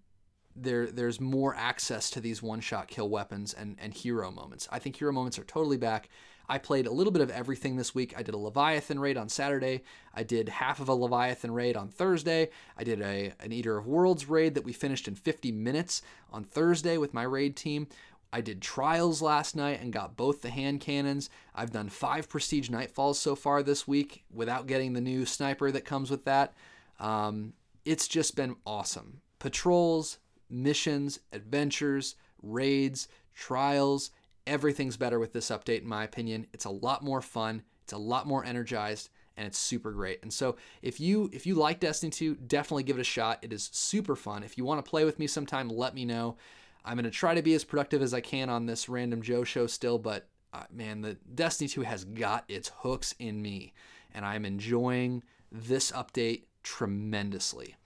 there 0.63 0.87
there's 0.87 1.21
more 1.21 1.55
access 1.55 2.11
to 2.11 2.21
these 2.21 2.43
one 2.43 2.61
shot 2.61 2.89
kill 2.89 3.09
weapons 3.09 3.55
and, 3.55 3.77
and 3.81 3.95
hero 3.95 4.31
moments. 4.31 4.69
I 4.71 4.79
think 4.79 4.97
hero 4.97 5.13
moments 5.13 5.39
are 5.39 5.45
totally 5.45 5.77
back. 5.77 6.09
I 6.51 6.57
played 6.59 6.87
a 6.87 6.93
little 6.93 7.13
bit 7.13 7.21
of 7.21 7.31
everything 7.31 7.77
this 7.77 7.95
week. 7.95 8.15
I 8.17 8.23
did 8.23 8.35
a 8.35 8.39
Leviathan 8.39 8.99
raid 8.99 9.19
on 9.19 9.29
Saturday. 9.29 9.83
I 10.15 10.23
did 10.23 10.49
half 10.49 10.81
of 10.81 10.89
a 10.89 10.95
Leviathan 10.95 11.51
raid 11.51 11.77
on 11.77 11.89
Thursday. 11.89 12.49
I 12.77 12.85
did 12.85 13.03
a 13.03 13.33
an 13.41 13.53
Eater 13.53 13.77
of 13.77 13.87
Worlds 13.87 14.29
raid 14.29 14.55
that 14.55 14.65
we 14.65 14.73
finished 14.73 15.09
in 15.09 15.15
50 15.15 15.53
minutes 15.53 16.03
on 16.33 16.45
Thursday 16.45 16.97
with 16.97 17.13
my 17.13 17.23
raid 17.23 17.57
team. 17.57 17.87
I 18.33 18.41
did 18.41 18.61
trials 18.61 19.23
last 19.23 19.57
night 19.57 19.81
and 19.81 19.93
got 19.93 20.17
both 20.17 20.43
the 20.43 20.51
hand 20.51 20.81
cannons. 20.81 21.31
I've 21.55 21.73
done 21.73 21.89
five 21.89 22.29
prestige 22.29 22.69
nightfalls 22.69 23.17
so 23.17 23.35
far 23.35 23.63
this 23.63 23.89
week 23.89 24.25
without 24.33 24.67
getting 24.67 24.93
the 24.93 25.01
new 25.01 25.25
sniper 25.25 25.71
that 25.71 25.87
comes 25.87 26.11
with 26.11 26.25
that. 26.25 26.55
Um, 27.01 27.55
it's 27.85 28.07
just 28.07 28.37
been 28.37 28.57
awesome. 28.67 29.23
Patrols, 29.39 30.19
missions, 30.51 31.21
adventures, 31.33 32.15
raids, 32.43 33.09
trials, 33.35 34.11
everything's 34.47 34.97
better 34.97 35.19
with 35.19 35.33
this 35.33 35.51
update, 35.51 35.83
in 35.83 35.89
my 35.89 36.05
opinion. 36.05 36.47
It's 36.53 36.65
a 36.65 36.71
lot 36.71 37.03
more 37.03 37.21
fun, 37.21 37.63
it's 37.83 37.93
a 37.93 37.99
lot 37.99 38.27
more 38.27 38.45
energized, 38.45 39.11
and 39.37 39.47
it's 39.47 39.59
super 39.59 39.93
great. 39.93 40.21
And 40.23 40.33
so 40.33 40.57
if 40.83 40.99
you 41.01 41.31
if 41.33 41.47
you 41.47 41.55
like 41.55 41.81
Destiny 41.81 42.11
2, 42.11 42.35
definitely 42.35 42.83
give 42.83 42.99
it 42.99 43.03
a 43.03 43.05
shot. 43.05 43.39
It 43.43 43.53
is 43.53 43.71
super 43.73 44.17
fun. 44.17 44.43
If 44.43 44.59
you 44.59 44.65
want 44.65 44.85
to 44.85 44.89
play 44.89 45.05
with 45.05 45.19
me 45.19 45.27
sometime, 45.27 45.69
let 45.69 45.95
me 45.95 46.05
know. 46.05 46.37
I'm 46.85 46.97
going 46.97 47.05
to 47.05 47.11
try 47.11 47.35
to 47.35 47.43
be 47.43 47.55
as 47.55 47.65
productive 47.65 48.03
as 48.03 48.15
I 48.15 48.21
can 48.21 48.49
on 48.49 48.67
this 48.67 48.89
Random 48.89 49.23
Joe 49.23 49.45
show 49.45 49.67
still, 49.67 49.99
but 49.99 50.29
uh, 50.53 50.65
man, 50.73 51.03
the 51.03 51.15
Destiny 51.35 51.69
2 51.69 51.83
has 51.83 52.05
got 52.05 52.45
its 52.49 52.71
hooks 52.79 53.15
in 53.19 53.43
me, 53.43 53.75
and 54.15 54.25
I'm 54.25 54.45
enjoying 54.45 55.23
this 55.53 55.93
update 55.93 56.45
tremendously. 56.63 57.77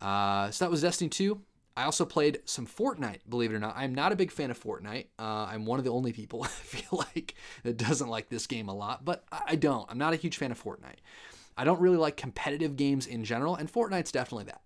Uh, 0.00 0.50
so 0.50 0.64
that 0.64 0.70
was 0.70 0.80
Destiny 0.80 1.10
2. 1.10 1.40
I 1.80 1.84
also 1.84 2.04
played 2.04 2.40
some 2.44 2.66
Fortnite, 2.66 3.20
believe 3.26 3.52
it 3.52 3.54
or 3.54 3.58
not. 3.58 3.74
I'm 3.74 3.94
not 3.94 4.12
a 4.12 4.16
big 4.16 4.30
fan 4.30 4.50
of 4.50 4.62
Fortnite. 4.62 5.06
Uh, 5.18 5.48
I'm 5.50 5.64
one 5.64 5.78
of 5.78 5.84
the 5.86 5.90
only 5.90 6.12
people 6.12 6.42
I 6.44 6.48
feel 6.48 6.98
like 7.16 7.34
that 7.62 7.78
doesn't 7.78 8.08
like 8.08 8.28
this 8.28 8.46
game 8.46 8.68
a 8.68 8.74
lot, 8.74 9.02
but 9.02 9.24
I 9.32 9.56
don't. 9.56 9.90
I'm 9.90 9.96
not 9.96 10.12
a 10.12 10.16
huge 10.16 10.36
fan 10.36 10.52
of 10.52 10.62
Fortnite. 10.62 10.98
I 11.56 11.64
don't 11.64 11.80
really 11.80 11.96
like 11.96 12.18
competitive 12.18 12.76
games 12.76 13.06
in 13.06 13.24
general, 13.24 13.56
and 13.56 13.72
Fortnite's 13.72 14.12
definitely 14.12 14.44
that. 14.44 14.60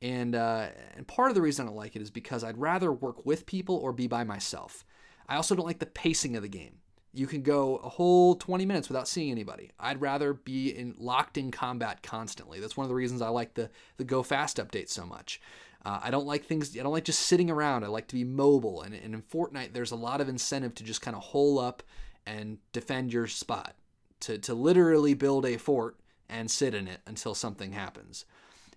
And 0.00 0.36
uh, 0.36 0.68
and 0.96 1.08
part 1.08 1.32
of 1.32 1.34
the 1.34 1.42
reason 1.42 1.66
I 1.66 1.68
don't 1.68 1.76
like 1.76 1.96
it 1.96 2.02
is 2.02 2.12
because 2.12 2.44
I'd 2.44 2.58
rather 2.58 2.92
work 2.92 3.26
with 3.26 3.44
people 3.46 3.74
or 3.74 3.92
be 3.92 4.06
by 4.06 4.22
myself. 4.22 4.84
I 5.28 5.34
also 5.34 5.56
don't 5.56 5.66
like 5.66 5.80
the 5.80 5.86
pacing 5.86 6.36
of 6.36 6.42
the 6.42 6.48
game. 6.48 6.76
You 7.12 7.26
can 7.26 7.42
go 7.42 7.78
a 7.78 7.88
whole 7.88 8.36
20 8.36 8.66
minutes 8.66 8.88
without 8.88 9.08
seeing 9.08 9.32
anybody. 9.32 9.72
I'd 9.80 10.00
rather 10.00 10.34
be 10.34 10.68
in 10.68 10.94
locked 10.96 11.38
in 11.38 11.50
combat 11.50 12.04
constantly. 12.04 12.60
That's 12.60 12.76
one 12.76 12.84
of 12.84 12.88
the 12.88 12.94
reasons 12.94 13.20
I 13.20 13.30
like 13.30 13.54
the 13.54 13.68
the 13.96 14.04
Go 14.04 14.22
Fast 14.22 14.58
update 14.58 14.90
so 14.90 15.04
much. 15.04 15.40
Uh, 15.86 16.00
I 16.02 16.10
don't 16.10 16.26
like 16.26 16.44
things. 16.44 16.76
I 16.76 16.82
don't 16.82 16.92
like 16.92 17.04
just 17.04 17.20
sitting 17.20 17.48
around. 17.48 17.84
I 17.84 17.86
like 17.86 18.08
to 18.08 18.16
be 18.16 18.24
mobile. 18.24 18.82
And, 18.82 18.92
and 18.92 19.14
in 19.14 19.22
Fortnite, 19.22 19.72
there's 19.72 19.92
a 19.92 19.96
lot 19.96 20.20
of 20.20 20.28
incentive 20.28 20.74
to 20.74 20.84
just 20.84 21.00
kind 21.00 21.16
of 21.16 21.22
hole 21.22 21.60
up 21.60 21.80
and 22.26 22.58
defend 22.72 23.12
your 23.12 23.28
spot, 23.28 23.76
to 24.20 24.36
to 24.38 24.52
literally 24.52 25.14
build 25.14 25.46
a 25.46 25.56
fort 25.56 25.96
and 26.28 26.50
sit 26.50 26.74
in 26.74 26.88
it 26.88 27.02
until 27.06 27.36
something 27.36 27.70
happens. 27.70 28.24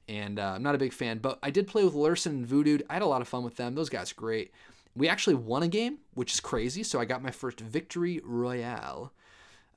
And 0.08 0.38
uh, 0.38 0.54
I'm 0.56 0.62
not 0.62 0.76
a 0.76 0.78
big 0.78 0.94
fan, 0.94 1.18
but 1.18 1.40
I 1.42 1.50
did 1.50 1.66
play 1.66 1.84
with 1.84 1.96
Lurson 1.96 2.28
and 2.28 2.46
Voodoo. 2.46 2.78
I 2.88 2.94
had 2.94 3.02
a 3.02 3.08
lot 3.08 3.22
of 3.22 3.28
fun 3.28 3.44
with 3.44 3.56
them. 3.56 3.74
Those 3.74 3.90
guys 3.90 4.12
are 4.12 4.16
great. 4.16 4.52
We 4.96 5.10
actually 5.10 5.36
won 5.36 5.64
a 5.64 5.68
game, 5.68 5.98
which 6.14 6.34
is 6.34 6.40
crazy. 6.40 6.84
So 6.84 7.00
I 7.00 7.06
got 7.06 7.24
my 7.24 7.32
first 7.32 7.60
victory 7.60 8.22
royale. 8.24 9.14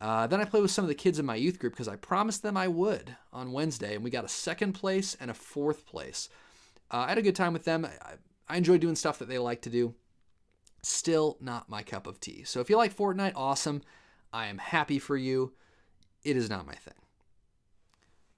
Uh, 0.02 0.26
then 0.26 0.40
I 0.42 0.44
played 0.44 0.62
with 0.62 0.70
some 0.70 0.84
of 0.84 0.90
the 0.90 0.94
kids 0.94 1.18
in 1.18 1.24
my 1.24 1.36
youth 1.36 1.58
group 1.58 1.72
because 1.72 1.88
I 1.88 1.96
promised 1.96 2.42
them 2.42 2.58
I 2.58 2.68
would 2.68 3.16
on 3.32 3.52
Wednesday, 3.52 3.94
and 3.94 4.04
we 4.04 4.10
got 4.10 4.26
a 4.26 4.28
second 4.28 4.74
place 4.74 5.16
and 5.18 5.30
a 5.30 5.34
fourth 5.34 5.86
place. 5.86 6.28
Uh, 6.92 6.98
I 6.98 7.09
had 7.09 7.18
a 7.18 7.22
good 7.22 7.37
time 7.37 7.52
with 7.52 7.64
them. 7.64 7.87
I, 7.87 8.14
I 8.48 8.57
enjoy 8.57 8.78
doing 8.78 8.96
stuff 8.96 9.18
that 9.18 9.28
they 9.28 9.38
like 9.38 9.62
to 9.62 9.70
do. 9.70 9.94
Still 10.83 11.38
not 11.40 11.70
my 11.70 11.83
cup 11.83 12.07
of 12.07 12.20
tea. 12.20 12.44
So 12.44 12.61
if 12.61 12.68
you 12.68 12.76
like 12.76 12.94
Fortnite, 12.94 13.33
awesome. 13.35 13.83
I 14.33 14.46
am 14.46 14.59
happy 14.59 14.98
for 14.98 15.16
you. 15.16 15.52
It 16.24 16.37
is 16.37 16.50
not 16.50 16.66
my 16.66 16.74
thing. 16.74 16.94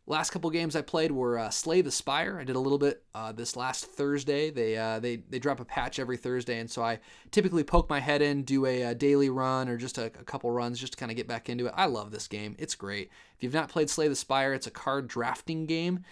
Last 0.06 0.30
couple 0.30 0.50
games 0.50 0.76
I 0.76 0.82
played 0.82 1.12
were 1.12 1.38
uh, 1.38 1.48
Slay 1.48 1.80
the 1.80 1.90
Spire. 1.90 2.38
I 2.38 2.44
did 2.44 2.56
a 2.56 2.60
little 2.60 2.76
bit 2.78 3.02
uh, 3.14 3.32
this 3.32 3.56
last 3.56 3.86
Thursday. 3.86 4.50
They 4.50 4.76
uh, 4.76 5.00
they 5.00 5.16
they 5.16 5.38
drop 5.38 5.60
a 5.60 5.64
patch 5.64 5.98
every 5.98 6.18
Thursday, 6.18 6.58
and 6.58 6.70
so 6.70 6.82
I 6.82 7.00
typically 7.30 7.64
poke 7.64 7.88
my 7.88 8.00
head 8.00 8.20
in, 8.20 8.42
do 8.42 8.66
a, 8.66 8.82
a 8.82 8.94
daily 8.94 9.30
run 9.30 9.66
or 9.66 9.78
just 9.78 9.96
a, 9.96 10.06
a 10.06 10.10
couple 10.10 10.50
runs 10.50 10.78
just 10.78 10.92
to 10.92 10.98
kind 10.98 11.10
of 11.10 11.16
get 11.16 11.26
back 11.26 11.48
into 11.48 11.66
it. 11.66 11.74
I 11.74 11.86
love 11.86 12.10
this 12.10 12.28
game. 12.28 12.54
It's 12.58 12.74
great. 12.74 13.10
If 13.34 13.42
you've 13.42 13.54
not 13.54 13.70
played 13.70 13.88
Slay 13.88 14.08
the 14.08 14.14
Spire, 14.14 14.52
it's 14.52 14.66
a 14.66 14.70
card 14.70 15.08
drafting 15.08 15.64
game 15.64 16.04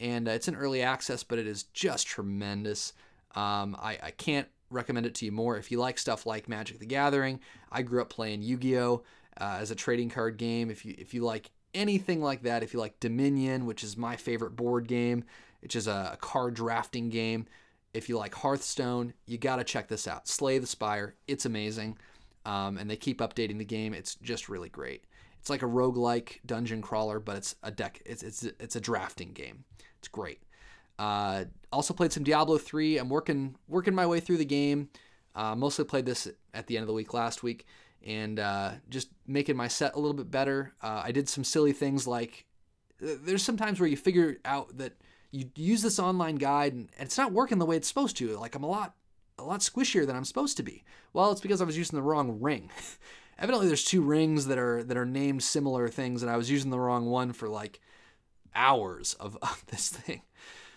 and 0.00 0.28
uh, 0.28 0.32
it's 0.32 0.48
an 0.48 0.56
early 0.56 0.82
access, 0.82 1.22
but 1.22 1.38
it 1.38 1.46
is 1.46 1.64
just 1.64 2.06
tremendous. 2.06 2.92
Um, 3.34 3.76
I, 3.80 3.98
I 4.02 4.10
can't 4.10 4.48
recommend 4.70 5.06
it 5.06 5.14
to 5.16 5.24
you 5.24 5.32
more. 5.32 5.56
If 5.56 5.70
you 5.70 5.78
like 5.78 5.98
stuff 5.98 6.26
like 6.26 6.48
Magic 6.48 6.78
the 6.78 6.86
Gathering, 6.86 7.40
I 7.70 7.82
grew 7.82 8.00
up 8.00 8.08
playing 8.08 8.42
Yu-Gi-Oh! 8.42 9.02
Uh, 9.40 9.58
as 9.60 9.70
a 9.70 9.74
trading 9.74 10.10
card 10.10 10.36
game. 10.36 10.70
If 10.70 10.84
you 10.84 10.94
if 10.98 11.14
you 11.14 11.22
like 11.22 11.50
anything 11.72 12.20
like 12.20 12.42
that, 12.42 12.62
if 12.62 12.74
you 12.74 12.80
like 12.80 13.00
Dominion, 13.00 13.64
which 13.64 13.82
is 13.82 13.96
my 13.96 14.16
favorite 14.16 14.56
board 14.56 14.86
game, 14.86 15.24
which 15.62 15.76
is 15.76 15.86
a, 15.86 16.18
card 16.20 16.54
drafting 16.54 17.08
game. 17.08 17.46
If 17.94 18.08
you 18.08 18.18
like 18.18 18.34
Hearthstone, 18.34 19.14
you 19.26 19.38
got 19.38 19.56
to 19.56 19.64
check 19.64 19.88
this 19.88 20.06
out. 20.06 20.28
Slay 20.28 20.58
the 20.58 20.66
Spire, 20.66 21.14
it's 21.26 21.46
amazing. 21.46 21.96
Um, 22.44 22.76
and 22.76 22.90
they 22.90 22.96
keep 22.96 23.20
updating 23.20 23.58
the 23.58 23.64
game. 23.64 23.94
It's 23.94 24.16
just 24.16 24.48
really 24.48 24.68
great. 24.68 25.04
It's 25.38 25.50
like 25.50 25.62
a 25.62 25.66
roguelike 25.66 26.40
dungeon 26.44 26.82
crawler, 26.82 27.18
but 27.18 27.36
it's 27.36 27.54
a 27.62 27.70
deck. 27.70 28.02
It's 28.04 28.22
it's 28.22 28.42
it's 28.42 28.76
a 28.76 28.80
drafting 28.80 29.32
game. 29.32 29.64
It's 30.00 30.08
great. 30.08 30.42
Uh, 30.98 31.44
also 31.72 31.94
played 31.94 32.12
some 32.12 32.24
Diablo 32.24 32.58
3. 32.58 32.98
I'm 32.98 33.08
working 33.08 33.56
working 33.68 33.94
my 33.94 34.06
way 34.06 34.20
through 34.20 34.38
the 34.38 34.44
game. 34.44 34.90
Uh, 35.34 35.54
mostly 35.54 35.84
played 35.84 36.06
this 36.06 36.28
at 36.52 36.66
the 36.66 36.76
end 36.76 36.82
of 36.82 36.88
the 36.88 36.92
week 36.92 37.14
last 37.14 37.42
week, 37.42 37.66
and 38.04 38.40
uh, 38.40 38.72
just 38.88 39.08
making 39.26 39.56
my 39.56 39.68
set 39.68 39.94
a 39.94 39.98
little 39.98 40.16
bit 40.16 40.30
better. 40.30 40.74
Uh, 40.82 41.02
I 41.04 41.12
did 41.12 41.28
some 41.28 41.44
silly 41.44 41.72
things 41.72 42.06
like 42.06 42.46
there's 43.00 43.42
some 43.42 43.56
times 43.56 43.80
where 43.80 43.88
you 43.88 43.96
figure 43.96 44.38
out 44.44 44.76
that 44.78 44.92
you 45.30 45.46
use 45.54 45.82
this 45.82 45.98
online 45.98 46.36
guide 46.36 46.74
and 46.74 46.90
it's 46.98 47.16
not 47.16 47.32
working 47.32 47.58
the 47.58 47.66
way 47.66 47.76
it's 47.76 47.88
supposed 47.88 48.16
to. 48.18 48.36
Like 48.36 48.54
I'm 48.54 48.64
a 48.64 48.68
lot 48.68 48.94
a 49.38 49.44
lot 49.44 49.60
squishier 49.60 50.06
than 50.06 50.16
I'm 50.16 50.24
supposed 50.24 50.56
to 50.58 50.62
be. 50.62 50.84
Well, 51.12 51.32
it's 51.32 51.40
because 51.40 51.62
I 51.62 51.64
was 51.64 51.78
using 51.78 51.96
the 51.96 52.02
wrong 52.02 52.40
ring. 52.40 52.70
Evidently, 53.38 53.68
there's 53.68 53.84
two 53.84 54.02
rings 54.02 54.46
that 54.46 54.58
are 54.58 54.82
that 54.84 54.96
are 54.96 55.06
named 55.06 55.42
similar 55.42 55.88
things, 55.88 56.22
and 56.22 56.30
I 56.30 56.36
was 56.36 56.50
using 56.50 56.70
the 56.70 56.80
wrong 56.80 57.06
one 57.06 57.32
for 57.32 57.48
like 57.48 57.80
hours 58.54 59.14
of, 59.14 59.36
of 59.42 59.64
this 59.68 59.88
thing. 59.88 60.22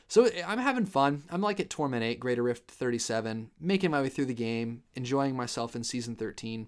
So 0.07 0.29
I'm 0.45 0.59
having 0.59 0.85
fun. 0.85 1.23
I'm 1.29 1.41
like 1.41 1.59
at 1.59 1.69
Torment 1.69 2.03
8, 2.03 2.19
Greater 2.19 2.43
Rift 2.43 2.69
37, 2.69 3.49
making 3.59 3.91
my 3.91 4.01
way 4.01 4.09
through 4.09 4.25
the 4.25 4.33
game, 4.33 4.83
enjoying 4.95 5.35
myself 5.35 5.75
in 5.75 5.83
Season 5.83 6.15
13. 6.15 6.67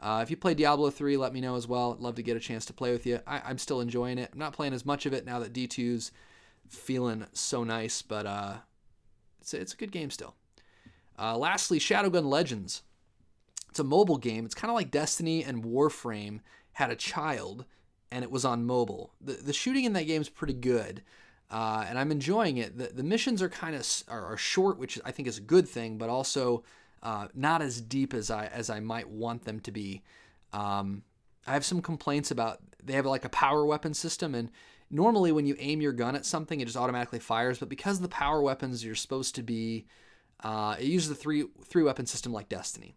Uh, 0.00 0.20
if 0.22 0.30
you 0.30 0.36
play 0.36 0.54
Diablo 0.54 0.90
3, 0.90 1.16
let 1.16 1.32
me 1.32 1.40
know 1.40 1.56
as 1.56 1.66
well. 1.66 1.94
I'd 1.94 2.00
love 2.00 2.14
to 2.16 2.22
get 2.22 2.36
a 2.36 2.40
chance 2.40 2.66
to 2.66 2.72
play 2.72 2.92
with 2.92 3.06
you. 3.06 3.20
I, 3.26 3.50
am 3.50 3.58
still 3.58 3.80
enjoying 3.80 4.18
it. 4.18 4.30
I'm 4.32 4.38
not 4.38 4.52
playing 4.52 4.74
as 4.74 4.84
much 4.84 5.06
of 5.06 5.12
it 5.12 5.24
now 5.24 5.38
that 5.38 5.52
D2's 5.52 6.12
feeling 6.68 7.26
so 7.32 7.64
nice, 7.64 8.02
but 8.02 8.26
uh, 8.26 8.54
it's, 9.40 9.54
a, 9.54 9.60
it's 9.60 9.72
a 9.72 9.76
good 9.76 9.92
game 9.92 10.10
still. 10.10 10.34
Uh, 11.18 11.36
lastly, 11.38 11.78
Shadowgun 11.78 12.26
Legends. 12.26 12.82
It's 13.70 13.80
a 13.80 13.84
mobile 13.84 14.18
game. 14.18 14.44
It's 14.44 14.54
kind 14.54 14.70
of 14.70 14.76
like 14.76 14.90
Destiny 14.90 15.42
and 15.42 15.64
Warframe 15.64 16.40
had 16.74 16.90
a 16.90 16.96
child, 16.96 17.64
and 18.10 18.22
it 18.22 18.30
was 18.30 18.44
on 18.44 18.64
mobile. 18.64 19.12
The, 19.20 19.32
the 19.32 19.52
shooting 19.52 19.84
in 19.84 19.92
that 19.94 20.06
game 20.06 20.20
is 20.20 20.28
pretty 20.28 20.54
good. 20.54 21.02
Uh, 21.50 21.84
and 21.88 21.98
I'm 21.98 22.10
enjoying 22.10 22.56
it. 22.56 22.76
The, 22.76 22.86
the 22.88 23.02
missions 23.02 23.42
are 23.42 23.48
kind 23.48 23.76
of 23.76 23.86
are, 24.08 24.24
are, 24.24 24.36
short, 24.36 24.78
which 24.78 24.98
I 25.04 25.10
think 25.10 25.28
is 25.28 25.38
a 25.38 25.42
good 25.42 25.68
thing, 25.68 25.98
but 25.98 26.08
also 26.08 26.64
uh, 27.02 27.28
not 27.34 27.62
as 27.62 27.80
deep 27.80 28.14
as 28.14 28.30
I 28.30 28.46
as 28.46 28.70
I 28.70 28.80
might 28.80 29.08
want 29.08 29.44
them 29.44 29.60
to 29.60 29.70
be. 29.70 30.02
Um, 30.52 31.02
I 31.46 31.52
have 31.52 31.64
some 31.64 31.82
complaints 31.82 32.30
about 32.30 32.60
they 32.82 32.94
have 32.94 33.06
like 33.06 33.24
a 33.24 33.28
power 33.28 33.64
weapon 33.66 33.94
system, 33.94 34.34
and 34.34 34.50
normally 34.90 35.32
when 35.32 35.46
you 35.46 35.54
aim 35.58 35.80
your 35.80 35.92
gun 35.92 36.16
at 36.16 36.24
something, 36.24 36.60
it 36.60 36.64
just 36.64 36.76
automatically 36.76 37.20
fires. 37.20 37.58
But 37.58 37.68
because 37.68 38.00
the 38.00 38.08
power 38.08 38.40
weapons 38.40 38.84
you're 38.84 38.94
supposed 38.94 39.34
to 39.34 39.42
be, 39.42 39.86
uh, 40.42 40.76
it 40.78 40.86
uses 40.86 41.10
the 41.10 41.14
three 41.14 41.44
three 41.64 41.82
weapon 41.82 42.06
system 42.06 42.32
like 42.32 42.48
Destiny, 42.48 42.96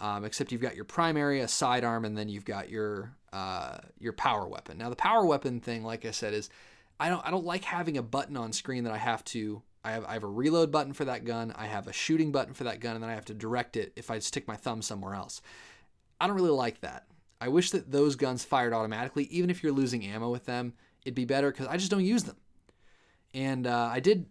um, 0.00 0.24
except 0.24 0.52
you've 0.52 0.62
got 0.62 0.76
your 0.76 0.84
primary, 0.84 1.40
a 1.40 1.48
sidearm, 1.48 2.04
and 2.04 2.16
then 2.16 2.28
you've 2.28 2.44
got 2.44 2.70
your 2.70 3.16
uh, 3.32 3.78
your 3.98 4.12
power 4.12 4.46
weapon. 4.46 4.78
Now 4.78 4.90
the 4.90 4.96
power 4.96 5.24
weapon 5.24 5.60
thing, 5.60 5.84
like 5.84 6.04
I 6.04 6.10
said, 6.10 6.34
is 6.34 6.50
I 6.98 7.08
don't 7.08 7.24
I 7.26 7.30
don't 7.30 7.44
like 7.44 7.64
having 7.64 7.96
a 7.96 8.02
button 8.02 8.36
on 8.36 8.52
screen 8.52 8.84
that 8.84 8.92
I 8.92 8.98
have 8.98 9.24
to 9.26 9.62
I 9.84 9.92
have 9.92 10.04
I 10.04 10.14
have 10.14 10.24
a 10.24 10.28
reload 10.28 10.70
button 10.70 10.92
for 10.92 11.04
that 11.06 11.24
gun, 11.24 11.52
I 11.56 11.66
have 11.66 11.86
a 11.86 11.92
shooting 11.92 12.32
button 12.32 12.54
for 12.54 12.64
that 12.64 12.80
gun, 12.80 12.94
and 12.94 13.02
then 13.02 13.10
I 13.10 13.14
have 13.14 13.24
to 13.26 13.34
direct 13.34 13.76
it 13.76 13.92
if 13.96 14.10
I 14.10 14.18
stick 14.18 14.46
my 14.46 14.56
thumb 14.56 14.82
somewhere 14.82 15.14
else. 15.14 15.40
I 16.20 16.26
don't 16.26 16.36
really 16.36 16.50
like 16.50 16.80
that. 16.82 17.06
I 17.40 17.48
wish 17.48 17.70
that 17.70 17.90
those 17.90 18.16
guns 18.16 18.44
fired 18.44 18.74
automatically, 18.74 19.24
even 19.24 19.48
if 19.48 19.62
you're 19.62 19.72
losing 19.72 20.04
ammo 20.04 20.30
with 20.30 20.44
them. 20.44 20.74
It'd 21.04 21.14
be 21.14 21.24
better 21.24 21.50
because 21.50 21.66
I 21.66 21.78
just 21.78 21.90
don't 21.90 22.04
use 22.04 22.24
them. 22.24 22.36
And 23.32 23.66
uh, 23.66 23.88
I 23.90 24.00
did 24.00 24.26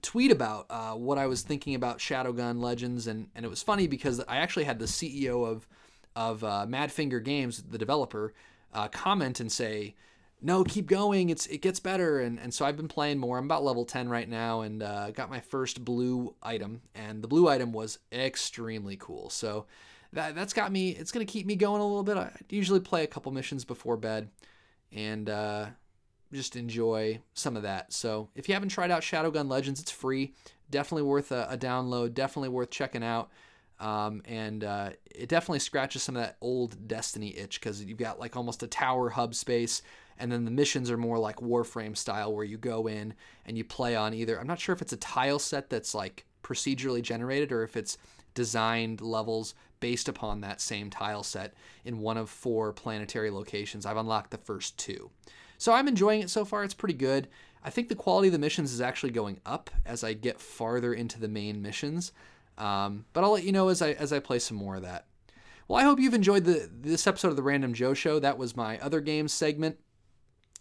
tweet 0.00 0.30
about 0.30 0.66
uh, 0.70 0.92
what 0.92 1.18
I 1.18 1.26
was 1.26 1.42
thinking 1.42 1.74
about 1.74 1.98
Shadowgun 1.98 2.62
Legends, 2.62 3.06
and, 3.06 3.28
and 3.34 3.44
it 3.44 3.48
was 3.48 3.62
funny 3.62 3.86
because 3.86 4.20
I 4.20 4.38
actually 4.38 4.64
had 4.64 4.78
the 4.78 4.86
CEO 4.86 5.46
of 5.46 5.68
of 6.16 6.44
uh, 6.44 6.66
Madfinger 6.68 7.22
Games, 7.22 7.62
the 7.62 7.78
developer, 7.78 8.32
uh, 8.72 8.88
comment 8.88 9.40
and 9.40 9.50
say, 9.50 9.94
no, 10.42 10.62
keep 10.62 10.86
going. 10.86 11.30
It's 11.30 11.46
it 11.46 11.62
gets 11.62 11.80
better, 11.80 12.20
and 12.20 12.38
and 12.38 12.52
so 12.52 12.66
I've 12.66 12.76
been 12.76 12.88
playing 12.88 13.18
more. 13.18 13.38
I'm 13.38 13.46
about 13.46 13.64
level 13.64 13.86
ten 13.86 14.10
right 14.10 14.28
now, 14.28 14.60
and 14.60 14.82
uh, 14.82 15.10
got 15.10 15.30
my 15.30 15.40
first 15.40 15.84
blue 15.84 16.34
item, 16.42 16.82
and 16.94 17.22
the 17.22 17.28
blue 17.28 17.48
item 17.48 17.72
was 17.72 17.98
extremely 18.12 18.96
cool. 18.96 19.30
So 19.30 19.64
that 20.12 20.34
that's 20.34 20.52
got 20.52 20.70
me. 20.70 20.90
It's 20.90 21.12
gonna 21.12 21.24
keep 21.24 21.46
me 21.46 21.56
going 21.56 21.80
a 21.80 21.86
little 21.86 22.02
bit. 22.02 22.18
I 22.18 22.30
usually 22.50 22.80
play 22.80 23.04
a 23.04 23.06
couple 23.06 23.32
missions 23.32 23.64
before 23.64 23.96
bed, 23.96 24.28
and 24.92 25.30
uh, 25.30 25.66
just 26.30 26.56
enjoy 26.56 27.20
some 27.32 27.56
of 27.56 27.62
that. 27.62 27.94
So 27.94 28.28
if 28.34 28.46
you 28.46 28.54
haven't 28.54 28.68
tried 28.68 28.90
out 28.90 29.02
Shadowgun 29.02 29.48
Legends, 29.48 29.80
it's 29.80 29.90
free. 29.90 30.34
Definitely 30.68 31.04
worth 31.04 31.32
a, 31.32 31.46
a 31.48 31.56
download. 31.56 32.12
Definitely 32.12 32.50
worth 32.50 32.70
checking 32.70 33.04
out. 33.04 33.30
Um, 33.80 34.22
and 34.26 34.62
uh, 34.62 34.90
it 35.14 35.28
definitely 35.28 35.58
scratches 35.58 36.02
some 36.02 36.16
of 36.16 36.22
that 36.22 36.36
old 36.40 36.86
Destiny 36.86 37.36
itch 37.36 37.60
because 37.60 37.84
you've 37.84 37.98
got 37.98 38.20
like 38.20 38.36
almost 38.36 38.62
a 38.62 38.68
tower 38.68 39.10
hub 39.10 39.34
space 39.34 39.82
and 40.18 40.30
then 40.30 40.44
the 40.44 40.50
missions 40.50 40.90
are 40.90 40.96
more 40.96 41.18
like 41.18 41.36
Warframe 41.36 41.96
style, 41.96 42.32
where 42.34 42.44
you 42.44 42.56
go 42.56 42.86
in 42.86 43.14
and 43.46 43.58
you 43.58 43.64
play 43.64 43.96
on 43.96 44.14
either. 44.14 44.38
I'm 44.38 44.46
not 44.46 44.60
sure 44.60 44.72
if 44.72 44.82
it's 44.82 44.92
a 44.92 44.98
tile 44.98 45.38
set 45.38 45.70
that's 45.70 45.94
like 45.94 46.24
procedurally 46.42 47.02
generated 47.02 47.50
or 47.50 47.62
if 47.62 47.76
it's 47.76 47.98
designed 48.34 49.00
levels 49.00 49.54
based 49.80 50.08
upon 50.08 50.40
that 50.40 50.60
same 50.60 50.88
tile 50.88 51.22
set 51.22 51.54
in 51.84 51.98
one 51.98 52.16
of 52.16 52.30
four 52.30 52.72
planetary 52.72 53.30
locations. 53.30 53.84
I've 53.86 53.96
unlocked 53.96 54.30
the 54.30 54.38
first 54.38 54.78
two. 54.78 55.10
So 55.58 55.72
I'm 55.72 55.88
enjoying 55.88 56.20
it 56.20 56.30
so 56.30 56.44
far. 56.44 56.64
It's 56.64 56.74
pretty 56.74 56.94
good. 56.94 57.28
I 57.62 57.70
think 57.70 57.88
the 57.88 57.94
quality 57.94 58.28
of 58.28 58.32
the 58.32 58.38
missions 58.38 58.72
is 58.72 58.80
actually 58.80 59.12
going 59.12 59.40
up 59.46 59.70
as 59.86 60.04
I 60.04 60.12
get 60.12 60.40
farther 60.40 60.92
into 60.92 61.18
the 61.18 61.28
main 61.28 61.62
missions. 61.62 62.12
Um, 62.58 63.06
but 63.12 63.24
I'll 63.24 63.32
let 63.32 63.44
you 63.44 63.52
know 63.52 63.68
as 63.68 63.82
I 63.82 63.92
as 63.92 64.12
I 64.12 64.20
play 64.20 64.38
some 64.38 64.56
more 64.56 64.76
of 64.76 64.82
that. 64.82 65.06
Well, 65.66 65.80
I 65.80 65.84
hope 65.84 65.98
you've 65.98 66.14
enjoyed 66.14 66.44
the 66.44 66.68
this 66.72 67.06
episode 67.06 67.28
of 67.28 67.36
the 67.36 67.42
Random 67.42 67.74
Joe 67.74 67.94
Show. 67.94 68.18
That 68.18 68.38
was 68.38 68.56
my 68.56 68.78
other 68.78 69.00
games 69.00 69.32
segment. 69.32 69.78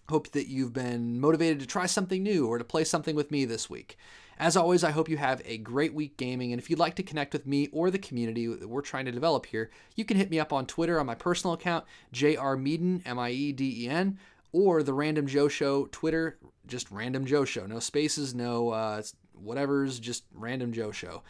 Hope 0.10 0.32
that 0.32 0.48
you've 0.48 0.74
been 0.74 1.20
motivated 1.20 1.60
to 1.60 1.66
try 1.66 1.86
something 1.86 2.24
new 2.24 2.48
or 2.48 2.58
to 2.58 2.64
play 2.64 2.84
something 2.84 3.16
with 3.16 3.32
me 3.32 3.46
this 3.46 3.70
week. 3.70 3.98
As 4.40 4.58
always, 4.58 4.84
I 4.84 4.92
hope 4.92 5.10
you 5.10 5.18
have 5.18 5.42
a 5.46 5.58
great 5.60 5.94
week 5.94 6.18
gaming. 6.18 6.52
And 6.52 6.62
if 6.62 6.70
you'd 6.70 6.80
like 6.80 6.96
to 6.96 7.04
connect 7.04 7.34
with 7.34 7.46
me 7.46 7.70
or 7.72 7.92
the 7.92 8.00
community 8.00 8.48
that 8.48 8.68
we're 8.68 8.82
trying 8.82 9.06
to 9.06 9.12
develop 9.12 9.46
here, 9.46 9.70
you 9.96 10.06
can 10.06 10.18
hit 10.18 10.32
me 10.32 10.40
up 10.40 10.52
on 10.52 10.66
Twitter 10.66 11.00
on 11.00 11.06
my 11.06 11.16
personal 11.16 11.54
account, 11.54 11.86
JR 12.12 12.56
Mieden, 12.58 13.02
M 13.06 13.20
I 13.20 13.30
E 13.30 13.52
D 13.52 13.86
E 13.86 13.90
N, 13.90 14.18
or 14.52 14.84
the 14.84 14.94
Random 14.94 15.28
Joe 15.28 15.48
Show 15.48 15.88
Twitter, 15.92 16.38
just 16.66 16.90
Random 16.92 17.26
Joe 17.26 17.46
Show. 17.46 17.66
No 17.66 17.80
spaces, 17.80 18.34
no 18.34 18.70
uh, 18.70 19.02
whatever's, 19.34 20.00
just 20.00 20.24
Random 20.34 20.74
Joe 20.74 20.92
Show. 20.92 21.24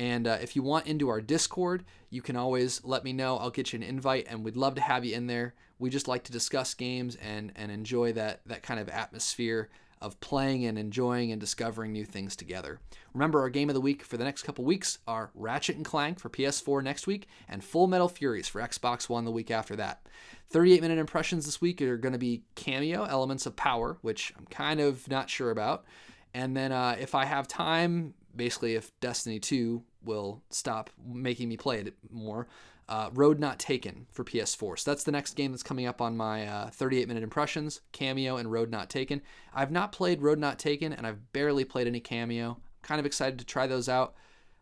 And 0.00 0.26
uh, 0.26 0.38
if 0.40 0.56
you 0.56 0.62
want 0.62 0.86
into 0.86 1.10
our 1.10 1.20
Discord, 1.20 1.84
you 2.08 2.22
can 2.22 2.34
always 2.34 2.82
let 2.82 3.04
me 3.04 3.12
know. 3.12 3.36
I'll 3.36 3.50
get 3.50 3.74
you 3.74 3.76
an 3.76 3.82
invite, 3.82 4.26
and 4.30 4.42
we'd 4.42 4.56
love 4.56 4.74
to 4.76 4.80
have 4.80 5.04
you 5.04 5.14
in 5.14 5.26
there. 5.26 5.52
We 5.78 5.90
just 5.90 6.08
like 6.08 6.24
to 6.24 6.32
discuss 6.32 6.72
games 6.72 7.16
and 7.16 7.52
and 7.54 7.70
enjoy 7.70 8.14
that 8.14 8.40
that 8.46 8.62
kind 8.62 8.80
of 8.80 8.88
atmosphere 8.88 9.68
of 10.00 10.18
playing 10.20 10.64
and 10.64 10.78
enjoying 10.78 11.32
and 11.32 11.38
discovering 11.38 11.92
new 11.92 12.06
things 12.06 12.34
together. 12.34 12.80
Remember, 13.12 13.40
our 13.40 13.50
game 13.50 13.68
of 13.68 13.74
the 13.74 13.80
week 13.82 14.02
for 14.02 14.16
the 14.16 14.24
next 14.24 14.44
couple 14.44 14.64
weeks 14.64 15.00
are 15.06 15.30
Ratchet 15.34 15.76
and 15.76 15.84
Clank 15.84 16.18
for 16.18 16.30
PS4 16.30 16.82
next 16.82 17.06
week 17.06 17.28
and 17.46 17.62
Full 17.62 17.86
Metal 17.86 18.08
Furies 18.08 18.48
for 18.48 18.62
Xbox 18.62 19.06
One 19.06 19.26
the 19.26 19.30
week 19.30 19.50
after 19.50 19.76
that. 19.76 20.00
38 20.48 20.80
minute 20.80 20.98
impressions 20.98 21.44
this 21.44 21.60
week 21.60 21.82
are 21.82 21.98
going 21.98 22.14
to 22.14 22.18
be 22.18 22.44
Kameo, 22.56 23.06
Elements 23.06 23.44
of 23.44 23.54
Power, 23.54 23.98
which 24.00 24.32
I'm 24.38 24.46
kind 24.46 24.80
of 24.80 25.06
not 25.10 25.28
sure 25.28 25.50
about. 25.50 25.84
And 26.32 26.56
then 26.56 26.72
uh, 26.72 26.96
if 26.98 27.14
I 27.14 27.26
have 27.26 27.46
time, 27.46 28.14
basically 28.34 28.76
if 28.76 28.98
Destiny 29.00 29.38
2 29.38 29.82
will 30.04 30.42
stop 30.50 30.90
making 31.04 31.48
me 31.48 31.56
play 31.56 31.80
it 31.80 31.94
more. 32.10 32.46
Uh, 32.88 33.08
Road 33.14 33.38
Not 33.38 33.58
Taken 33.58 34.06
for 34.10 34.24
PS4. 34.24 34.78
So 34.80 34.90
that's 34.90 35.04
the 35.04 35.12
next 35.12 35.34
game 35.34 35.52
that's 35.52 35.62
coming 35.62 35.86
up 35.86 36.00
on 36.00 36.16
my 36.16 36.46
uh, 36.46 36.70
38 36.70 37.06
minute 37.06 37.22
impressions 37.22 37.80
Kameo 37.92 38.40
and 38.40 38.50
Road 38.50 38.70
Not 38.70 38.90
Taken. 38.90 39.22
I've 39.54 39.70
not 39.70 39.92
played 39.92 40.22
Road 40.22 40.38
Not 40.38 40.58
Taken 40.58 40.92
and 40.92 41.06
I've 41.06 41.32
barely 41.32 41.64
played 41.64 41.86
any 41.86 42.00
Kameo. 42.00 42.56
I'm 42.56 42.62
kind 42.82 42.98
of 42.98 43.06
excited 43.06 43.38
to 43.38 43.44
try 43.44 43.66
those 43.68 43.88
out. 43.88 44.14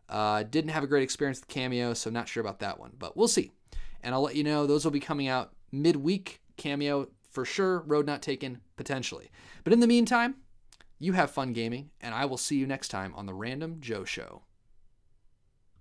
Uh, 0.09 0.43
didn't 0.43 0.71
have 0.71 0.85
a 0.85 0.87
great 0.87 1.03
experience 1.03 1.41
with 1.41 1.49
Kameo, 1.49 1.97
so 1.97 2.11
not 2.11 2.29
sure 2.29 2.41
about 2.41 2.61
that 2.61 2.79
one, 2.79 2.93
but 2.99 3.17
we'll 3.17 3.29
see. 3.29 3.53
And 4.03 4.15
I'll 4.15 4.23
let 4.23 4.37
you 4.37 4.45
know 4.45 4.67
those 4.67 4.85
will 4.85 4.93
be 4.93 5.01
coming 5.01 5.29
out 5.29 5.53
midweek. 5.73 6.41
Kameo 6.57 7.09
for 7.31 7.45
sure, 7.45 7.81
Road 7.81 8.07
Not 8.07 8.21
Taken 8.21 8.61
potentially. 8.77 9.31
But 9.65 9.73
in 9.73 9.81
the 9.81 9.87
meantime, 9.87 10.37
you 10.99 11.13
have 11.13 11.31
fun 11.31 11.53
gaming, 11.53 11.91
and 12.01 12.15
I 12.15 12.25
will 12.25 12.37
see 12.37 12.57
you 12.57 12.67
next 12.67 12.89
time 12.89 13.15
on 13.15 13.27
The 13.27 13.35
Random 13.35 13.77
Joe 13.81 14.05
Show. 14.05 14.43